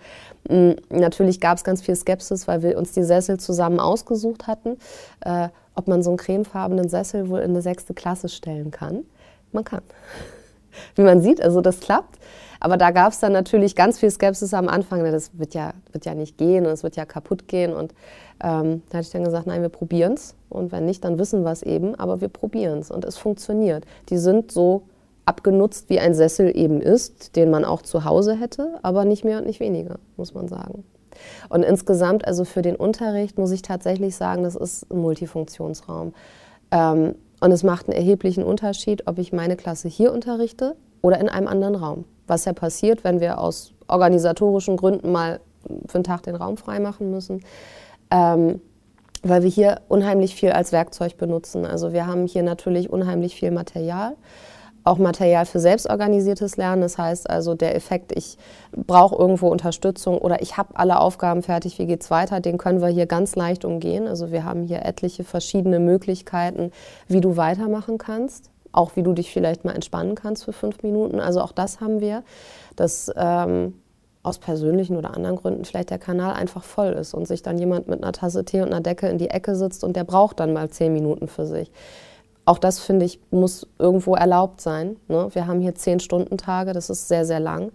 mh, 0.48 0.74
mm, 0.74 0.76
natürlich 0.90 1.40
gab 1.40 1.58
es 1.58 1.64
ganz 1.64 1.82
viel 1.82 1.96
Skepsis, 1.96 2.46
weil 2.46 2.62
wir 2.62 2.78
uns 2.78 2.92
die 2.92 3.02
Sessel 3.02 3.40
zusammen 3.40 3.80
ausgesucht 3.80 4.46
hatten, 4.46 4.76
äh, 5.20 5.48
ob 5.74 5.88
man 5.88 6.02
so 6.02 6.10
einen 6.10 6.18
cremefarbenen 6.18 6.88
Sessel 6.88 7.28
wohl 7.28 7.40
in 7.40 7.50
eine 7.50 7.62
sechste 7.62 7.94
Klasse 7.94 8.28
stellen 8.28 8.70
kann. 8.70 9.04
Man 9.52 9.64
kann. 9.64 9.82
Wie 10.94 11.02
man 11.02 11.20
sieht, 11.20 11.42
also 11.42 11.60
das 11.60 11.80
klappt. 11.80 12.18
Aber 12.60 12.76
da 12.76 12.92
gab 12.92 13.12
es 13.12 13.18
dann 13.18 13.32
natürlich 13.32 13.74
ganz 13.74 13.98
viel 13.98 14.10
Skepsis 14.10 14.54
am 14.54 14.68
Anfang. 14.68 15.02
Das 15.02 15.30
wird 15.36 15.54
ja, 15.54 15.72
wird 15.90 16.04
ja 16.04 16.14
nicht 16.14 16.38
gehen 16.38 16.64
und 16.64 16.72
es 16.72 16.84
wird 16.84 16.94
ja 16.94 17.04
kaputt 17.04 17.48
gehen. 17.48 17.72
Und 17.72 17.92
ähm, 18.40 18.82
da 18.88 18.98
hatte 18.98 19.06
ich 19.06 19.10
dann 19.10 19.24
gesagt, 19.24 19.48
nein, 19.48 19.62
wir 19.62 19.68
probieren 19.68 20.12
es. 20.12 20.36
Und 20.48 20.70
wenn 20.70 20.84
nicht, 20.84 21.02
dann 21.04 21.18
wissen 21.18 21.42
wir 21.42 21.50
es 21.50 21.64
eben. 21.64 21.96
Aber 21.96 22.20
wir 22.20 22.28
probieren 22.28 22.78
es 22.78 22.92
und 22.92 23.04
es 23.04 23.16
funktioniert. 23.16 23.84
Die 24.10 24.16
sind 24.16 24.52
so 24.52 24.82
abgenutzt, 25.24 25.88
wie 25.88 25.98
ein 25.98 26.14
Sessel 26.14 26.56
eben 26.56 26.80
ist, 26.80 27.36
den 27.36 27.50
man 27.50 27.64
auch 27.64 27.82
zu 27.82 28.04
Hause 28.04 28.34
hätte, 28.34 28.78
aber 28.82 29.04
nicht 29.04 29.24
mehr 29.24 29.38
und 29.38 29.46
nicht 29.46 29.60
weniger, 29.60 29.96
muss 30.16 30.34
man 30.34 30.48
sagen. 30.48 30.84
Und 31.48 31.62
insgesamt, 31.64 32.26
also 32.26 32.44
für 32.44 32.62
den 32.62 32.76
Unterricht, 32.76 33.38
muss 33.38 33.50
ich 33.50 33.62
tatsächlich 33.62 34.16
sagen, 34.16 34.42
das 34.42 34.56
ist 34.56 34.90
ein 34.90 34.98
Multifunktionsraum. 34.98 36.14
Ähm, 36.70 37.14
und 37.42 37.52
es 37.52 37.62
macht 37.62 37.88
einen 37.88 37.96
erheblichen 37.96 38.42
Unterschied, 38.44 39.06
ob 39.06 39.18
ich 39.18 39.32
meine 39.32 39.56
Klasse 39.56 39.88
hier 39.88 40.12
unterrichte 40.12 40.76
oder 41.02 41.20
in 41.20 41.28
einem 41.28 41.48
anderen 41.48 41.74
Raum 41.74 42.04
was 42.26 42.44
ja 42.44 42.52
passiert, 42.52 43.04
wenn 43.04 43.20
wir 43.20 43.38
aus 43.38 43.72
organisatorischen 43.88 44.76
Gründen 44.76 45.12
mal 45.12 45.40
für 45.86 45.96
einen 45.96 46.04
Tag 46.04 46.22
den 46.22 46.34
Raum 46.34 46.56
freimachen 46.56 47.10
müssen. 47.10 47.42
Ähm, 48.10 48.60
weil 49.22 49.44
wir 49.44 49.50
hier 49.50 49.82
unheimlich 49.88 50.34
viel 50.34 50.50
als 50.50 50.72
Werkzeug 50.72 51.16
benutzen. 51.16 51.64
Also 51.64 51.92
wir 51.92 52.08
haben 52.08 52.26
hier 52.26 52.42
natürlich 52.42 52.90
unheimlich 52.90 53.36
viel 53.36 53.52
Material, 53.52 54.16
auch 54.84 54.98
Material 54.98 55.46
für 55.46 55.60
selbstorganisiertes 55.60 56.56
Lernen. 56.56 56.82
Das 56.82 56.98
heißt 56.98 57.28
also 57.30 57.54
der 57.54 57.74
Effekt, 57.74 58.12
ich 58.16 58.38
brauche 58.72 59.16
irgendwo 59.16 59.48
Unterstützung 59.48 60.18
oder 60.18 60.42
ich 60.42 60.56
habe 60.56 60.76
alle 60.76 61.00
Aufgaben 61.00 61.42
fertig, 61.42 61.78
wie 61.78 61.86
geht 61.86 62.02
es 62.02 62.10
weiter, 62.10 62.40
den 62.40 62.58
können 62.58 62.80
wir 62.80 62.88
hier 62.88 63.06
ganz 63.06 63.36
leicht 63.36 63.64
umgehen. 63.64 64.06
Also 64.06 64.32
wir 64.32 64.44
haben 64.44 64.62
hier 64.62 64.84
etliche 64.84 65.24
verschiedene 65.24 65.78
Möglichkeiten, 65.78 66.72
wie 67.08 67.20
du 67.20 67.36
weitermachen 67.36 67.98
kannst 67.98 68.50
auch 68.72 68.96
wie 68.96 69.02
du 69.02 69.12
dich 69.12 69.30
vielleicht 69.30 69.66
mal 69.66 69.74
entspannen 69.74 70.14
kannst 70.14 70.44
für 70.44 70.54
fünf 70.54 70.82
Minuten. 70.82 71.20
Also 71.20 71.42
auch 71.42 71.52
das 71.52 71.82
haben 71.82 72.00
wir, 72.00 72.22
dass 72.74 73.12
ähm, 73.16 73.74
aus 74.22 74.38
persönlichen 74.38 74.96
oder 74.96 75.14
anderen 75.14 75.36
Gründen 75.36 75.64
vielleicht 75.64 75.90
der 75.90 75.98
Kanal 75.98 76.34
einfach 76.34 76.62
voll 76.62 76.92
ist 76.92 77.12
und 77.12 77.26
sich 77.26 77.42
dann 77.42 77.58
jemand 77.58 77.88
mit 77.88 78.02
einer 78.02 78.12
Tasse 78.12 78.44
Tee 78.44 78.60
und 78.60 78.68
einer 78.68 78.80
Decke 78.80 79.08
in 79.08 79.18
die 79.18 79.30
Ecke 79.30 79.56
sitzt 79.56 79.82
und 79.84 79.96
der 79.96 80.04
braucht 80.04 80.40
dann 80.40 80.52
mal 80.52 80.70
zehn 80.70 80.92
Minuten 80.92 81.28
für 81.28 81.46
sich. 81.46 81.70
Auch 82.44 82.58
das, 82.58 82.80
finde 82.80 83.04
ich, 83.06 83.20
muss 83.30 83.68
irgendwo 83.78 84.14
erlaubt 84.14 84.60
sein. 84.60 84.96
Ne? 85.08 85.28
Wir 85.32 85.46
haben 85.46 85.60
hier 85.60 85.74
zehn 85.74 86.00
Stunden 86.00 86.38
Tage, 86.38 86.72
das 86.72 86.90
ist 86.90 87.08
sehr, 87.08 87.24
sehr 87.24 87.40
lang. 87.40 87.72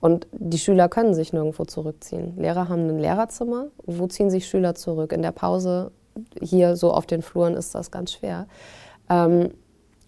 Und 0.00 0.26
die 0.32 0.58
Schüler 0.58 0.88
können 0.88 1.14
sich 1.14 1.32
nirgendwo 1.32 1.64
zurückziehen. 1.64 2.36
Lehrer 2.36 2.68
haben 2.68 2.88
ein 2.88 2.98
Lehrerzimmer. 2.98 3.66
Wo 3.84 4.06
ziehen 4.06 4.30
sich 4.30 4.46
Schüler 4.46 4.74
zurück? 4.74 5.12
In 5.12 5.22
der 5.22 5.32
Pause 5.32 5.90
hier 6.40 6.76
so 6.76 6.92
auf 6.92 7.06
den 7.06 7.22
Fluren 7.22 7.54
ist 7.54 7.74
das 7.74 7.90
ganz 7.90 8.12
schwer. 8.12 8.46
Ähm, 9.08 9.50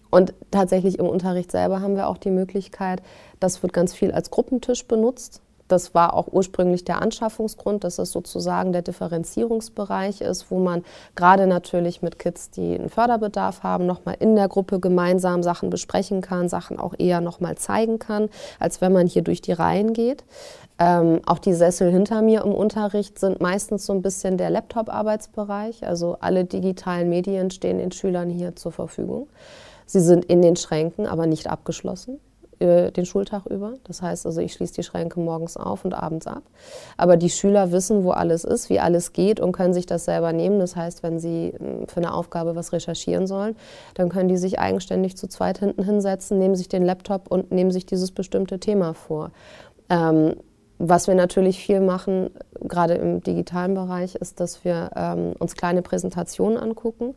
und 0.09 0.33
tatsächlich 0.51 0.99
im 0.99 1.07
Unterricht 1.07 1.51
selber 1.51 1.81
haben 1.81 1.95
wir 1.95 2.07
auch 2.07 2.17
die 2.17 2.31
Möglichkeit, 2.31 3.01
das 3.39 3.63
wird 3.63 3.71
ganz 3.71 3.93
viel 3.93 4.11
als 4.11 4.29
Gruppentisch 4.29 4.85
benutzt. 4.85 5.41
Das 5.71 5.93
war 5.95 6.13
auch 6.13 6.27
ursprünglich 6.29 6.83
der 6.83 7.01
Anschaffungsgrund, 7.01 7.85
dass 7.85 7.97
es 7.97 8.11
sozusagen 8.11 8.73
der 8.73 8.81
Differenzierungsbereich 8.81 10.19
ist, 10.19 10.51
wo 10.51 10.59
man 10.59 10.83
gerade 11.15 11.47
natürlich 11.47 12.01
mit 12.01 12.19
Kids, 12.19 12.49
die 12.49 12.75
einen 12.75 12.89
Förderbedarf 12.89 13.63
haben, 13.63 13.85
nochmal 13.85 14.17
in 14.19 14.35
der 14.35 14.49
Gruppe 14.49 14.81
gemeinsam 14.81 15.43
Sachen 15.43 15.69
besprechen 15.69 16.19
kann, 16.19 16.49
Sachen 16.49 16.77
auch 16.77 16.93
eher 16.97 17.21
nochmal 17.21 17.57
zeigen 17.57 17.99
kann, 17.99 18.29
als 18.59 18.81
wenn 18.81 18.91
man 18.91 19.07
hier 19.07 19.21
durch 19.21 19.41
die 19.41 19.53
Reihen 19.53 19.93
geht. 19.93 20.25
Ähm, 20.77 21.21
auch 21.25 21.39
die 21.39 21.53
Sessel 21.53 21.89
hinter 21.89 22.21
mir 22.21 22.41
im 22.41 22.53
Unterricht 22.53 23.17
sind 23.17 23.39
meistens 23.39 23.85
so 23.85 23.93
ein 23.93 24.01
bisschen 24.01 24.37
der 24.37 24.49
Laptop-Arbeitsbereich. 24.49 25.87
Also 25.87 26.17
alle 26.19 26.43
digitalen 26.43 27.07
Medien 27.07 27.49
stehen 27.49 27.77
den 27.77 27.93
Schülern 27.93 28.29
hier 28.29 28.57
zur 28.57 28.73
Verfügung. 28.73 29.29
Sie 29.85 30.01
sind 30.01 30.25
in 30.25 30.41
den 30.41 30.57
Schränken, 30.57 31.07
aber 31.07 31.27
nicht 31.27 31.49
abgeschlossen 31.49 32.19
äh, 32.61 32.91
den 32.91 33.05
Schultag 33.05 33.45
über. 33.47 33.73
Das 33.83 34.01
heißt 34.01 34.25
also, 34.25 34.39
ich 34.39 34.53
schließe 34.53 34.73
die 34.75 34.83
Schränke 34.83 35.19
morgens 35.19 35.57
auf 35.57 35.83
und 35.83 35.93
abends 35.93 36.27
ab. 36.27 36.43
Aber 36.97 37.17
die 37.17 37.29
Schüler 37.29 37.71
wissen, 37.71 38.03
wo 38.03 38.11
alles 38.11 38.43
ist, 38.43 38.69
wie 38.69 38.79
alles 38.79 39.13
geht 39.13 39.39
und 39.39 39.51
können 39.51 39.73
sich 39.73 39.85
das 39.85 40.05
selber 40.05 40.31
nehmen. 40.31 40.59
Das 40.59 40.75
heißt, 40.75 41.03
wenn 41.03 41.19
sie 41.19 41.53
hm, 41.57 41.87
für 41.87 41.97
eine 41.97 42.13
Aufgabe 42.13 42.55
was 42.55 42.71
recherchieren 42.71 43.27
sollen, 43.27 43.55
dann 43.95 44.09
können 44.09 44.29
die 44.29 44.37
sich 44.37 44.59
eigenständig 44.59 45.17
zu 45.17 45.27
zweit 45.27 45.57
hinten 45.57 45.83
hinsetzen, 45.83 46.37
nehmen 46.37 46.55
sich 46.55 46.69
den 46.69 46.83
Laptop 46.83 47.29
und 47.29 47.51
nehmen 47.51 47.71
sich 47.71 47.85
dieses 47.85 48.11
bestimmte 48.11 48.59
Thema 48.59 48.93
vor. 48.93 49.31
Ähm, 49.89 50.35
was 50.83 51.07
wir 51.07 51.13
natürlich 51.13 51.59
viel 51.59 51.79
machen, 51.79 52.31
gerade 52.59 52.95
im 52.95 53.21
digitalen 53.21 53.75
Bereich, 53.75 54.15
ist, 54.15 54.39
dass 54.39 54.65
wir 54.65 54.89
ähm, 54.95 55.33
uns 55.37 55.55
kleine 55.55 55.83
Präsentationen 55.83 56.57
angucken 56.57 57.13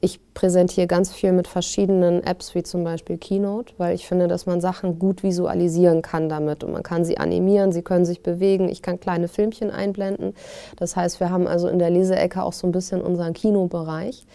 ich 0.00 0.20
präsentiere 0.34 0.86
ganz 0.86 1.12
viel 1.12 1.32
mit 1.32 1.48
verschiedenen 1.48 2.22
Apps, 2.22 2.54
wie 2.54 2.62
zum 2.62 2.84
Beispiel 2.84 3.16
Keynote, 3.16 3.74
weil 3.78 3.94
ich 3.94 4.06
finde, 4.06 4.28
dass 4.28 4.46
man 4.46 4.60
Sachen 4.60 4.98
gut 4.98 5.22
visualisieren 5.22 6.02
kann 6.02 6.28
damit. 6.28 6.64
Und 6.64 6.72
man 6.72 6.82
kann 6.82 7.04
sie 7.04 7.18
animieren, 7.18 7.72
sie 7.72 7.82
können 7.82 8.04
sich 8.04 8.22
bewegen, 8.22 8.68
ich 8.68 8.82
kann 8.82 9.00
kleine 9.00 9.28
Filmchen 9.28 9.70
einblenden. 9.70 10.34
Das 10.76 10.96
heißt, 10.96 11.20
wir 11.20 11.30
haben 11.30 11.46
also 11.46 11.68
in 11.68 11.78
der 11.78 11.90
Leseecke 11.90 12.42
auch 12.42 12.52
so 12.52 12.66
ein 12.66 12.72
bisschen 12.72 13.00
unseren 13.00 13.32
Kinobereich. 13.32 14.26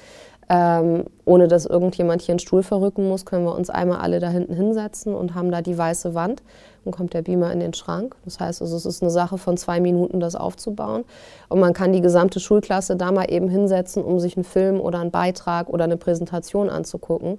Ähm, 0.49 1.05
ohne 1.23 1.47
dass 1.47 1.65
irgendjemand 1.65 2.21
hier 2.21 2.33
einen 2.33 2.39
Stuhl 2.39 2.61
verrücken 2.63 3.07
muss, 3.07 3.25
können 3.25 3.45
wir 3.45 3.55
uns 3.55 3.69
einmal 3.69 3.99
alle 3.99 4.19
da 4.19 4.29
hinten 4.29 4.53
hinsetzen 4.53 5.15
und 5.15 5.33
haben 5.33 5.49
da 5.49 5.61
die 5.61 5.77
weiße 5.77 6.13
Wand. 6.13 6.43
Dann 6.83 6.93
kommt 6.93 7.13
der 7.13 7.21
Beamer 7.21 7.51
in 7.51 7.59
den 7.59 7.73
Schrank. 7.73 8.15
Das 8.25 8.39
heißt, 8.39 8.61
also, 8.61 8.75
es 8.75 8.85
ist 8.85 9.01
eine 9.01 9.11
Sache 9.11 9.37
von 9.37 9.55
zwei 9.57 9.79
Minuten, 9.79 10.19
das 10.19 10.35
aufzubauen. 10.35 11.03
Und 11.47 11.59
man 11.59 11.73
kann 11.73 11.93
die 11.93 12.01
gesamte 12.01 12.39
Schulklasse 12.39 12.95
da 12.95 13.11
mal 13.11 13.31
eben 13.31 13.49
hinsetzen, 13.49 14.03
um 14.03 14.19
sich 14.19 14.35
einen 14.35 14.43
Film 14.43 14.79
oder 14.81 14.99
einen 14.99 15.11
Beitrag 15.11 15.69
oder 15.69 15.83
eine 15.83 15.97
Präsentation 15.97 16.69
anzugucken. 16.69 17.37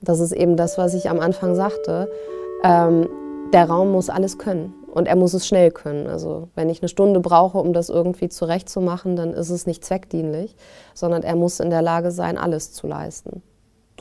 Das 0.00 0.20
ist 0.20 0.32
eben 0.32 0.56
das, 0.56 0.76
was 0.76 0.94
ich 0.94 1.08
am 1.08 1.20
Anfang 1.20 1.54
sagte. 1.54 2.10
Ähm, 2.64 3.08
der 3.52 3.66
Raum 3.66 3.92
muss 3.92 4.10
alles 4.10 4.38
können. 4.38 4.74
Und 4.92 5.08
er 5.08 5.16
muss 5.16 5.34
es 5.34 5.46
schnell 5.46 5.70
können. 5.70 6.06
Also 6.06 6.48
wenn 6.54 6.68
ich 6.68 6.80
eine 6.80 6.88
Stunde 6.88 7.20
brauche, 7.20 7.58
um 7.58 7.72
das 7.72 7.88
irgendwie 7.88 8.28
zurechtzumachen, 8.28 9.16
dann 9.16 9.32
ist 9.32 9.50
es 9.50 9.66
nicht 9.66 9.84
zweckdienlich, 9.84 10.56
sondern 10.94 11.22
er 11.22 11.36
muss 11.36 11.58
in 11.58 11.70
der 11.70 11.82
Lage 11.82 12.10
sein, 12.10 12.38
alles 12.38 12.72
zu 12.72 12.86
leisten. 12.86 13.42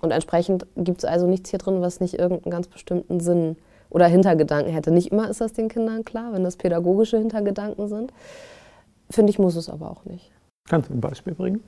Und 0.02 0.12
entsprechend 0.12 0.66
gibt 0.76 1.00
es 1.00 1.06
also 1.06 1.28
nichts 1.28 1.50
hier 1.50 1.60
drin, 1.60 1.82
was 1.82 2.00
nicht 2.00 2.20
irgendeinen 2.20 2.52
ganz 2.52 2.68
bestimmten 2.68 3.20
Sinn 3.20 3.58
oder 3.94 4.08
Hintergedanken 4.08 4.74
hätte. 4.74 4.92
Nicht 4.92 5.12
immer 5.12 5.30
ist 5.30 5.40
das 5.40 5.54
den 5.54 5.70
Kindern 5.70 6.04
klar, 6.04 6.34
wenn 6.34 6.44
das 6.44 6.58
pädagogische 6.58 7.18
Hintergedanken 7.18 7.88
sind. 7.88 8.12
Finde 9.10 9.30
ich, 9.30 9.40
muss 9.40 9.56
es 9.56 9.70
aber 9.70 9.90
auch 9.92 10.04
nicht. 10.06 10.32
Kannst 10.68 10.90
du 10.90 10.94
ein 10.94 11.02
Beispiel 11.02 11.34
bringen? 11.34 11.64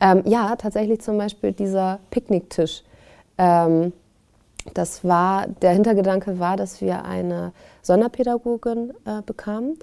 Ähm, 0.00 0.22
ja, 0.24 0.54
tatsächlich 0.56 1.00
zum 1.00 1.18
Beispiel 1.18 1.52
dieser 1.52 1.98
Picknicktisch. 2.10 2.82
Ähm, 3.38 3.92
das 4.72 5.04
war, 5.04 5.46
der 5.46 5.72
Hintergedanke 5.72 6.38
war, 6.38 6.56
dass 6.56 6.80
wir 6.80 7.04
eine 7.04 7.52
Sonderpädagogin 7.82 8.94
äh, 9.04 9.20
bekamen. 9.24 9.78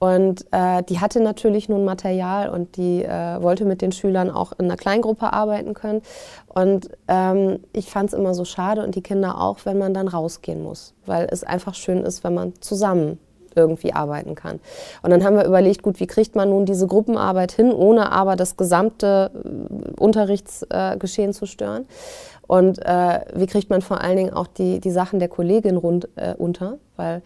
Und 0.00 0.44
äh, 0.50 0.82
die 0.82 1.00
hatte 1.00 1.20
natürlich 1.20 1.68
nun 1.68 1.84
Material 1.84 2.50
und 2.50 2.76
die 2.76 3.04
äh, 3.04 3.40
wollte 3.40 3.64
mit 3.64 3.80
den 3.80 3.92
Schülern 3.92 4.28
auch 4.28 4.52
in 4.58 4.66
einer 4.66 4.76
Kleingruppe 4.76 5.32
arbeiten 5.32 5.72
können. 5.72 6.02
Und 6.48 6.90
ähm, 7.08 7.60
ich 7.72 7.90
fand 7.90 8.12
es 8.12 8.18
immer 8.18 8.34
so 8.34 8.44
schade 8.44 8.82
und 8.82 8.96
die 8.96 9.02
Kinder 9.02 9.40
auch, 9.40 9.58
wenn 9.64 9.78
man 9.78 9.94
dann 9.94 10.08
rausgehen 10.08 10.62
muss, 10.62 10.94
weil 11.06 11.28
es 11.30 11.44
einfach 11.44 11.74
schön 11.74 12.02
ist, 12.02 12.24
wenn 12.24 12.34
man 12.34 12.52
zusammen 12.60 13.18
irgendwie 13.56 13.92
arbeiten 13.92 14.34
kann. 14.34 14.60
Und 15.02 15.10
dann 15.10 15.24
haben 15.24 15.36
wir 15.36 15.44
überlegt, 15.44 15.82
gut, 15.82 16.00
wie 16.00 16.06
kriegt 16.06 16.34
man 16.34 16.50
nun 16.50 16.66
diese 16.66 16.86
Gruppenarbeit 16.86 17.52
hin, 17.52 17.72
ohne 17.72 18.12
aber 18.12 18.36
das 18.36 18.56
gesamte 18.56 19.30
äh, 19.32 20.00
Unterrichtsgeschehen 20.00 21.30
äh, 21.30 21.34
zu 21.34 21.46
stören. 21.46 21.86
Und 22.46 22.84
äh, 22.84 23.20
wie 23.34 23.46
kriegt 23.46 23.70
man 23.70 23.82
vor 23.82 24.00
allen 24.00 24.16
Dingen 24.16 24.32
auch 24.32 24.46
die, 24.46 24.80
die 24.80 24.90
Sachen 24.90 25.18
der 25.18 25.28
Kollegin 25.28 25.76
rund, 25.76 26.08
äh, 26.16 26.34
unter, 26.36 26.78
weil 26.96 27.22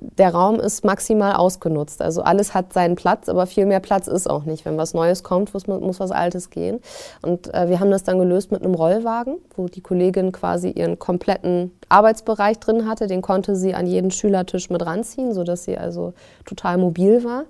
der 0.00 0.34
Raum 0.34 0.58
ist 0.58 0.84
maximal 0.84 1.34
ausgenutzt. 1.34 2.02
Also 2.02 2.22
alles 2.22 2.54
hat 2.54 2.72
seinen 2.72 2.96
Platz, 2.96 3.28
aber 3.28 3.46
viel 3.46 3.66
mehr 3.66 3.80
Platz 3.80 4.08
ist 4.08 4.28
auch 4.28 4.44
nicht. 4.44 4.64
Wenn 4.64 4.76
was 4.76 4.94
Neues 4.94 5.22
kommt, 5.22 5.54
muss, 5.54 5.66
muss 5.66 6.00
was 6.00 6.10
Altes 6.10 6.50
gehen. 6.50 6.80
Und 7.22 7.52
äh, 7.54 7.68
wir 7.68 7.78
haben 7.78 7.90
das 7.90 8.02
dann 8.02 8.18
gelöst 8.18 8.50
mit 8.50 8.64
einem 8.64 8.74
Rollwagen, 8.74 9.36
wo 9.56 9.66
die 9.68 9.80
Kollegin 9.80 10.32
quasi 10.32 10.70
ihren 10.70 10.98
kompletten 10.98 11.70
Arbeitsbereich 11.88 12.58
drin 12.58 12.88
hatte. 12.88 13.06
Den 13.06 13.22
konnte 13.22 13.54
sie 13.54 13.74
an 13.74 13.86
jeden 13.86 14.10
Schülertisch 14.10 14.70
mit 14.70 14.84
ranziehen, 14.84 15.32
sodass 15.32 15.64
sie 15.64 15.78
also 15.78 16.12
total 16.44 16.78
mobil 16.78 17.22
war. 17.22 17.44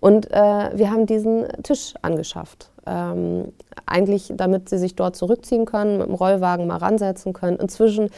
Und 0.00 0.30
äh, 0.30 0.70
wir 0.74 0.90
haben 0.90 1.06
diesen 1.06 1.46
Tisch 1.62 1.94
angeschafft. 2.02 2.70
Ähm, 2.86 3.52
eigentlich, 3.86 4.32
damit 4.36 4.68
sie 4.68 4.78
sich 4.78 4.94
dort 4.94 5.16
zurückziehen 5.16 5.64
können, 5.64 5.98
mit 5.98 6.06
dem 6.06 6.14
Rollwagen 6.14 6.66
mal 6.66 6.76
ransetzen 6.76 7.32
können. 7.32 7.58
Inzwischen 7.58 8.10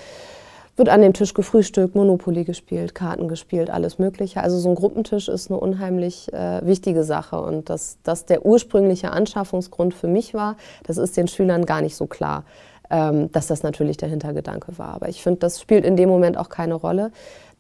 wird 0.76 0.90
an 0.90 1.00
dem 1.00 1.14
Tisch 1.14 1.32
gefrühstückt, 1.32 1.94
Monopoly 1.94 2.44
gespielt, 2.44 2.94
Karten 2.94 3.28
gespielt, 3.28 3.70
alles 3.70 3.98
Mögliche. 3.98 4.42
Also 4.42 4.58
so 4.58 4.68
ein 4.68 4.74
Gruppentisch 4.74 5.28
ist 5.28 5.50
eine 5.50 5.58
unheimlich 5.58 6.32
äh, 6.32 6.64
wichtige 6.64 7.02
Sache. 7.02 7.40
Und 7.40 7.70
dass 7.70 7.98
das 8.02 8.26
der 8.26 8.44
ursprüngliche 8.44 9.10
Anschaffungsgrund 9.10 9.94
für 9.94 10.08
mich 10.08 10.34
war, 10.34 10.56
das 10.84 10.98
ist 10.98 11.16
den 11.16 11.28
Schülern 11.28 11.64
gar 11.64 11.80
nicht 11.80 11.96
so 11.96 12.06
klar, 12.06 12.44
ähm, 12.90 13.32
dass 13.32 13.46
das 13.46 13.62
natürlich 13.62 13.96
der 13.96 14.10
Hintergedanke 14.10 14.78
war. 14.78 14.94
Aber 14.94 15.08
ich 15.08 15.22
finde, 15.22 15.40
das 15.40 15.60
spielt 15.60 15.84
in 15.84 15.96
dem 15.96 16.10
Moment 16.10 16.36
auch 16.36 16.50
keine 16.50 16.74
Rolle. 16.74 17.10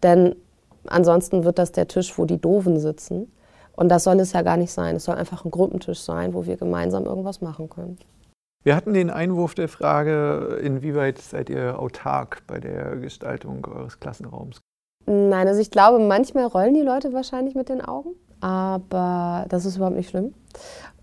Denn 0.02 0.36
ansonsten 0.86 1.44
wird 1.44 1.58
das 1.58 1.72
der 1.72 1.88
Tisch, 1.88 2.18
wo 2.18 2.26
die 2.26 2.38
Doofen 2.38 2.78
sitzen. 2.78 3.32
Und 3.76 3.90
das 3.90 4.04
soll 4.04 4.18
es 4.20 4.32
ja 4.32 4.42
gar 4.42 4.56
nicht 4.56 4.72
sein. 4.72 4.96
Es 4.96 5.04
soll 5.04 5.16
einfach 5.16 5.44
ein 5.44 5.50
Gruppentisch 5.50 6.00
sein, 6.00 6.34
wo 6.34 6.46
wir 6.46 6.56
gemeinsam 6.56 7.04
irgendwas 7.04 7.40
machen 7.40 7.68
können. 7.68 7.98
Wir 8.64 8.74
hatten 8.74 8.94
den 8.94 9.10
Einwurf 9.10 9.54
der 9.54 9.68
Frage, 9.68 10.58
inwieweit 10.60 11.18
seid 11.18 11.50
ihr 11.50 11.78
autark 11.78 12.42
bei 12.48 12.58
der 12.58 12.96
Gestaltung 12.96 13.64
eures 13.64 14.00
Klassenraums? 14.00 14.60
Nein, 15.06 15.46
also 15.46 15.60
ich 15.60 15.70
glaube, 15.70 16.00
manchmal 16.00 16.46
rollen 16.46 16.74
die 16.74 16.82
Leute 16.82 17.12
wahrscheinlich 17.12 17.54
mit 17.54 17.68
den 17.68 17.80
Augen, 17.80 18.10
aber 18.40 19.46
das 19.50 19.66
ist 19.66 19.76
überhaupt 19.76 19.94
nicht 19.94 20.10
schlimm. 20.10 20.34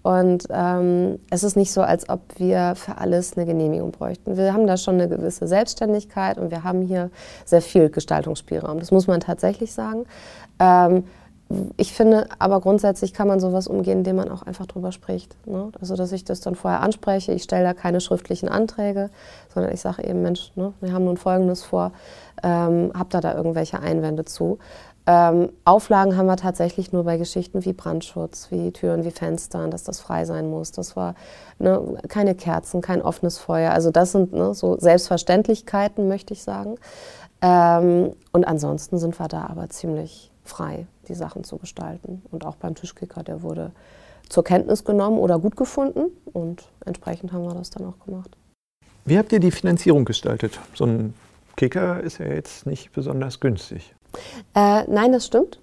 Und 0.01 0.47
ähm, 0.49 1.19
es 1.29 1.45
ist 1.45 1.55
nicht 1.55 1.71
so, 1.71 1.81
als 1.81 2.09
ob 2.09 2.19
wir 2.37 2.73
für 2.75 2.97
alles 2.97 3.37
eine 3.37 3.45
Genehmigung 3.45 3.91
bräuchten. 3.91 4.35
Wir 4.35 4.53
haben 4.53 4.67
da 4.67 4.75
schon 4.75 4.95
eine 4.95 5.07
gewisse 5.07 5.47
Selbstständigkeit 5.47 6.37
und 6.37 6.51
wir 6.51 6.65
haben 6.65 6.81
hier 6.81 7.09
sehr 7.45 7.61
viel 7.61 7.89
Gestaltungsspielraum. 7.89 8.79
Das 8.79 8.91
muss 8.91 9.07
man 9.07 9.21
tatsächlich 9.21 9.71
sagen. 9.71 10.03
Ähm, 10.59 11.05
ich 11.77 11.93
finde, 11.93 12.27
aber 12.39 12.61
grundsätzlich 12.61 13.13
kann 13.13 13.27
man 13.27 13.39
sowas 13.39 13.67
umgehen, 13.67 13.99
indem 13.99 14.15
man 14.15 14.29
auch 14.29 14.43
einfach 14.43 14.65
drüber 14.65 14.91
spricht. 14.91 15.35
Ne? 15.45 15.71
Also, 15.79 15.95
dass 15.95 16.11
ich 16.11 16.23
das 16.23 16.41
dann 16.41 16.55
vorher 16.55 16.81
anspreche. 16.81 17.31
Ich 17.31 17.43
stelle 17.43 17.63
da 17.63 17.73
keine 17.73 18.01
schriftlichen 18.01 18.49
Anträge, 18.49 19.09
sondern 19.53 19.71
ich 19.71 19.81
sage 19.81 20.03
eben, 20.03 20.21
Mensch, 20.21 20.51
ne, 20.55 20.73
wir 20.81 20.93
haben 20.93 21.05
nun 21.05 21.17
Folgendes 21.17 21.63
vor, 21.63 21.91
ähm, 22.41 22.91
habt 22.97 23.13
ihr 23.13 23.21
da 23.21 23.35
irgendwelche 23.35 23.79
Einwände 23.79 24.25
zu? 24.25 24.57
Ähm, 25.05 25.49
Auflagen 25.65 26.15
haben 26.15 26.27
wir 26.27 26.37
tatsächlich 26.37 26.93
nur 26.93 27.03
bei 27.03 27.17
Geschichten 27.17 27.65
wie 27.65 27.73
Brandschutz, 27.73 28.47
wie 28.51 28.71
Türen, 28.71 29.03
wie 29.03 29.11
Fenstern, 29.11 29.69
dass 29.69 29.83
das 29.83 29.99
frei 29.99 30.23
sein 30.23 30.49
muss. 30.49 30.71
Das 30.71 30.95
war 30.95 31.15
ne, 31.59 31.97
keine 32.07 32.35
Kerzen, 32.35 32.81
kein 32.81 33.01
offenes 33.01 33.37
Feuer. 33.37 33.73
Also 33.73 33.91
das 33.91 34.13
sind 34.13 34.31
ne, 34.31 34.53
so 34.53 34.77
Selbstverständlichkeiten, 34.79 36.07
möchte 36.07 36.33
ich 36.33 36.43
sagen. 36.43 36.77
Ähm, 37.41 38.13
und 38.31 38.45
ansonsten 38.45 38.97
sind 38.97 39.19
wir 39.19 39.27
da 39.27 39.47
aber 39.47 39.69
ziemlich 39.69 40.32
frei, 40.43 40.87
die 41.07 41.15
Sachen 41.15 41.43
zu 41.43 41.57
gestalten. 41.57 42.21
Und 42.31 42.45
auch 42.45 42.55
beim 42.55 42.75
Tischkicker, 42.75 43.23
der 43.23 43.41
wurde 43.41 43.71
zur 44.29 44.43
Kenntnis 44.43 44.83
genommen 44.83 45.19
oder 45.19 45.39
gut 45.39 45.55
gefunden 45.55 46.05
und 46.31 46.63
entsprechend 46.85 47.33
haben 47.33 47.43
wir 47.43 47.53
das 47.53 47.69
dann 47.69 47.85
auch 47.85 48.05
gemacht. 48.05 48.35
Wie 49.05 49.17
habt 49.17 49.31
ihr 49.33 49.39
die 49.39 49.51
Finanzierung 49.51 50.05
gestaltet? 50.05 50.59
So 50.73 50.85
ein 50.85 51.13
Kicker 51.57 52.01
ist 52.01 52.19
ja 52.19 52.25
jetzt 52.25 52.65
nicht 52.65 52.91
besonders 52.93 53.39
günstig. 53.39 53.93
Äh, 54.55 54.83
nein, 54.87 55.11
das 55.11 55.25
stimmt. 55.25 55.59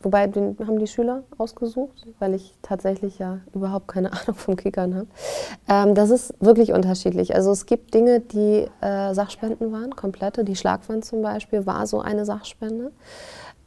Wobei, 0.00 0.28
den 0.28 0.56
haben 0.60 0.78
die 0.78 0.86
Schüler 0.86 1.24
ausgesucht, 1.38 2.06
weil 2.20 2.34
ich 2.34 2.54
tatsächlich 2.62 3.18
ja 3.18 3.40
überhaupt 3.52 3.88
keine 3.88 4.12
Ahnung 4.20 4.36
vom 4.36 4.56
Kickern 4.56 4.94
habe. 4.94 5.08
Ähm, 5.68 5.94
das 5.94 6.10
ist 6.10 6.34
wirklich 6.40 6.72
unterschiedlich. 6.72 7.34
Also 7.34 7.50
es 7.50 7.66
gibt 7.66 7.94
Dinge, 7.94 8.20
die 8.20 8.68
äh, 8.80 9.14
Sachspenden 9.14 9.72
waren, 9.72 9.94
komplette. 9.96 10.44
Die 10.44 10.56
Schlagwand 10.56 11.04
zum 11.04 11.22
Beispiel 11.22 11.66
war 11.66 11.86
so 11.86 12.00
eine 12.00 12.24
Sachspende. 12.24 12.92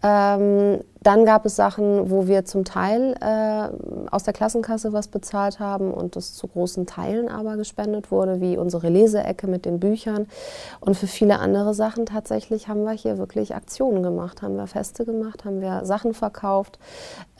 Ähm, 0.03 0.79
dann 1.03 1.25
gab 1.25 1.45
es 1.45 1.55
Sachen, 1.55 2.11
wo 2.11 2.27
wir 2.27 2.45
zum 2.45 2.63
Teil 2.63 3.15
äh, 3.21 4.07
aus 4.11 4.23
der 4.23 4.33
Klassenkasse 4.33 4.93
was 4.93 5.07
bezahlt 5.07 5.59
haben 5.59 5.91
und 5.91 6.15
das 6.15 6.35
zu 6.35 6.47
großen 6.47 6.85
Teilen 6.85 7.27
aber 7.27 7.57
gespendet 7.57 8.11
wurde, 8.11 8.39
wie 8.39 8.55
unsere 8.55 8.89
Leseecke 8.89 9.47
mit 9.47 9.65
den 9.65 9.79
Büchern. 9.79 10.27
Und 10.79 10.95
für 10.95 11.07
viele 11.07 11.39
andere 11.39 11.73
Sachen 11.73 12.05
tatsächlich 12.05 12.67
haben 12.67 12.83
wir 12.83 12.91
hier 12.91 13.17
wirklich 13.17 13.55
Aktionen 13.55 14.03
gemacht, 14.03 14.43
haben 14.43 14.57
wir 14.57 14.67
Feste 14.67 15.03
gemacht, 15.03 15.43
haben 15.43 15.59
wir 15.59 15.85
Sachen 15.85 16.13
verkauft. 16.13 16.77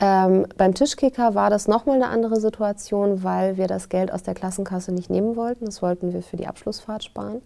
Ähm, 0.00 0.46
beim 0.56 0.74
Tischkicker 0.74 1.36
war 1.36 1.48
das 1.48 1.68
nochmal 1.68 1.96
eine 1.96 2.08
andere 2.08 2.40
Situation, 2.40 3.22
weil 3.22 3.58
wir 3.58 3.68
das 3.68 3.88
Geld 3.88 4.12
aus 4.12 4.24
der 4.24 4.34
Klassenkasse 4.34 4.90
nicht 4.90 5.08
nehmen 5.08 5.36
wollten. 5.36 5.66
Das 5.66 5.82
wollten 5.82 6.12
wir 6.12 6.22
für 6.22 6.36
die 6.36 6.48
Abschlussfahrt 6.48 7.04
sparen. 7.04 7.42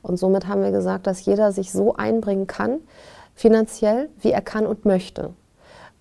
Und 0.00 0.18
somit 0.18 0.46
haben 0.46 0.62
wir 0.62 0.70
gesagt, 0.70 1.06
dass 1.06 1.26
jeder 1.26 1.52
sich 1.52 1.72
so 1.72 1.94
einbringen 1.94 2.46
kann, 2.46 2.78
finanziell, 3.38 4.08
wie 4.20 4.32
er 4.32 4.40
kann 4.40 4.66
und 4.66 4.84
möchte. 4.84 5.30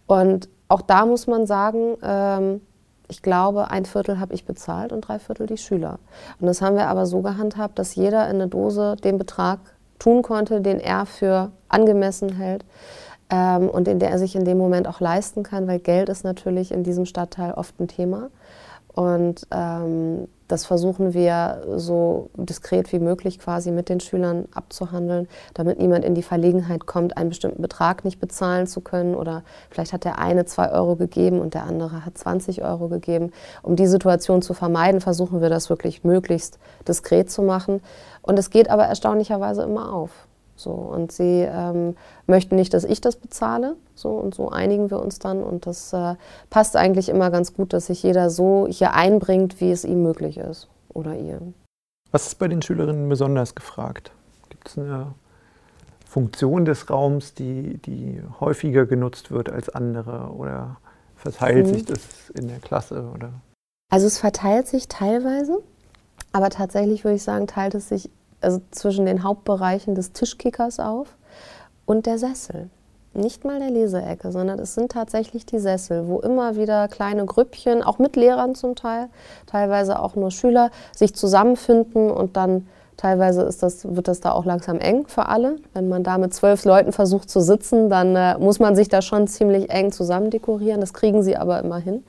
Und 0.08 0.50
auch 0.70 0.82
da 0.82 1.06
muss 1.06 1.28
man 1.28 1.46
sagen, 1.46 1.96
ähm, 2.02 2.62
ich 3.10 3.22
glaube, 3.22 3.70
ein 3.70 3.86
Viertel 3.86 4.20
habe 4.20 4.34
ich 4.34 4.44
bezahlt 4.44 4.92
und 4.92 5.02
drei 5.02 5.20
Viertel 5.20 5.46
die 5.46 5.58
Schüler. 5.58 6.00
Und 6.40 6.48
das 6.48 6.64
haben 6.64 6.76
wir 6.76 6.88
aber 6.88 7.06
so 7.06 7.22
gehandhabt, 7.22 7.78
dass 7.78 7.94
jeder 7.94 8.28
in 8.28 8.38
eine 8.38 8.48
Dose 8.48 8.96
den 8.96 9.20
Betrag 9.20 9.60
tun 10.00 10.24
konnte, 10.24 10.62
den 10.62 10.80
er 10.80 11.06
für 11.06 11.52
angemessen 11.70 12.34
hält 12.34 12.66
ähm, 13.30 13.70
und 13.70 13.86
den 13.86 14.00
der 14.00 14.10
er 14.10 14.18
sich 14.18 14.36
in 14.36 14.44
dem 14.44 14.58
Moment 14.58 14.88
auch 14.88 15.00
leisten 15.00 15.44
kann, 15.44 15.68
weil 15.68 15.78
Geld 15.78 16.10
ist 16.10 16.24
natürlich 16.24 16.72
in 16.72 16.84
diesem 16.84 17.06
Stadtteil 17.06 17.54
oft 17.54 17.80
ein 17.80 17.88
Thema. 17.88 18.30
Und 18.98 19.46
ähm, 19.52 20.28
das 20.48 20.66
versuchen 20.66 21.14
wir 21.14 21.62
so 21.76 22.32
diskret 22.36 22.92
wie 22.92 22.98
möglich 22.98 23.38
quasi 23.38 23.70
mit 23.70 23.90
den 23.90 24.00
Schülern 24.00 24.48
abzuhandeln, 24.56 25.28
damit 25.54 25.78
niemand 25.78 26.04
in 26.04 26.16
die 26.16 26.24
Verlegenheit 26.24 26.88
kommt, 26.88 27.16
einen 27.16 27.30
bestimmten 27.30 27.62
Betrag 27.62 28.04
nicht 28.04 28.20
bezahlen 28.20 28.66
zu 28.66 28.82
können. 28.82 29.14
Oder 29.14 29.44
vielleicht 29.70 29.94
hat 29.94 30.04
der 30.04 30.18
eine 30.18 30.46
zwei 30.46 30.72
Euro 30.72 30.96
gegeben 30.96 31.42
und 31.42 31.54
der 31.54 31.66
andere 31.66 32.06
hat 32.06 32.18
20 32.18 32.64
Euro 32.64 32.88
gegeben. 32.88 33.34
Um 33.62 33.76
die 33.76 33.86
Situation 33.86 34.42
zu 34.42 34.56
vermeiden, 34.56 35.00
versuchen 35.00 35.42
wir 35.42 35.50
das 35.50 35.70
wirklich 35.70 36.04
möglichst 36.04 36.58
diskret 36.88 37.30
zu 37.30 37.44
machen. 37.44 37.82
Und 38.24 38.40
es 38.40 38.50
geht 38.50 38.72
aber 38.72 38.86
erstaunlicherweise 38.86 39.62
immer 39.62 39.94
auf. 39.94 40.27
So, 40.58 40.72
und 40.72 41.12
sie 41.12 41.48
ähm, 41.48 41.96
möchten 42.26 42.56
nicht, 42.56 42.74
dass 42.74 42.84
ich 42.84 43.00
das 43.00 43.16
bezahle. 43.16 43.76
So, 43.94 44.10
und 44.10 44.34
so 44.34 44.50
einigen 44.50 44.90
wir 44.90 45.00
uns 45.00 45.20
dann. 45.20 45.44
Und 45.44 45.68
das 45.68 45.94
äh, 45.94 46.16
passt 46.50 46.76
eigentlich 46.76 47.10
immer 47.10 47.30
ganz 47.30 47.54
gut, 47.54 47.74
dass 47.74 47.86
sich 47.86 48.02
jeder 48.02 48.30
so 48.32 48.68
hier 48.68 48.94
einbringt, 48.94 49.62
wie 49.62 49.72
es 49.72 49.86
ihm 49.86 50.02
möglich 50.02 50.38
ist. 50.38 50.68
Oder 50.90 51.16
ihr. 51.16 51.42
Was 52.12 52.26
ist 52.26 52.40
bei 52.40 52.48
den 52.48 52.64
Schülerinnen 52.64 53.08
besonders 53.08 53.54
gefragt? 53.54 54.12
Gibt 54.50 54.68
es 54.68 54.78
eine 54.80 55.14
Funktion 56.10 56.66
des 56.66 56.90
Raums, 56.90 57.36
die, 57.36 57.78
die 57.78 58.22
häufiger 58.40 58.88
genutzt 58.88 59.30
wird 59.30 59.50
als 59.50 59.70
andere? 59.70 60.32
Oder 60.32 60.78
verteilt 61.16 61.68
mhm. 61.68 61.74
sich 61.74 61.86
das 61.86 62.32
in 62.34 62.48
der 62.48 62.60
Klasse? 62.60 63.12
Oder? 63.14 63.30
Also 63.92 64.08
es 64.08 64.18
verteilt 64.18 64.68
sich 64.68 64.88
teilweise. 64.88 65.60
Aber 66.34 66.50
tatsächlich 66.50 67.04
würde 67.04 67.16
ich 67.16 67.24
sagen, 67.24 67.46
teilt 67.46 67.76
es 67.76 67.90
sich 67.90 68.10
also 68.42 68.62
zwischen 68.72 69.06
den 69.06 69.24
Hauptbereichen 69.24 69.96
des 69.96 70.14
Tischkickers 70.14 70.80
auf 70.80 71.16
und 71.86 72.06
der 72.06 72.18
Sessel. 72.18 72.70
Nicht 73.14 73.46
mal 73.46 73.60
der 73.60 73.72
Leseecke, 73.72 74.32
sondern 74.32 74.60
es 74.60 74.76
sind 74.76 74.92
tatsächlich 74.92 75.46
die 75.46 75.58
Sessel, 75.58 76.08
wo 76.08 76.20
immer 76.20 76.56
wieder 76.56 76.88
kleine 76.88 77.26
Grüppchen, 77.26 77.82
auch 77.82 77.98
mit 77.98 78.16
Lehrern 78.16 78.54
zum 78.54 78.76
Teil, 78.76 79.10
teilweise 79.48 80.00
auch 80.00 80.16
nur 80.16 80.30
Schüler, 80.30 80.70
sich 80.96 81.16
zusammenfinden 81.16 82.12
und 82.12 82.38
dann 82.38 82.68
teilweise 82.96 83.44
ist 83.44 83.64
das, 83.64 83.96
wird 83.96 84.08
das 84.08 84.20
da 84.20 84.34
auch 84.34 84.46
langsam 84.46 84.80
eng 84.80 85.08
für 85.08 85.28
alle. 85.28 85.56
Wenn 85.74 85.88
man 85.88 86.04
da 86.04 86.18
mit 86.18 86.34
zwölf 86.34 86.66
Leuten 86.66 86.92
versucht 86.92 87.30
zu 87.30 87.40
sitzen, 87.40 87.90
dann 87.90 88.16
äh, 88.16 88.38
muss 88.38 88.60
man 88.60 88.76
sich 88.76 88.90
da 88.90 89.02
schon 89.02 89.28
ziemlich 89.28 89.70
eng 89.70 89.92
zusammen 89.92 90.30
dekorieren. 90.30 90.82
Das 90.82 90.94
kriegen 90.94 91.24
sie 91.24 91.38
aber 91.38 91.60
immer 91.60 91.78
hin. 91.78 92.04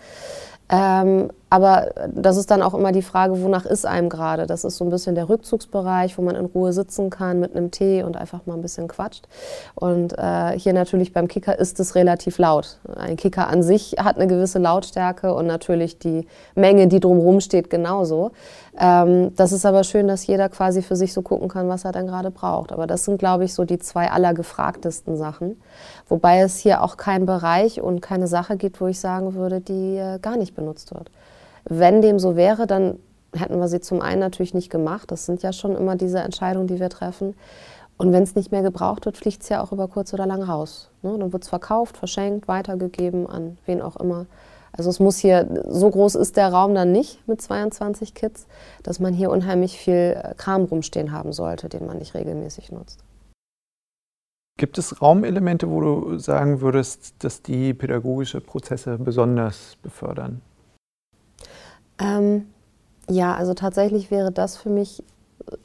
Ähm, 0.71 1.31
aber 1.51 1.93
das 2.13 2.37
ist 2.37 2.51
dann 2.51 2.63
auch 2.63 2.75
immer 2.75 2.93
die 2.93 3.03
Frage, 3.03 3.43
wonach 3.43 3.65
ist 3.65 3.87
einem 3.87 4.09
gerade? 4.09 4.47
Das 4.47 4.65
ist 4.65 4.77
so 4.77 4.85
ein 4.85 4.91
bisschen 4.91 5.15
der 5.15 5.29
Rückzugsbereich, 5.29 6.19
wo 6.19 6.23
man 6.23 6.37
in 6.37 6.45
Ruhe 6.45 6.73
sitzen 6.73 7.09
kann 7.09 7.41
mit 7.41 7.57
einem 7.57 7.71
Tee 7.71 8.03
und 8.03 8.17
einfach 8.17 8.45
mal 8.47 8.55
ein 8.55 8.63
bisschen 8.63 8.89
quatscht. 8.89 9.27
Und 9.75 10.19
äh, 10.19 10.59
hier 10.59 10.75
natürlich 10.75 11.13
beim 11.13 11.27
Kicker 11.27 11.59
ist 11.59 11.81
es 11.81 11.95
relativ 11.95 12.39
laut. 12.39 12.79
Ein 12.97 13.17
Kicker 13.17 13.49
an 13.49 13.63
sich 13.63 13.97
hat 13.99 14.17
eine 14.17 14.27
gewisse 14.27 14.59
Lautstärke 14.59 15.33
und 15.33 15.47
natürlich 15.47 15.99
die 15.99 16.27
Menge, 16.55 16.87
die 16.87 17.01
drumherum 17.01 17.41
steht, 17.41 17.71
genauso. 17.71 18.33
Ähm, 18.79 19.35
das 19.35 19.53
ist 19.53 19.67
aber 19.67 19.85
schön, 19.85 20.07
dass 20.07 20.27
jeder 20.27 20.49
quasi 20.49 20.83
für 20.83 20.97
sich 20.97 21.13
so 21.13 21.23
gucken 21.23 21.49
kann, 21.49 21.69
was 21.69 21.85
er 21.85 21.93
dann 21.93 22.07
gerade 22.07 22.31
braucht. 22.31 22.73
Aber 22.73 22.87
das 22.87 23.05
sind, 23.05 23.19
glaube 23.19 23.45
ich, 23.45 23.55
so 23.55 23.65
die 23.65 23.79
zwei 23.79 24.11
allergefragtesten 24.11 25.17
Sachen. 25.17 25.61
Wobei 26.09 26.41
es 26.41 26.59
hier 26.59 26.83
auch 26.83 26.97
keinen 26.97 27.27
Bereich 27.27 27.81
und 27.81 28.01
keine 28.01 28.29
Sache 28.29 28.57
gibt, 28.57 28.81
wo 28.81 28.87
ich 28.87 29.01
sagen 29.01 29.35
würde, 29.35 29.61
die 29.61 29.97
äh, 29.97 30.19
gar 30.21 30.37
nicht 30.37 30.55
benutzt 30.55 30.95
wird. 30.95 31.11
Wenn 31.69 32.03
dem 32.03 32.19
so 32.19 32.37
wäre, 32.37 32.67
dann 32.67 32.99
hätten 33.35 33.59
wir 33.59 33.69
sie 33.69 33.81
zum 33.81 34.01
einen 34.01 34.21
natürlich 34.21 34.55
nicht 34.55 34.71
gemacht. 34.71 35.11
Das 35.11 35.27
sind 35.27 35.43
ja 35.43 35.53
schon 35.53 35.77
immer 35.77 35.97
diese 35.97 36.19
Entscheidungen, 36.21 36.67
die 36.67 36.81
wir 36.81 36.89
treffen. 36.89 37.35
Und 37.99 38.13
wenn 38.13 38.23
es 38.23 38.35
nicht 38.35 38.53
mehr 38.53 38.63
gebraucht 38.63 39.07
wird, 39.07 39.17
fliegt 39.17 39.43
es 39.43 39.49
ja 39.49 39.63
auch 39.63 39.73
über 39.73 39.89
kurz 39.89 40.15
oder 40.15 40.27
lang 40.27 40.43
raus. 40.43 40.91
Ne? 41.03 41.17
Dann 41.19 41.33
wird 41.33 41.43
es 41.43 41.49
verkauft, 41.49 41.97
verschenkt, 41.97 42.49
weitergegeben 42.49 43.27
an 43.27 43.59
wen 43.67 43.83
auch 43.83 43.97
immer. 43.97 44.27
Also 44.73 44.91
es 44.91 45.01
muss 45.01 45.19
hier, 45.19 45.65
so 45.69 45.91
groß 45.91 46.15
ist 46.15 46.37
der 46.37 46.53
Raum 46.53 46.75
dann 46.75 46.93
nicht 46.93 47.27
mit 47.27 47.43
22 47.43 48.15
Kids, 48.15 48.47
dass 48.83 49.01
man 49.01 49.13
hier 49.13 49.31
unheimlich 49.31 49.77
viel 49.79 50.23
Kram 50.37 50.65
rumstehen 50.65 51.11
haben 51.11 51.33
sollte, 51.33 51.69
den 51.69 51.87
man 51.87 51.99
nicht 51.99 52.15
regelmäßig 52.15 52.71
nutzt. 52.71 53.03
Gibt 54.59 54.79
es 54.79 55.01
Raumelemente, 55.01 55.71
wo 55.71 55.81
du 55.81 56.19
sagen 56.19 56.61
würdest, 56.61 57.15
dass 57.21 57.43
die 57.43 57.75
pädagogische 57.75 58.41
Prozesse 58.41 58.99
besonders 58.99 59.77
befördern? 59.83 60.41
Ähm, 61.99 62.47
ja, 63.09 63.35
also 63.35 63.55
tatsächlich 63.55 64.11
wäre 64.11 64.33
das 64.33 64.57
für 64.57 64.71
mich, 64.71 65.03
äh, 65.51 65.57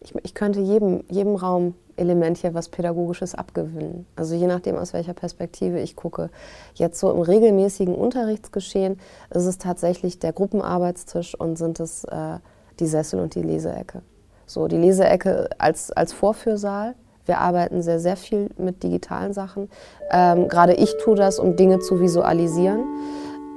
ich, 0.00 0.14
ich 0.22 0.34
könnte 0.34 0.60
jedem, 0.60 1.04
jedem 1.08 1.36
Raum 1.36 1.74
hier 1.96 2.54
was 2.54 2.68
Pädagogisches 2.68 3.34
abgewinnen. 3.34 4.06
Also 4.16 4.34
je 4.34 4.46
nachdem, 4.46 4.76
aus 4.76 4.92
welcher 4.92 5.14
Perspektive 5.14 5.80
ich 5.80 5.94
gucke. 5.94 6.30
Jetzt 6.74 6.98
so 6.98 7.10
im 7.12 7.20
regelmäßigen 7.20 7.94
Unterrichtsgeschehen 7.94 8.98
ist 9.30 9.44
es 9.44 9.58
tatsächlich 9.58 10.18
der 10.18 10.32
Gruppenarbeitstisch 10.32 11.38
und 11.38 11.56
sind 11.58 11.80
es 11.80 12.04
äh, 12.04 12.38
die 12.80 12.86
Sessel 12.86 13.20
und 13.20 13.34
die 13.34 13.42
Leseecke. 13.42 14.02
So, 14.46 14.68
die 14.68 14.78
Leseecke 14.78 15.48
als, 15.58 15.92
als 15.92 16.12
Vorführsaal. 16.12 16.94
Wir 17.24 17.38
arbeiten 17.38 17.82
sehr, 17.82 18.00
sehr 18.00 18.16
viel 18.16 18.50
mit 18.58 18.82
digitalen 18.82 19.32
Sachen. 19.32 19.70
Ähm, 20.10 20.48
Gerade 20.48 20.74
ich 20.74 20.92
tue 21.02 21.14
das, 21.14 21.38
um 21.38 21.56
Dinge 21.56 21.78
zu 21.78 22.00
visualisieren. 22.00 22.80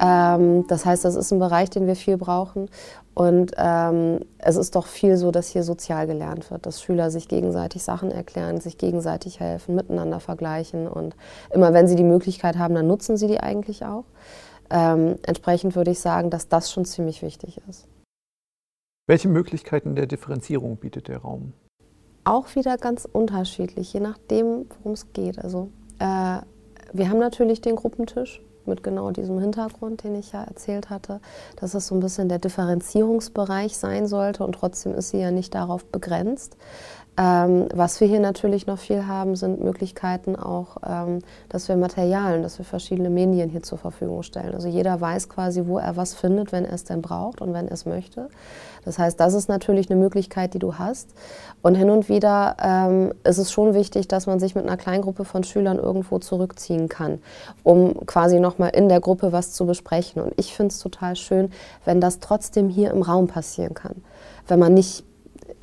Ähm, 0.02 0.68
das 0.68 0.86
heißt, 0.86 1.06
das 1.06 1.16
ist 1.16 1.32
ein 1.32 1.40
Bereich, 1.40 1.70
den 1.70 1.88
wir 1.88 1.96
viel 1.96 2.18
brauchen. 2.18 2.70
Und 3.14 3.54
ähm, 3.58 4.20
es 4.38 4.58
ist 4.58 4.76
doch 4.76 4.88
viel 4.88 5.16
so, 5.18 5.32
dass 5.32 5.48
hier 5.48 5.64
sozial 5.64 6.06
gelernt 6.06 6.52
wird, 6.52 6.66
dass 6.66 6.82
Schüler 6.82 7.10
sich 7.12 7.28
gegenseitig 7.28 7.84
Sachen 7.84 8.12
erklären, 8.12 8.60
sich 8.60 8.78
gegenseitig 8.78 9.40
helfen, 9.40 9.76
miteinander 9.76 10.20
vergleichen. 10.20 10.88
Und 10.88 11.16
immer 11.54 11.74
wenn 11.74 11.88
sie 11.88 11.96
die 11.96 12.04
Möglichkeit 12.04 12.58
haben, 12.58 12.76
dann 12.76 12.88
nutzen 12.88 13.16
sie 13.16 13.28
die 13.28 13.40
eigentlich 13.40 13.86
auch. 13.86 14.04
Ähm, 14.70 15.16
entsprechend 15.24 15.76
würde 15.76 15.92
ich 15.92 16.00
sagen, 16.00 16.30
dass 16.30 16.50
das 16.50 16.72
schon 16.72 16.86
ziemlich 16.86 17.22
wichtig 17.22 17.62
ist. 17.70 17.88
Welche 19.08 19.30
Möglichkeiten 19.30 19.96
der 19.96 20.08
Differenzierung 20.08 20.78
bietet 20.78 21.08
der 21.08 21.20
Raum? 21.20 21.54
Auch 22.24 22.56
wieder 22.56 22.78
ganz 22.78 23.06
unterschiedlich, 23.06 23.94
je 23.94 24.00
nachdem, 24.00 24.66
worum 24.78 24.94
es 24.94 25.14
geht. 25.14 25.38
Also 25.38 25.70
äh, 26.00 26.40
wir 26.92 27.10
haben 27.10 27.20
natürlich 27.20 27.62
den 27.62 27.76
Gruppentisch, 27.76 28.42
mit 28.68 28.84
genau 28.84 29.12
diesem 29.12 29.40
Hintergrund, 29.40 30.04
den 30.04 30.16
ich 30.16 30.32
ja 30.32 30.44
erzählt 30.44 30.90
hatte, 30.90 31.20
dass 31.58 31.74
es 31.74 31.88
so 31.88 31.96
ein 31.96 32.00
bisschen 32.00 32.30
der 32.30 32.40
Differenzierungsbereich 32.40 33.78
sein 33.78 34.08
sollte 34.08 34.44
und 34.44 34.54
trotzdem 34.54 34.94
ist 34.94 35.10
sie 35.10 35.20
ja 35.20 35.32
nicht 35.32 35.56
darauf 35.56 35.86
begrenzt. 35.86 36.58
Ähm, 37.18 37.70
was 37.74 38.02
wir 38.02 38.08
hier 38.10 38.20
natürlich 38.20 38.68
noch 38.68 38.78
viel 38.78 39.08
haben, 39.08 39.38
sind 39.38 39.64
Möglichkeiten 39.64 40.36
auch, 40.36 40.78
ähm, 40.86 41.20
dass 41.48 41.70
wir 41.70 41.78
Materialien, 41.78 42.44
dass 42.44 42.58
wir 42.58 42.66
verschiedene 42.66 43.10
Medien 43.10 43.50
hier 43.50 43.64
zur 43.64 43.78
Verfügung 43.78 44.22
stellen. 44.24 44.54
Also 44.54 44.68
jeder 44.68 45.00
weiß 45.00 45.30
quasi, 45.30 45.66
wo 45.66 45.78
er 45.78 45.96
was 45.96 46.14
findet, 46.14 46.52
wenn 46.52 46.66
er 46.66 46.74
es 46.74 46.84
denn 46.84 47.02
braucht 47.02 47.40
und 47.40 47.54
wenn 47.54 47.68
er 47.68 47.74
es 47.74 47.86
möchte. 47.86 48.28
Das 48.84 49.00
heißt, 49.00 49.18
das 49.18 49.34
ist 49.34 49.48
natürlich 49.48 49.90
eine 49.90 50.00
Möglichkeit, 50.00 50.54
die 50.54 50.60
du 50.60 50.76
hast. 50.78 51.10
Und 51.62 51.76
hin 51.76 51.90
und 51.90 52.10
wieder 52.10 52.58
ähm, 52.62 53.14
ist 53.24 53.38
es 53.38 53.50
schon 53.50 53.74
wichtig, 53.74 54.10
dass 54.10 54.28
man 54.28 54.42
sich 54.42 54.54
mit 54.54 54.66
einer 54.66 54.78
Kleingruppe 54.78 55.24
von 55.24 55.46
Schülern 55.46 55.80
irgendwo 55.80 56.20
zurückziehen 56.20 56.90
kann, 56.90 57.20
um 57.64 58.06
quasi 58.06 58.42
nochmal 58.42 58.72
in 58.74 58.90
der 58.90 59.00
Gruppe 59.00 59.32
was 59.32 59.54
zu 59.54 59.66
besprechen. 59.66 60.22
Und 60.22 60.34
ich 60.36 60.54
finde 60.54 60.74
es 60.74 60.80
total 60.80 61.16
schön, 61.16 61.52
wenn 61.86 62.02
das 62.02 62.20
trotzdem 62.20 62.68
hier 62.68 62.92
im 62.92 63.02
Raum 63.02 63.28
passieren 63.28 63.74
kann. 63.74 64.04
Wenn 64.48 64.60
man 64.60 64.74
nicht 64.74 65.06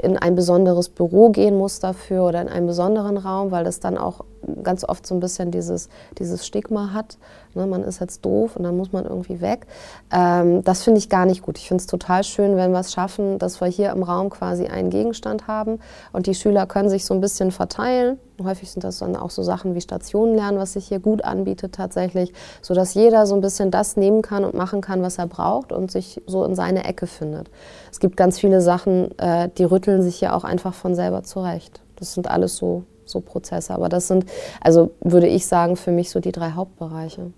in 0.01 0.17
ein 0.17 0.35
besonderes 0.35 0.89
Büro 0.89 1.31
gehen 1.31 1.57
muss 1.57 1.81
dafür 1.81 2.25
oder 2.25 2.41
in 2.41 2.49
einen 2.49 2.67
besonderen 2.67 3.17
Raum, 3.17 3.51
weil 3.51 3.65
das 3.65 3.81
dann 3.81 3.99
auch 3.99 4.25
ganz 4.63 4.85
oft 4.85 5.07
so 5.07 5.15
ein 5.15 5.21
bisschen 5.21 5.51
dieses, 5.51 5.89
dieses 6.19 6.47
Stigma 6.47 6.93
hat. 6.93 7.19
Ne, 7.55 7.67
man 7.67 7.83
ist 7.83 8.01
jetzt 8.01 8.25
doof 8.25 8.57
und 8.57 8.63
dann 8.63 8.77
muss 8.77 8.93
man 8.93 9.05
irgendwie 9.05 9.41
weg. 9.43 9.67
Ähm, 10.11 10.65
das 10.65 10.83
finde 10.83 10.99
ich 10.99 11.11
gar 11.11 11.27
nicht 11.27 11.43
gut. 11.43 11.59
Ich 11.59 11.69
finde 11.69 11.83
es 11.83 11.87
total 11.87 12.25
schön, 12.25 12.57
wenn 12.57 12.73
wir 12.73 12.81
es 12.81 12.93
schaffen, 12.93 13.39
dass 13.39 13.61
wir 13.61 13.69
hier 13.69 13.91
im 13.91 14.03
Raum 14.03 14.31
quasi 14.31 14.67
einen 14.67 14.89
Gegenstand 14.89 15.49
haben 15.49 15.79
und 16.13 16.27
die 16.27 16.35
Schüler 16.35 16.67
können 16.67 16.89
sich 16.89 17.05
so 17.05 17.13
ein 17.13 17.21
bisschen 17.21 17.51
verteilen. 17.51 18.19
Häufig 18.43 18.71
sind 18.71 18.85
das 18.85 18.99
dann 18.99 19.17
auch 19.17 19.31
so 19.31 19.43
Sachen 19.43 19.75
wie 19.75 19.83
Stationenlernen, 19.83 20.59
was 20.59 20.73
sich 20.73 20.89
hier 20.89 20.99
gut 20.99 21.25
anbietet 21.25 21.75
tatsächlich, 21.75 22.33
sodass 22.63 22.95
jeder 22.95 23.27
so 23.27 23.35
ein 23.35 23.43
bisschen 23.43 23.71
das 23.71 23.97
nehmen 23.97 24.23
kann 24.23 24.45
und 24.45 24.55
machen 24.55 24.81
kann, 24.81 25.03
was 25.03 25.19
er 25.19 25.27
braucht 25.27 25.73
und 25.73 25.91
sich 25.91 26.23
so 26.27 26.45
in 26.45 26.55
seine 26.55 26.85
Ecke 26.85 27.07
findet. 27.07 27.51
Es 27.91 28.01
gibt 28.01 28.17
ganz 28.17 28.39
viele 28.39 28.63
Sachen, 28.63 29.17
äh, 29.19 29.51
die 29.59 29.65
rütteln 29.65 30.03
sich 30.03 30.17
hier 30.17 30.35
auch 30.35 30.45
einfach 30.45 30.73
von 30.73 30.95
selber 30.95 31.23
zurecht. 31.23 31.83
Das 31.97 32.15
sind 32.15 32.29
alles 32.29 32.57
so 32.57 32.85
so 33.13 33.21
Prozesse. 33.21 33.73
Aber 33.73 33.89
das 33.89 34.09
sind, 34.09 34.27
also 34.61 34.91
würde 35.01 35.29
ich 35.29 35.47
sagen, 35.47 35.77
für 35.77 35.93
mich 35.93 36.11
so 36.11 36.21
die 36.21 36.33
drei 36.33 36.53
Hauptbereiche. 36.53 37.33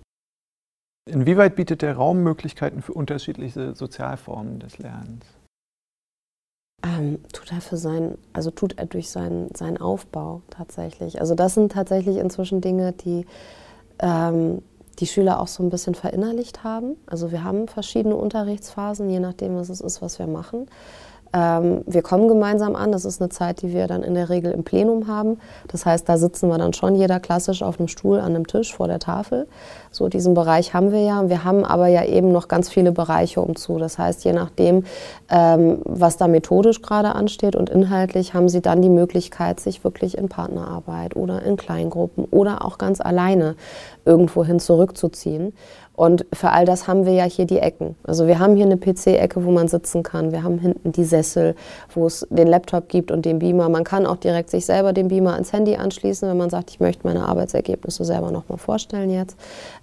Inwieweit 1.07 1.55
bietet 1.57 1.83
der 1.83 1.97
Raum 1.97 2.23
Möglichkeiten 2.23 2.81
für 2.81 2.95
unterschiedliche 2.95 3.75
Sozialformen 3.75 4.59
des 4.59 4.79
Lernens? 4.79 5.27
Ähm, 6.83 7.19
tut 7.33 7.53
er 7.53 7.61
für 7.61 7.77
sein, 7.77 8.17
also 8.33 8.51
tut 8.51 8.79
er 8.79 8.87
durch 8.87 9.11
seinen, 9.11 9.55
seinen 9.55 9.77
Aufbau 9.77 10.43
tatsächlich. 10.51 11.21
Also 11.21 11.35
das 11.35 11.55
sind 11.55 11.73
tatsächlich 11.73 12.17
inzwischen 12.17 12.61
Dinge, 12.61 12.93
die 12.93 13.27
ähm, 13.99 14.63
die 14.99 15.07
Schüler 15.07 15.41
auch 15.41 15.49
so 15.49 15.63
ein 15.63 15.71
bisschen 15.71 15.95
verinnerlicht 15.95 16.65
haben. 16.65 16.97
Also 17.07 17.33
wir 17.33 17.43
haben 17.43 17.69
verschiedene 17.69 18.17
Unterrichtsphasen, 18.17 19.11
je 19.11 19.21
nachdem, 19.21 19.57
was 19.57 19.69
es 19.69 19.81
ist, 19.81 20.03
was 20.03 20.19
wir 20.19 20.27
machen. 20.27 20.67
Ähm, 21.35 21.83
wir 21.87 22.03
kommen 22.03 22.29
gemeinsam 22.29 22.77
an. 22.77 22.93
Das 22.93 23.05
ist 23.05 23.21
eine 23.21 23.29
Zeit, 23.29 23.63
die 23.63 23.73
wir 23.73 23.89
dann 23.89 24.05
in 24.05 24.15
der 24.15 24.31
Regel 24.31 24.53
im 24.53 24.63
Plenum 24.63 25.09
haben. 25.09 25.39
Das 25.67 25.85
heißt, 25.85 26.09
da 26.09 26.17
sitzen 26.17 26.49
wir 26.49 26.59
dann 26.59 26.73
schon 26.73 26.95
jeder 26.95 27.19
klassisch 27.19 27.63
auf 27.63 27.81
einem 27.81 27.89
Stuhl 27.89 28.21
an 28.21 28.35
einem 28.35 28.47
Tisch 28.47 28.75
vor 28.75 28.87
der 28.87 29.01
Tafel. 29.01 29.49
So 29.91 30.09
diesen 30.09 30.35
Bereich 30.35 30.75
haben 30.75 30.93
wir 30.93 31.03
ja. 31.03 31.29
Wir 31.29 31.43
haben 31.43 31.65
aber 31.65 31.89
ja 31.89 32.05
eben 32.05 32.31
noch 32.31 32.47
ganz 32.47 32.69
viele 32.69 32.93
Bereiche 32.93 33.41
umzu. 33.41 33.79
Das 33.79 33.99
heißt, 33.99 34.25
je 34.25 34.33
nachdem, 34.33 34.85
ähm, 35.29 35.81
was 35.85 36.17
da 36.17 36.29
methodisch 36.29 36.83
gerade 36.83 37.17
ansteht 37.17 37.57
und 37.57 37.69
inhaltlich, 37.69 38.33
haben 38.33 38.49
Sie 38.49 38.61
dann 38.61 38.81
die 38.81 38.89
Möglichkeit, 38.89 39.59
sich 39.59 39.83
wirklich 39.83 40.17
in 40.17 40.29
Partnerarbeit 40.29 41.17
oder 41.17 41.43
in 41.43 41.57
Kleingruppen 41.57 42.27
oder 42.27 42.65
auch 42.65 42.79
ganz 42.79 43.01
alleine 43.01 43.57
irgendwohin 44.05 44.61
zurückzuziehen. 44.61 45.53
Und 45.97 46.27
für 46.33 46.51
all 46.51 46.65
das 46.65 46.89
haben 46.89 47.07
wir 47.07 47.13
ja 47.13 47.25
hier 47.25 47.45
die 47.47 47.59
Ecken. 47.59 47.95
Also 48.03 48.27
wir 48.27 48.41
haben 48.41 48.57
hier 48.57 48.67
eine 48.67 48.77
PC-Ecke, 48.77 49.45
wo 49.45 49.53
man 49.53 49.69
sitzen 49.69 50.03
kann. 50.03 50.33
Wir 50.33 50.43
haben 50.43 50.59
hinten 50.59 50.91
die 50.91 51.05
Sessel, 51.05 51.55
wo 51.95 52.07
es 52.07 52.27
den 52.31 52.49
Laptop 52.49 52.89
gibt 52.89 53.13
und 53.13 53.25
den 53.25 53.39
Beamer. 53.39 53.69
Man 53.69 53.85
kann 53.85 54.05
auch 54.05 54.17
direkt 54.17 54.51
sich 54.51 54.67
selber 54.67 54.93
den 54.93 55.07
Beamer 55.07 55.35
ans 55.35 55.53
Handy 55.53 55.77
anschließen, 55.77 56.29
wenn 56.29 56.37
man 56.37 56.51
sagt, 56.51 56.71
ich 56.71 56.81
möchte 56.81 57.07
meine 57.07 57.27
Arbeitsergebnisse 57.29 58.05
selber 58.05 58.33
nochmal 58.33 58.59
vorstellen 58.59 59.09
jetzt. 59.09 59.37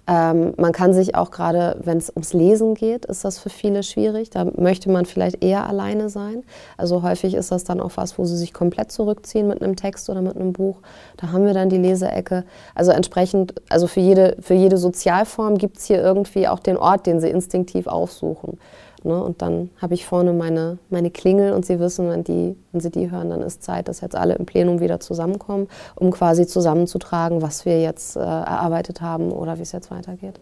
Ähm, 0.06 0.52
man 0.58 0.72
kann 0.72 0.92
sich 0.92 1.14
auch 1.14 1.30
gerade, 1.30 1.76
wenn 1.82 1.96
es 1.96 2.10
ums 2.10 2.34
Lesen 2.34 2.74
geht, 2.74 3.06
ist 3.06 3.24
das 3.24 3.38
für 3.38 3.48
viele 3.48 3.82
schwierig. 3.82 4.28
Da 4.28 4.44
möchte 4.44 4.90
man 4.90 5.06
vielleicht 5.06 5.42
eher 5.42 5.66
alleine 5.66 6.10
sein. 6.10 6.42
Also 6.76 7.02
häufig 7.02 7.34
ist 7.34 7.52
das 7.52 7.64
dann 7.64 7.80
auch 7.80 7.92
was, 7.94 8.18
wo 8.18 8.26
sie 8.26 8.36
sich 8.36 8.52
komplett 8.52 8.92
zurückziehen 8.92 9.48
mit 9.48 9.62
einem 9.62 9.76
Text 9.76 10.10
oder 10.10 10.20
mit 10.20 10.36
einem 10.36 10.52
Buch. 10.52 10.76
Da 11.16 11.32
haben 11.32 11.46
wir 11.46 11.54
dann 11.54 11.70
die 11.70 11.78
Leseecke. 11.78 12.44
Also 12.74 12.90
entsprechend, 12.90 13.54
also 13.70 13.86
für 13.86 14.00
jede, 14.00 14.36
für 14.40 14.54
jede 14.54 14.76
Sozialform 14.76 15.56
gibt 15.56 15.78
es 15.78 15.86
hier 15.86 16.01
irgendwie 16.02 16.48
auch 16.48 16.58
den 16.58 16.76
Ort, 16.76 17.06
den 17.06 17.20
sie 17.20 17.30
instinktiv 17.30 17.86
aufsuchen. 17.86 18.58
Ne? 19.04 19.22
Und 19.22 19.42
dann 19.42 19.70
habe 19.80 19.94
ich 19.94 20.06
vorne 20.06 20.32
meine, 20.32 20.78
meine 20.90 21.10
Klingel 21.10 21.52
und 21.52 21.66
sie 21.66 21.80
wissen, 21.80 22.08
wenn, 22.08 22.24
die, 22.24 22.56
wenn 22.72 22.80
sie 22.80 22.90
die 22.90 23.10
hören, 23.10 23.30
dann 23.30 23.42
ist 23.42 23.62
Zeit, 23.62 23.88
dass 23.88 24.00
jetzt 24.00 24.14
alle 24.14 24.34
im 24.34 24.46
Plenum 24.46 24.80
wieder 24.80 25.00
zusammenkommen, 25.00 25.68
um 25.96 26.10
quasi 26.10 26.46
zusammenzutragen, 26.46 27.42
was 27.42 27.64
wir 27.64 27.80
jetzt 27.80 28.16
äh, 28.16 28.20
erarbeitet 28.20 29.00
haben 29.00 29.32
oder 29.32 29.58
wie 29.58 29.62
es 29.62 29.72
jetzt 29.72 29.90
weitergeht. 29.90 30.40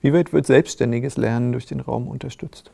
Wie 0.00 0.12
weit 0.12 0.32
wird 0.32 0.46
selbstständiges 0.46 1.16
Lernen 1.16 1.52
durch 1.52 1.66
den 1.66 1.80
Raum 1.80 2.08
unterstützt? 2.08 2.70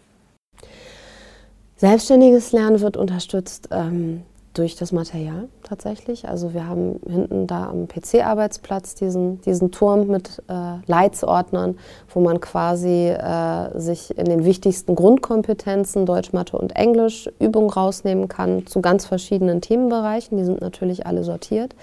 Selbstständiges 1.76 2.52
Lernen 2.52 2.80
wird 2.80 2.96
unterstützt 2.96 3.68
ähm, 3.72 4.22
durch 4.54 4.76
das 4.76 4.92
Material 4.92 5.48
tatsächlich. 5.64 6.28
Also 6.28 6.54
wir 6.54 6.66
haben 6.66 7.00
hinten 7.06 7.46
da 7.46 7.68
am 7.68 7.88
PC-Arbeitsplatz 7.88 8.94
diesen, 8.94 9.40
diesen 9.42 9.72
Turm 9.72 10.06
mit 10.06 10.42
äh, 10.48 10.76
Leitsordnern, 10.86 11.76
wo 12.08 12.20
man 12.20 12.40
quasi 12.40 13.08
äh, 13.08 13.78
sich 13.78 14.16
in 14.16 14.26
den 14.26 14.44
wichtigsten 14.44 14.94
Grundkompetenzen 14.94 16.06
Deutsch, 16.06 16.32
Mathe 16.32 16.56
und 16.56 16.76
Englisch 16.76 17.28
Übungen 17.40 17.68
rausnehmen 17.68 18.28
kann 18.28 18.66
zu 18.66 18.80
ganz 18.80 19.04
verschiedenen 19.04 19.60
Themenbereichen. 19.60 20.38
Die 20.38 20.44
sind 20.44 20.60
natürlich 20.60 21.06
alle 21.06 21.24
sortiert. 21.24 21.74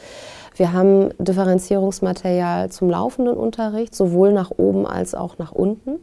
Wir 0.55 0.73
haben 0.73 1.10
Differenzierungsmaterial 1.17 2.69
zum 2.71 2.89
laufenden 2.89 3.36
Unterricht, 3.36 3.93
sowohl 3.93 4.31
nach 4.34 4.51
oben 4.57 4.86
als 4.86 5.13
auch 5.13 5.38
nach 5.38 5.51
unten 5.51 5.99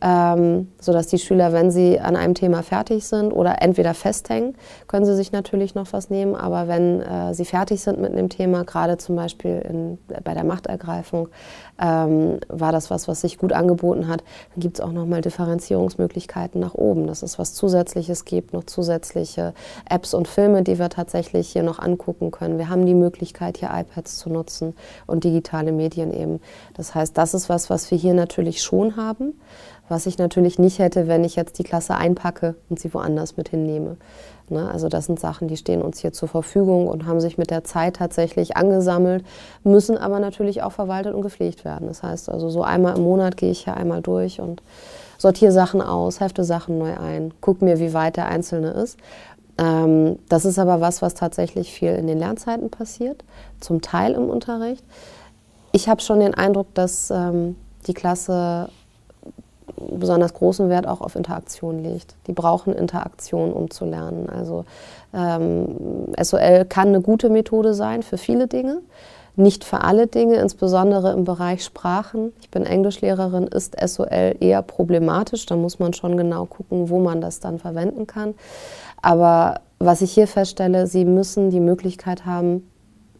ähm, 0.00 0.68
sodass 0.80 1.08
die 1.08 1.18
Schüler, 1.18 1.52
wenn 1.52 1.70
sie 1.70 1.98
an 1.98 2.14
einem 2.14 2.34
Thema 2.34 2.62
fertig 2.62 3.06
sind 3.06 3.32
oder 3.32 3.62
entweder 3.62 3.94
festhängen, 3.94 4.54
können 4.86 5.04
sie 5.04 5.14
sich 5.14 5.32
natürlich 5.32 5.74
noch 5.74 5.92
was 5.92 6.10
nehmen, 6.10 6.36
aber 6.36 6.68
wenn 6.68 7.00
äh, 7.02 7.34
sie 7.34 7.44
fertig 7.44 7.80
sind 7.80 8.00
mit 8.00 8.12
einem 8.12 8.28
Thema, 8.28 8.64
gerade 8.64 8.98
zum 8.98 9.16
Beispiel 9.16 9.60
in, 9.68 9.98
bei 10.22 10.34
der 10.34 10.44
Machtergreifung, 10.44 11.28
ähm, 11.80 12.38
war 12.48 12.72
das 12.72 12.90
was, 12.90 13.08
was 13.08 13.20
sich 13.22 13.38
gut 13.38 13.52
angeboten 13.52 14.08
hat, 14.08 14.22
dann 14.54 14.60
gibt 14.60 14.78
es 14.78 14.84
auch 14.84 14.92
nochmal 14.92 15.20
Differenzierungsmöglichkeiten 15.20 16.60
nach 16.60 16.74
oben, 16.74 17.06
dass 17.06 17.22
es 17.22 17.38
was 17.38 17.54
Zusätzliches 17.54 18.24
gibt, 18.24 18.52
noch 18.52 18.64
zusätzliche 18.64 19.52
Apps 19.88 20.14
und 20.14 20.28
Filme, 20.28 20.62
die 20.62 20.78
wir 20.78 20.90
tatsächlich 20.90 21.48
hier 21.48 21.62
noch 21.62 21.78
angucken 21.78 22.30
können. 22.30 22.58
Wir 22.58 22.68
haben 22.68 22.86
die 22.86 22.94
Möglichkeit, 22.94 23.58
hier 23.58 23.70
iPads 23.72 24.18
zu 24.18 24.30
nutzen 24.30 24.74
und 25.06 25.24
digitale 25.24 25.72
Medien 25.72 26.12
eben. 26.12 26.40
Das 26.74 26.94
heißt, 26.94 27.16
das 27.18 27.34
ist 27.34 27.48
was, 27.48 27.70
was 27.70 27.90
wir 27.90 27.98
hier 27.98 28.14
natürlich 28.14 28.62
schon 28.62 28.96
haben 28.96 29.34
was 29.88 30.06
ich 30.06 30.18
natürlich 30.18 30.58
nicht 30.58 30.78
hätte, 30.78 31.08
wenn 31.08 31.24
ich 31.24 31.36
jetzt 31.36 31.58
die 31.58 31.64
Klasse 31.64 31.94
einpacke 31.96 32.54
und 32.68 32.78
sie 32.78 32.92
woanders 32.92 33.36
mit 33.36 33.48
hinnehme. 33.48 33.96
Ne? 34.50 34.70
Also 34.70 34.88
das 34.88 35.06
sind 35.06 35.20
Sachen, 35.20 35.48
die 35.48 35.56
stehen 35.56 35.82
uns 35.82 35.98
hier 35.98 36.12
zur 36.12 36.28
Verfügung 36.28 36.88
und 36.88 37.06
haben 37.06 37.20
sich 37.20 37.38
mit 37.38 37.50
der 37.50 37.64
Zeit 37.64 37.96
tatsächlich 37.96 38.56
angesammelt, 38.56 39.24
müssen 39.64 39.98
aber 39.98 40.20
natürlich 40.20 40.62
auch 40.62 40.72
verwaltet 40.72 41.14
und 41.14 41.22
gepflegt 41.22 41.64
werden. 41.64 41.88
Das 41.88 42.02
heißt 42.02 42.28
also 42.28 42.48
so 42.48 42.62
einmal 42.62 42.96
im 42.96 43.02
Monat 43.02 43.36
gehe 43.36 43.50
ich 43.50 43.64
hier 43.64 43.76
einmal 43.76 44.02
durch 44.02 44.40
und 44.40 44.62
sortiere 45.18 45.52
Sachen 45.52 45.82
aus, 45.82 46.20
hefte 46.20 46.44
Sachen 46.44 46.78
neu 46.78 46.96
ein, 46.96 47.32
gucke 47.40 47.64
mir, 47.64 47.78
wie 47.78 47.92
weit 47.92 48.16
der 48.16 48.26
Einzelne 48.26 48.70
ist. 48.70 48.98
Ähm, 49.58 50.18
das 50.28 50.44
ist 50.44 50.58
aber 50.58 50.80
was, 50.80 51.02
was 51.02 51.14
tatsächlich 51.14 51.72
viel 51.72 51.90
in 51.94 52.06
den 52.06 52.18
Lernzeiten 52.18 52.70
passiert, 52.70 53.24
zum 53.60 53.82
Teil 53.82 54.12
im 54.12 54.30
Unterricht. 54.30 54.84
Ich 55.72 55.88
habe 55.88 56.00
schon 56.00 56.20
den 56.20 56.34
Eindruck, 56.34 56.72
dass 56.74 57.10
ähm, 57.10 57.56
die 57.86 57.94
Klasse 57.94 58.70
besonders 59.92 60.34
großen 60.34 60.68
Wert 60.68 60.86
auch 60.86 61.00
auf 61.00 61.16
Interaktion 61.16 61.82
legt. 61.82 62.14
Die 62.26 62.32
brauchen 62.32 62.74
Interaktion, 62.74 63.52
um 63.52 63.70
zu 63.70 63.84
lernen. 63.84 64.28
Also 64.28 64.64
ähm, 65.14 66.12
SOL 66.20 66.64
kann 66.68 66.88
eine 66.88 67.00
gute 67.00 67.30
Methode 67.30 67.74
sein 67.74 68.02
für 68.02 68.18
viele 68.18 68.46
Dinge, 68.46 68.80
nicht 69.36 69.64
für 69.64 69.82
alle 69.82 70.06
Dinge, 70.06 70.36
insbesondere 70.36 71.12
im 71.12 71.24
Bereich 71.24 71.64
Sprachen. 71.64 72.32
Ich 72.40 72.50
bin 72.50 72.66
Englischlehrerin, 72.66 73.46
ist 73.46 73.76
SOL 73.80 74.36
eher 74.40 74.62
problematisch. 74.62 75.46
Da 75.46 75.56
muss 75.56 75.78
man 75.78 75.92
schon 75.94 76.16
genau 76.16 76.44
gucken, 76.46 76.90
wo 76.90 76.98
man 76.98 77.20
das 77.20 77.40
dann 77.40 77.58
verwenden 77.58 78.06
kann. 78.06 78.34
Aber 79.00 79.60
was 79.78 80.00
ich 80.02 80.12
hier 80.12 80.26
feststelle, 80.26 80.88
Sie 80.88 81.04
müssen 81.04 81.50
die 81.50 81.60
Möglichkeit 81.60 82.26
haben, 82.26 82.68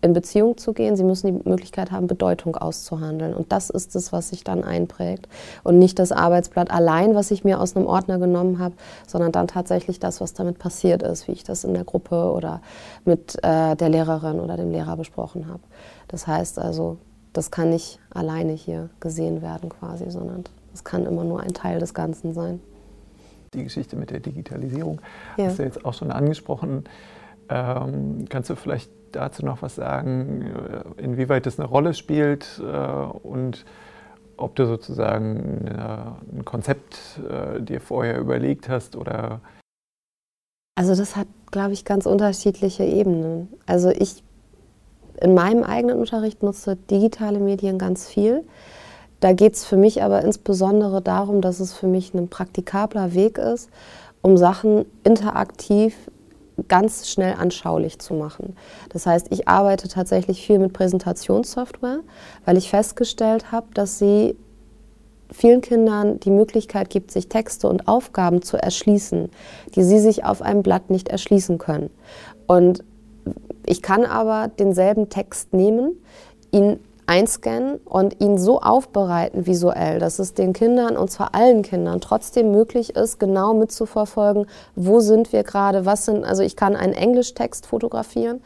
in 0.00 0.12
Beziehung 0.12 0.56
zu 0.56 0.72
gehen. 0.72 0.96
Sie 0.96 1.04
müssen 1.04 1.26
die 1.26 1.48
Möglichkeit 1.48 1.90
haben, 1.90 2.06
Bedeutung 2.06 2.56
auszuhandeln. 2.56 3.34
Und 3.34 3.52
das 3.52 3.70
ist 3.70 3.96
es, 3.96 4.12
was 4.12 4.28
sich 4.28 4.44
dann 4.44 4.64
einprägt. 4.64 5.28
Und 5.64 5.78
nicht 5.78 5.98
das 5.98 6.12
Arbeitsblatt 6.12 6.70
allein, 6.70 7.14
was 7.14 7.30
ich 7.30 7.44
mir 7.44 7.61
aus 7.61 7.76
einem 7.76 7.87
Ordner 7.87 8.18
genommen 8.18 8.58
habe, 8.58 8.74
sondern 9.06 9.32
dann 9.32 9.48
tatsächlich 9.48 9.98
das, 9.98 10.20
was 10.20 10.34
damit 10.34 10.58
passiert 10.58 11.02
ist, 11.02 11.28
wie 11.28 11.32
ich 11.32 11.44
das 11.44 11.64
in 11.64 11.74
der 11.74 11.84
Gruppe 11.84 12.32
oder 12.32 12.61
mit 13.04 13.37
äh, 13.42 13.74
der 13.74 13.88
Lehrerin 13.88 14.40
oder 14.40 14.56
dem 14.56 14.70
Lehrer 14.70 14.96
besprochen 14.96 15.48
habe. 15.48 15.62
Das 16.08 16.26
heißt 16.26 16.58
also, 16.58 16.98
das 17.32 17.50
kann 17.50 17.70
nicht 17.70 18.00
alleine 18.11 18.52
hier 18.52 18.90
gesehen 19.00 19.42
werden 19.42 19.68
quasi, 19.68 20.11
sondern 20.11 20.44
es 20.72 20.84
kann 20.84 21.06
immer 21.06 21.24
nur 21.24 21.40
ein 21.40 21.52
Teil 21.54 21.80
des 21.80 21.94
Ganzen 21.94 22.32
sein. 22.34 22.61
Die 23.54 23.64
Geschichte 23.64 23.96
mit 23.96 24.11
der 24.11 24.20
Digitalisierung 24.20 25.00
ja. 25.37 25.46
hast 25.46 25.58
du 25.58 25.62
jetzt 25.62 25.84
auch 25.84 25.94
schon 25.94 26.11
angesprochen. 26.11 26.84
Ähm, 27.48 28.26
kannst 28.28 28.50
du 28.50 28.56
vielleicht 28.56 28.90
dazu 29.12 29.44
noch 29.44 29.62
was 29.62 29.75
sagen, 29.75 30.42
äh, 30.42 31.03
inwieweit 31.03 31.47
das 31.47 31.59
eine 31.59 31.68
Rolle 31.68 31.94
spielt 31.94 32.61
äh, 32.61 32.64
und 32.64 33.64
ob 34.37 34.55
du 34.55 34.66
sozusagen 34.66 35.66
äh, 35.66 36.37
ein 36.37 36.44
Konzept 36.44 37.21
dir 37.59 37.81
vorher 37.81 38.18
überlegt 38.18 38.68
hast 38.68 38.94
oder? 38.94 39.40
Also 40.77 40.94
das 40.94 41.16
hat, 41.16 41.27
glaube 41.51 41.73
ich, 41.73 41.85
ganz 41.85 42.07
unterschiedliche 42.07 42.85
Ebenen. 42.85 43.49
Also 43.66 43.90
ich 43.90 44.23
in 45.21 45.35
meinem 45.35 45.64
eigenen 45.64 45.99
Unterricht 45.99 46.44
nutze 46.44 46.77
digitale 46.77 47.40
Medien 47.40 47.79
ganz 47.79 48.07
viel. 48.07 48.44
Da 49.21 49.33
geht 49.33 49.55
es 49.55 49.64
für 49.64 49.77
mich 49.77 50.03
aber 50.05 50.23
insbesondere 50.23 51.03
darum, 51.03 51.40
dass 51.40 51.59
es 51.59 51.73
für 51.73 51.88
mich 51.88 52.14
ein 52.14 52.29
praktikabler 52.29 53.14
Weg 53.14 53.38
ist, 53.38 53.68
um 54.23 54.37
Sachen 54.37 54.85
interaktiv 55.03 55.97
ganz 56.66 57.09
schnell 57.09 57.35
anschaulich 57.35 57.99
zu 57.99 58.14
machen. 58.14 58.57
Das 58.90 59.07
heißt, 59.07 59.29
ich 59.31 59.47
arbeite 59.47 59.88
tatsächlich 59.88 60.44
viel 60.44 60.59
mit 60.59 60.73
Präsentationssoftware, 60.73 62.01
weil 62.44 62.57
ich 62.57 62.71
festgestellt 62.71 63.53
habe, 63.53 63.68
dass 63.75 63.99
sie 63.99 64.37
vielen 65.31 65.61
Kindern 65.61 66.18
die 66.21 66.31
Möglichkeit 66.31 66.90
gibt, 66.90 67.11
sich 67.11 67.29
Texte 67.29 67.68
und 67.68 67.87
Aufgaben 67.87 68.42
zu 68.42 68.57
erschließen, 68.57 69.31
die 69.75 69.83
sie 69.83 70.01
sich 70.01 70.25
auf 70.25 70.42
einem 70.42 70.62
Blatt 70.62 70.90
nicht 70.90 71.09
erschließen 71.09 71.59
können. 71.59 71.90
Und 72.47 72.83
ich 73.66 73.83
kann 73.83 74.05
aber 74.05 74.49
denselben 74.49 75.11
Text 75.11 75.53
nehmen, 75.53 76.03
ihn 76.51 76.81
einscannen 77.09 77.79
und 77.87 78.21
ihn 78.21 78.37
so 78.37 78.61
aufbereiten 78.61 79.47
visuell, 79.47 79.99
dass 79.99 80.18
es 80.18 80.35
den 80.35 80.53
Kindern 80.53 80.97
und 80.97 81.11
zwar 81.11 81.35
allen 81.35 81.62
Kindern 81.62 82.03
trotzdem 82.03 82.51
möglich 82.51 82.97
ist, 82.97 83.18
genau 83.18 83.55
mitzuverfolgen, 83.55 84.47
wo 84.77 85.01
sind 85.01 85.33
wir 85.33 85.42
gerade, 85.42 85.87
was 85.87 86.05
sind, 86.05 86.25
also 86.25 86.42
ich 86.42 86.55
kann 86.55 86.77
einen 86.77 86.92
Englischtext 86.92 87.66
fotografieren 87.66 88.42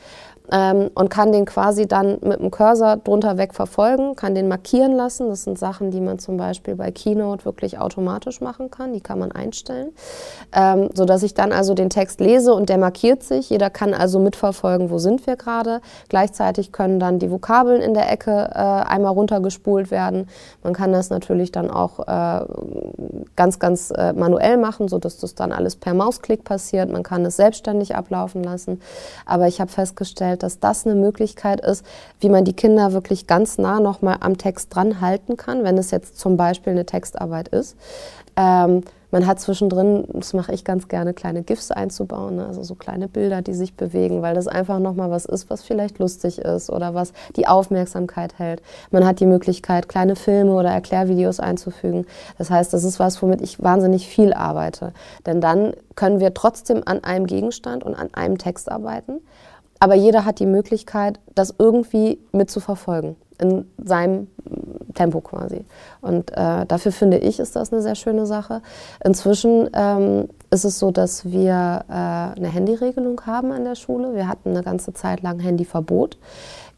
ähm, 0.51 0.91
und 0.95 1.09
kann 1.09 1.33
den 1.33 1.45
quasi 1.45 1.87
dann 1.87 2.19
mit 2.23 2.41
dem 2.41 2.51
Cursor 2.51 2.97
drunter 2.97 3.39
weg 3.39 3.55
verfolgen, 3.55 4.17
kann 4.17 4.35
den 4.35 4.49
markieren 4.49 4.93
lassen. 4.93 5.29
Das 5.29 5.45
sind 5.45 5.59
Sachen, 5.59 5.91
die 5.91 6.01
man 6.01 6.19
zum 6.19 6.37
Beispiel 6.37 6.75
bei 6.75 6.91
Keynote 6.91 7.45
wirklich 7.45 7.79
automatisch 7.79 8.41
machen 8.41 8.71
kann. 8.71 8.93
Die 8.93 9.01
kann 9.01 9.19
man 9.19 9.33
einstellen, 9.33 9.93
ähm, 10.53 10.91
sodass 10.95 11.23
ich 11.23 11.35
dann 11.35 11.53
also 11.53 11.75
den 11.75 11.91
Text 11.91 12.21
lese 12.21 12.55
und 12.55 12.69
der 12.69 12.79
markiert 12.79 13.23
sich. 13.23 13.51
Jeder 13.51 13.71
kann 13.71 13.95
also 13.95 14.19
mitverfolgen, 14.19 14.91
wo 14.91 14.99
sind 14.99 15.27
wir 15.27 15.37
gerade. 15.37 15.81
Gleichzeitig 16.09 16.73
können 16.73 16.99
dann 16.99 17.19
die 17.19 17.31
Vokabeln 17.31 17.81
in 17.81 17.95
der 17.95 18.11
Ecke 18.11 18.51
äh, 18.53 18.59
einmal 18.59 19.13
runtergespult 19.13 19.91
werden. 19.91 20.29
Man 20.63 20.73
kann 20.73 20.93
das 20.93 21.11
natürlich 21.11 21.53
dann 21.53 21.71
auch 21.71 22.01
äh, 22.01 22.45
ganz, 23.37 23.59
ganz 23.59 23.91
äh, 23.91 24.13
manuell 24.13 24.57
machen, 24.57 24.89
sodass 24.89 25.19
das 25.19 25.35
dann 25.35 25.53
alles 25.53 25.77
per 25.77 25.95
Mausklick 25.95 26.45
passiert. 26.45 26.91
Man 26.91 27.03
kann 27.03 27.25
es 27.25 27.37
selbstständig 27.37 27.95
ablaufen 27.95 28.43
lassen. 28.43 28.81
Aber 29.27 29.47
ich 29.47 29.61
habe 29.61 29.71
festgestellt, 29.71 30.32
festgestellt, 30.33 30.43
dass 30.43 30.61
das 30.61 30.87
eine 30.87 30.95
Möglichkeit 30.95 31.61
ist, 31.61 31.85
wie 32.21 32.29
man 32.29 32.45
die 32.45 32.55
Kinder 32.55 32.93
wirklich 32.93 33.27
ganz 33.27 33.59
nah 33.59 33.81
nochmal 33.81 34.19
am 34.21 34.39
Text 34.39 34.75
dran 34.75 35.01
halten 35.01 35.37
kann, 35.37 35.65
wenn 35.65 35.79
es 35.79 35.91
jetzt 35.91 36.19
zum 36.19 36.37
Beispiel 36.37 36.73
eine 36.73 36.87
Textarbeit 36.87 37.49
ist. 37.49 37.77
Ähm, 38.37 38.83
man 39.13 39.27
hat 39.27 39.41
zwischendrin, 39.41 40.05
das 40.15 40.33
mache 40.33 40.55
ich 40.55 40.65
ganz 40.65 40.89
gerne, 40.89 41.13
kleine 41.13 41.43
GIFs 41.43 41.71
einzubauen, 41.71 42.37
ne? 42.37 42.47
also 42.47 42.63
so 42.63 42.75
kleine 42.75 43.09
Bilder, 43.09 43.43
die 43.43 43.53
sich 43.53 43.75
bewegen, 43.75 44.23
weil 44.23 44.35
das 44.35 44.49
einfach 44.49 44.79
nochmal 44.79 45.11
was 45.11 45.27
ist, 45.27 45.51
was 45.51 45.63
vielleicht 45.63 45.99
lustig 45.99 46.39
ist 46.39 46.71
oder 46.71 46.95
was 46.95 47.13
die 47.37 47.47
Aufmerksamkeit 47.47 48.39
hält. 48.39 48.63
Man 48.91 49.05
hat 49.05 49.21
die 49.21 49.27
Möglichkeit, 49.27 49.87
kleine 49.87 50.17
Filme 50.17 50.53
oder 50.55 50.71
Erklärvideos 50.71 51.41
einzufügen. 51.41 52.07
Das 52.39 52.49
heißt, 52.49 52.73
das 52.73 52.85
ist 52.85 52.99
was, 52.99 53.21
womit 53.21 53.43
ich 53.43 53.63
wahnsinnig 53.63 54.09
viel 54.09 54.33
arbeite. 54.33 54.95
Denn 55.27 55.43
dann 55.43 55.75
können 55.95 56.19
wir 56.19 56.33
trotzdem 56.33 56.81
an 56.87 57.05
einem 57.05 57.27
Gegenstand 57.27 57.85
und 57.85 57.95
an 57.95 58.09
einem 58.15 58.39
Text 58.39 58.73
arbeiten 58.73 59.21
aber 59.83 59.97
jeder 59.97 60.25
hat 60.25 60.39
die 60.39 60.47
Möglichkeit, 60.47 61.19
das 61.35 61.53
irgendwie 61.59 62.21
mitzuverfolgen, 62.31 63.17
in 63.43 63.67
seinem 63.83 64.29
Tempo 64.95 65.21
quasi. 65.21 65.65
Und 66.01 66.31
äh, 66.33 66.67
dafür 66.67 66.93
finde 66.93 67.19
ich, 67.19 67.39
ist 67.39 67.57
das 67.57 67.73
eine 67.73 67.83
sehr 67.83 67.95
schöne 67.95 68.27
Sache. 68.27 68.63
Inzwischen 69.05 69.71
ähm, 69.73 70.29
ist 70.51 70.65
es 70.65 70.79
so, 70.79 70.91
dass 70.91 71.31
wir 71.31 71.85
äh, 71.89 71.93
eine 71.93 72.49
Handyregelung 72.49 73.21
haben 73.27 73.53
an 73.53 73.65
der 73.65 73.75
Schule. 73.75 74.15
Wir 74.15 74.29
hatten 74.29 74.51
eine 74.51 74.63
ganze 74.63 74.93
Zeit 74.93 75.23
lang 75.23 75.39
Handyverbot 75.41 76.19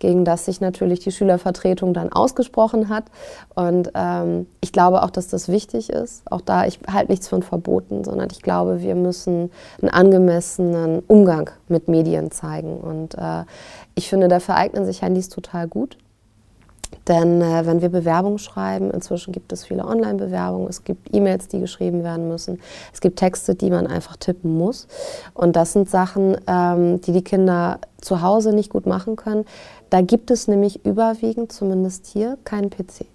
gegen 0.05 0.27
das 0.27 0.45
sich 0.45 0.61
natürlich 0.61 1.01
die 1.01 1.13
Schülervertretung 1.13 1.95
dann 1.95 2.13
ausgesprochen 2.13 2.91
hat. 2.91 3.05
Und 3.55 3.91
ähm, 3.95 4.47
ich 4.61 4.71
glaube 4.71 5.03
auch, 5.03 5.09
dass 5.09 5.29
das 5.29 5.49
wichtig 5.49 5.89
ist. 5.89 6.31
Auch 6.31 6.43
da, 6.43 6.67
ich 6.67 6.81
halte 6.93 7.11
nichts 7.11 7.27
von 7.27 7.43
Verboten, 7.43 8.05
sondern 8.05 8.29
ich 8.31 8.43
glaube, 8.43 8.83
wir 8.83 8.97
müssen 8.97 9.51
einen 9.81 9.91
angemessenen 9.91 11.03
Umgang 11.07 11.49
mit 11.69 11.89
Medien 11.89 12.31
zeigen. 12.31 12.81
Und 12.81 13.15
äh, 13.15 13.45
ich 13.95 14.11
finde, 14.11 14.29
dafür 14.29 14.57
eignen 14.57 14.85
sich 14.85 15.01
Handys 15.01 15.31
total 15.31 15.69
gut. 15.69 15.97
Denn 17.09 17.41
äh, 17.41 17.67
wenn 17.67 17.83
wir 17.83 17.89
Bewerbungen 17.89 18.39
schreiben, 18.39 18.91
inzwischen 18.91 19.33
gibt 19.33 19.53
es 19.53 19.65
viele 19.65 19.85
Online-Bewerbungen, 19.85 20.69
es 20.69 20.85
gibt 20.85 21.15
E-Mails, 21.15 21.49
die 21.49 21.61
geschrieben 21.61 22.03
werden 22.03 22.29
müssen, 22.29 22.61
es 22.93 23.01
gibt 23.01 23.19
Texte, 23.19 23.55
die 23.55 23.71
man 23.71 23.87
einfach 23.87 24.17
tippen 24.17 24.57
muss. 24.57 24.87
Und 25.35 25.57
das 25.57 25.73
sind 25.73 25.89
Sachen, 25.91 26.37
ähm, 26.47 27.01
die 27.01 27.13
die 27.13 27.25
Kinder 27.25 27.79
zu 28.01 28.23
Hause 28.23 28.55
nicht 28.55 28.71
gut 28.71 28.87
machen 28.87 29.17
können. 29.17 29.45
Da 29.91 30.01
gibt 30.01 30.31
es 30.31 30.49
nämlich 30.49 30.85
überwiegend, 30.85 31.53
zumindest 31.53 32.07
hier, 32.07 32.39
keinen 32.45 32.71
PC. 32.71 33.07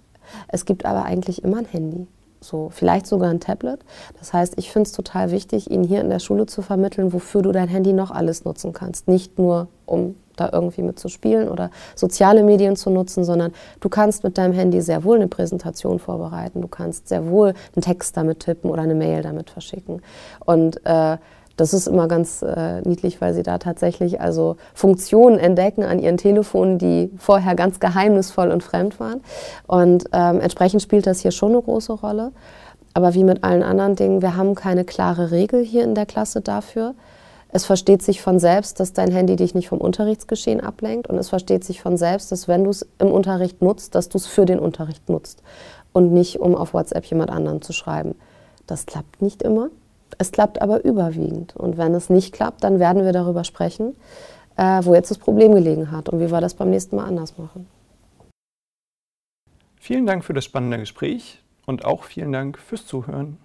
Es 0.48 0.64
gibt 0.64 0.86
aber 0.86 1.04
eigentlich 1.04 1.42
immer 1.44 1.58
ein 1.58 1.66
Handy 1.66 2.06
so 2.40 2.70
vielleicht 2.70 3.06
sogar 3.06 3.30
ein 3.30 3.40
Tablet. 3.40 3.80
Das 4.18 4.32
heißt, 4.32 4.54
ich 4.56 4.70
finde 4.70 4.88
es 4.88 4.92
total 4.92 5.30
wichtig, 5.30 5.70
Ihnen 5.70 5.84
hier 5.84 6.00
in 6.00 6.10
der 6.10 6.18
Schule 6.18 6.46
zu 6.46 6.62
vermitteln, 6.62 7.12
wofür 7.12 7.42
du 7.42 7.52
dein 7.52 7.68
Handy 7.68 7.92
noch 7.92 8.10
alles 8.10 8.44
nutzen 8.44 8.72
kannst. 8.72 9.08
Nicht 9.08 9.38
nur, 9.38 9.68
um 9.86 10.14
da 10.36 10.50
irgendwie 10.52 10.82
mit 10.82 10.98
zu 10.98 11.08
spielen 11.08 11.48
oder 11.48 11.70
soziale 11.94 12.42
Medien 12.42 12.74
zu 12.76 12.90
nutzen, 12.90 13.24
sondern 13.24 13.52
du 13.80 13.88
kannst 13.88 14.24
mit 14.24 14.38
deinem 14.38 14.54
Handy 14.54 14.80
sehr 14.80 15.04
wohl 15.04 15.16
eine 15.16 15.28
Präsentation 15.28 15.98
vorbereiten. 15.98 16.62
Du 16.62 16.68
kannst 16.68 17.08
sehr 17.08 17.28
wohl 17.28 17.54
einen 17.74 17.82
Text 17.82 18.16
damit 18.16 18.40
tippen 18.40 18.70
oder 18.70 18.82
eine 18.82 18.94
Mail 18.94 19.22
damit 19.22 19.50
verschicken. 19.50 20.00
Und 20.44 20.84
äh, 20.86 21.18
das 21.60 21.74
ist 21.74 21.86
immer 21.86 22.08
ganz 22.08 22.40
äh, 22.42 22.80
niedlich, 22.80 23.20
weil 23.20 23.34
sie 23.34 23.42
da 23.42 23.58
tatsächlich 23.58 24.20
also 24.20 24.56
Funktionen 24.72 25.38
entdecken 25.38 25.84
an 25.84 25.98
ihren 25.98 26.16
Telefonen, 26.16 26.78
die 26.78 27.10
vorher 27.18 27.54
ganz 27.54 27.80
geheimnisvoll 27.80 28.50
und 28.50 28.62
fremd 28.62 28.98
waren. 28.98 29.20
Und 29.66 30.04
ähm, 30.12 30.40
entsprechend 30.40 30.80
spielt 30.80 31.06
das 31.06 31.20
hier 31.20 31.32
schon 31.32 31.52
eine 31.52 31.60
große 31.60 31.92
Rolle. 31.92 32.32
Aber 32.94 33.14
wie 33.14 33.24
mit 33.24 33.44
allen 33.44 33.62
anderen 33.62 33.94
Dingen, 33.94 34.22
wir 34.22 34.36
haben 34.36 34.54
keine 34.54 34.84
klare 34.84 35.30
Regel 35.30 35.62
hier 35.62 35.84
in 35.84 35.94
der 35.94 36.06
Klasse 36.06 36.40
dafür. 36.40 36.94
Es 37.52 37.66
versteht 37.66 38.02
sich 38.02 38.22
von 38.22 38.38
selbst, 38.38 38.80
dass 38.80 38.94
dein 38.94 39.10
Handy 39.10 39.36
dich 39.36 39.54
nicht 39.54 39.68
vom 39.68 39.78
Unterrichtsgeschehen 39.78 40.60
ablenkt. 40.60 41.08
Und 41.08 41.18
es 41.18 41.28
versteht 41.28 41.64
sich 41.64 41.82
von 41.82 41.98
selbst, 41.98 42.32
dass 42.32 42.48
wenn 42.48 42.64
du 42.64 42.70
es 42.70 42.88
im 42.98 43.12
Unterricht 43.12 43.60
nutzt, 43.60 43.94
dass 43.94 44.08
du 44.08 44.16
es 44.16 44.26
für 44.26 44.46
den 44.46 44.58
Unterricht 44.58 45.10
nutzt 45.10 45.42
und 45.92 46.12
nicht, 46.12 46.40
um 46.40 46.54
auf 46.54 46.72
WhatsApp 46.72 47.04
jemand 47.04 47.30
anderen 47.30 47.60
zu 47.60 47.74
schreiben. 47.74 48.14
Das 48.66 48.86
klappt 48.86 49.20
nicht 49.20 49.42
immer. 49.42 49.68
Es 50.18 50.32
klappt 50.32 50.60
aber 50.62 50.84
überwiegend. 50.84 51.56
Und 51.56 51.78
wenn 51.78 51.94
es 51.94 52.10
nicht 52.10 52.32
klappt, 52.32 52.64
dann 52.64 52.78
werden 52.78 53.04
wir 53.04 53.12
darüber 53.12 53.44
sprechen, 53.44 53.96
äh, 54.56 54.80
wo 54.84 54.94
jetzt 54.94 55.10
das 55.10 55.18
Problem 55.18 55.54
gelegen 55.54 55.90
hat 55.90 56.08
und 56.08 56.20
wie 56.20 56.30
wir 56.30 56.40
das 56.40 56.54
beim 56.54 56.70
nächsten 56.70 56.96
Mal 56.96 57.06
anders 57.06 57.38
machen. 57.38 57.66
Vielen 59.76 60.06
Dank 60.06 60.24
für 60.24 60.34
das 60.34 60.44
spannende 60.44 60.78
Gespräch 60.78 61.42
und 61.66 61.84
auch 61.84 62.04
vielen 62.04 62.32
Dank 62.32 62.58
fürs 62.58 62.86
Zuhören. 62.86 63.38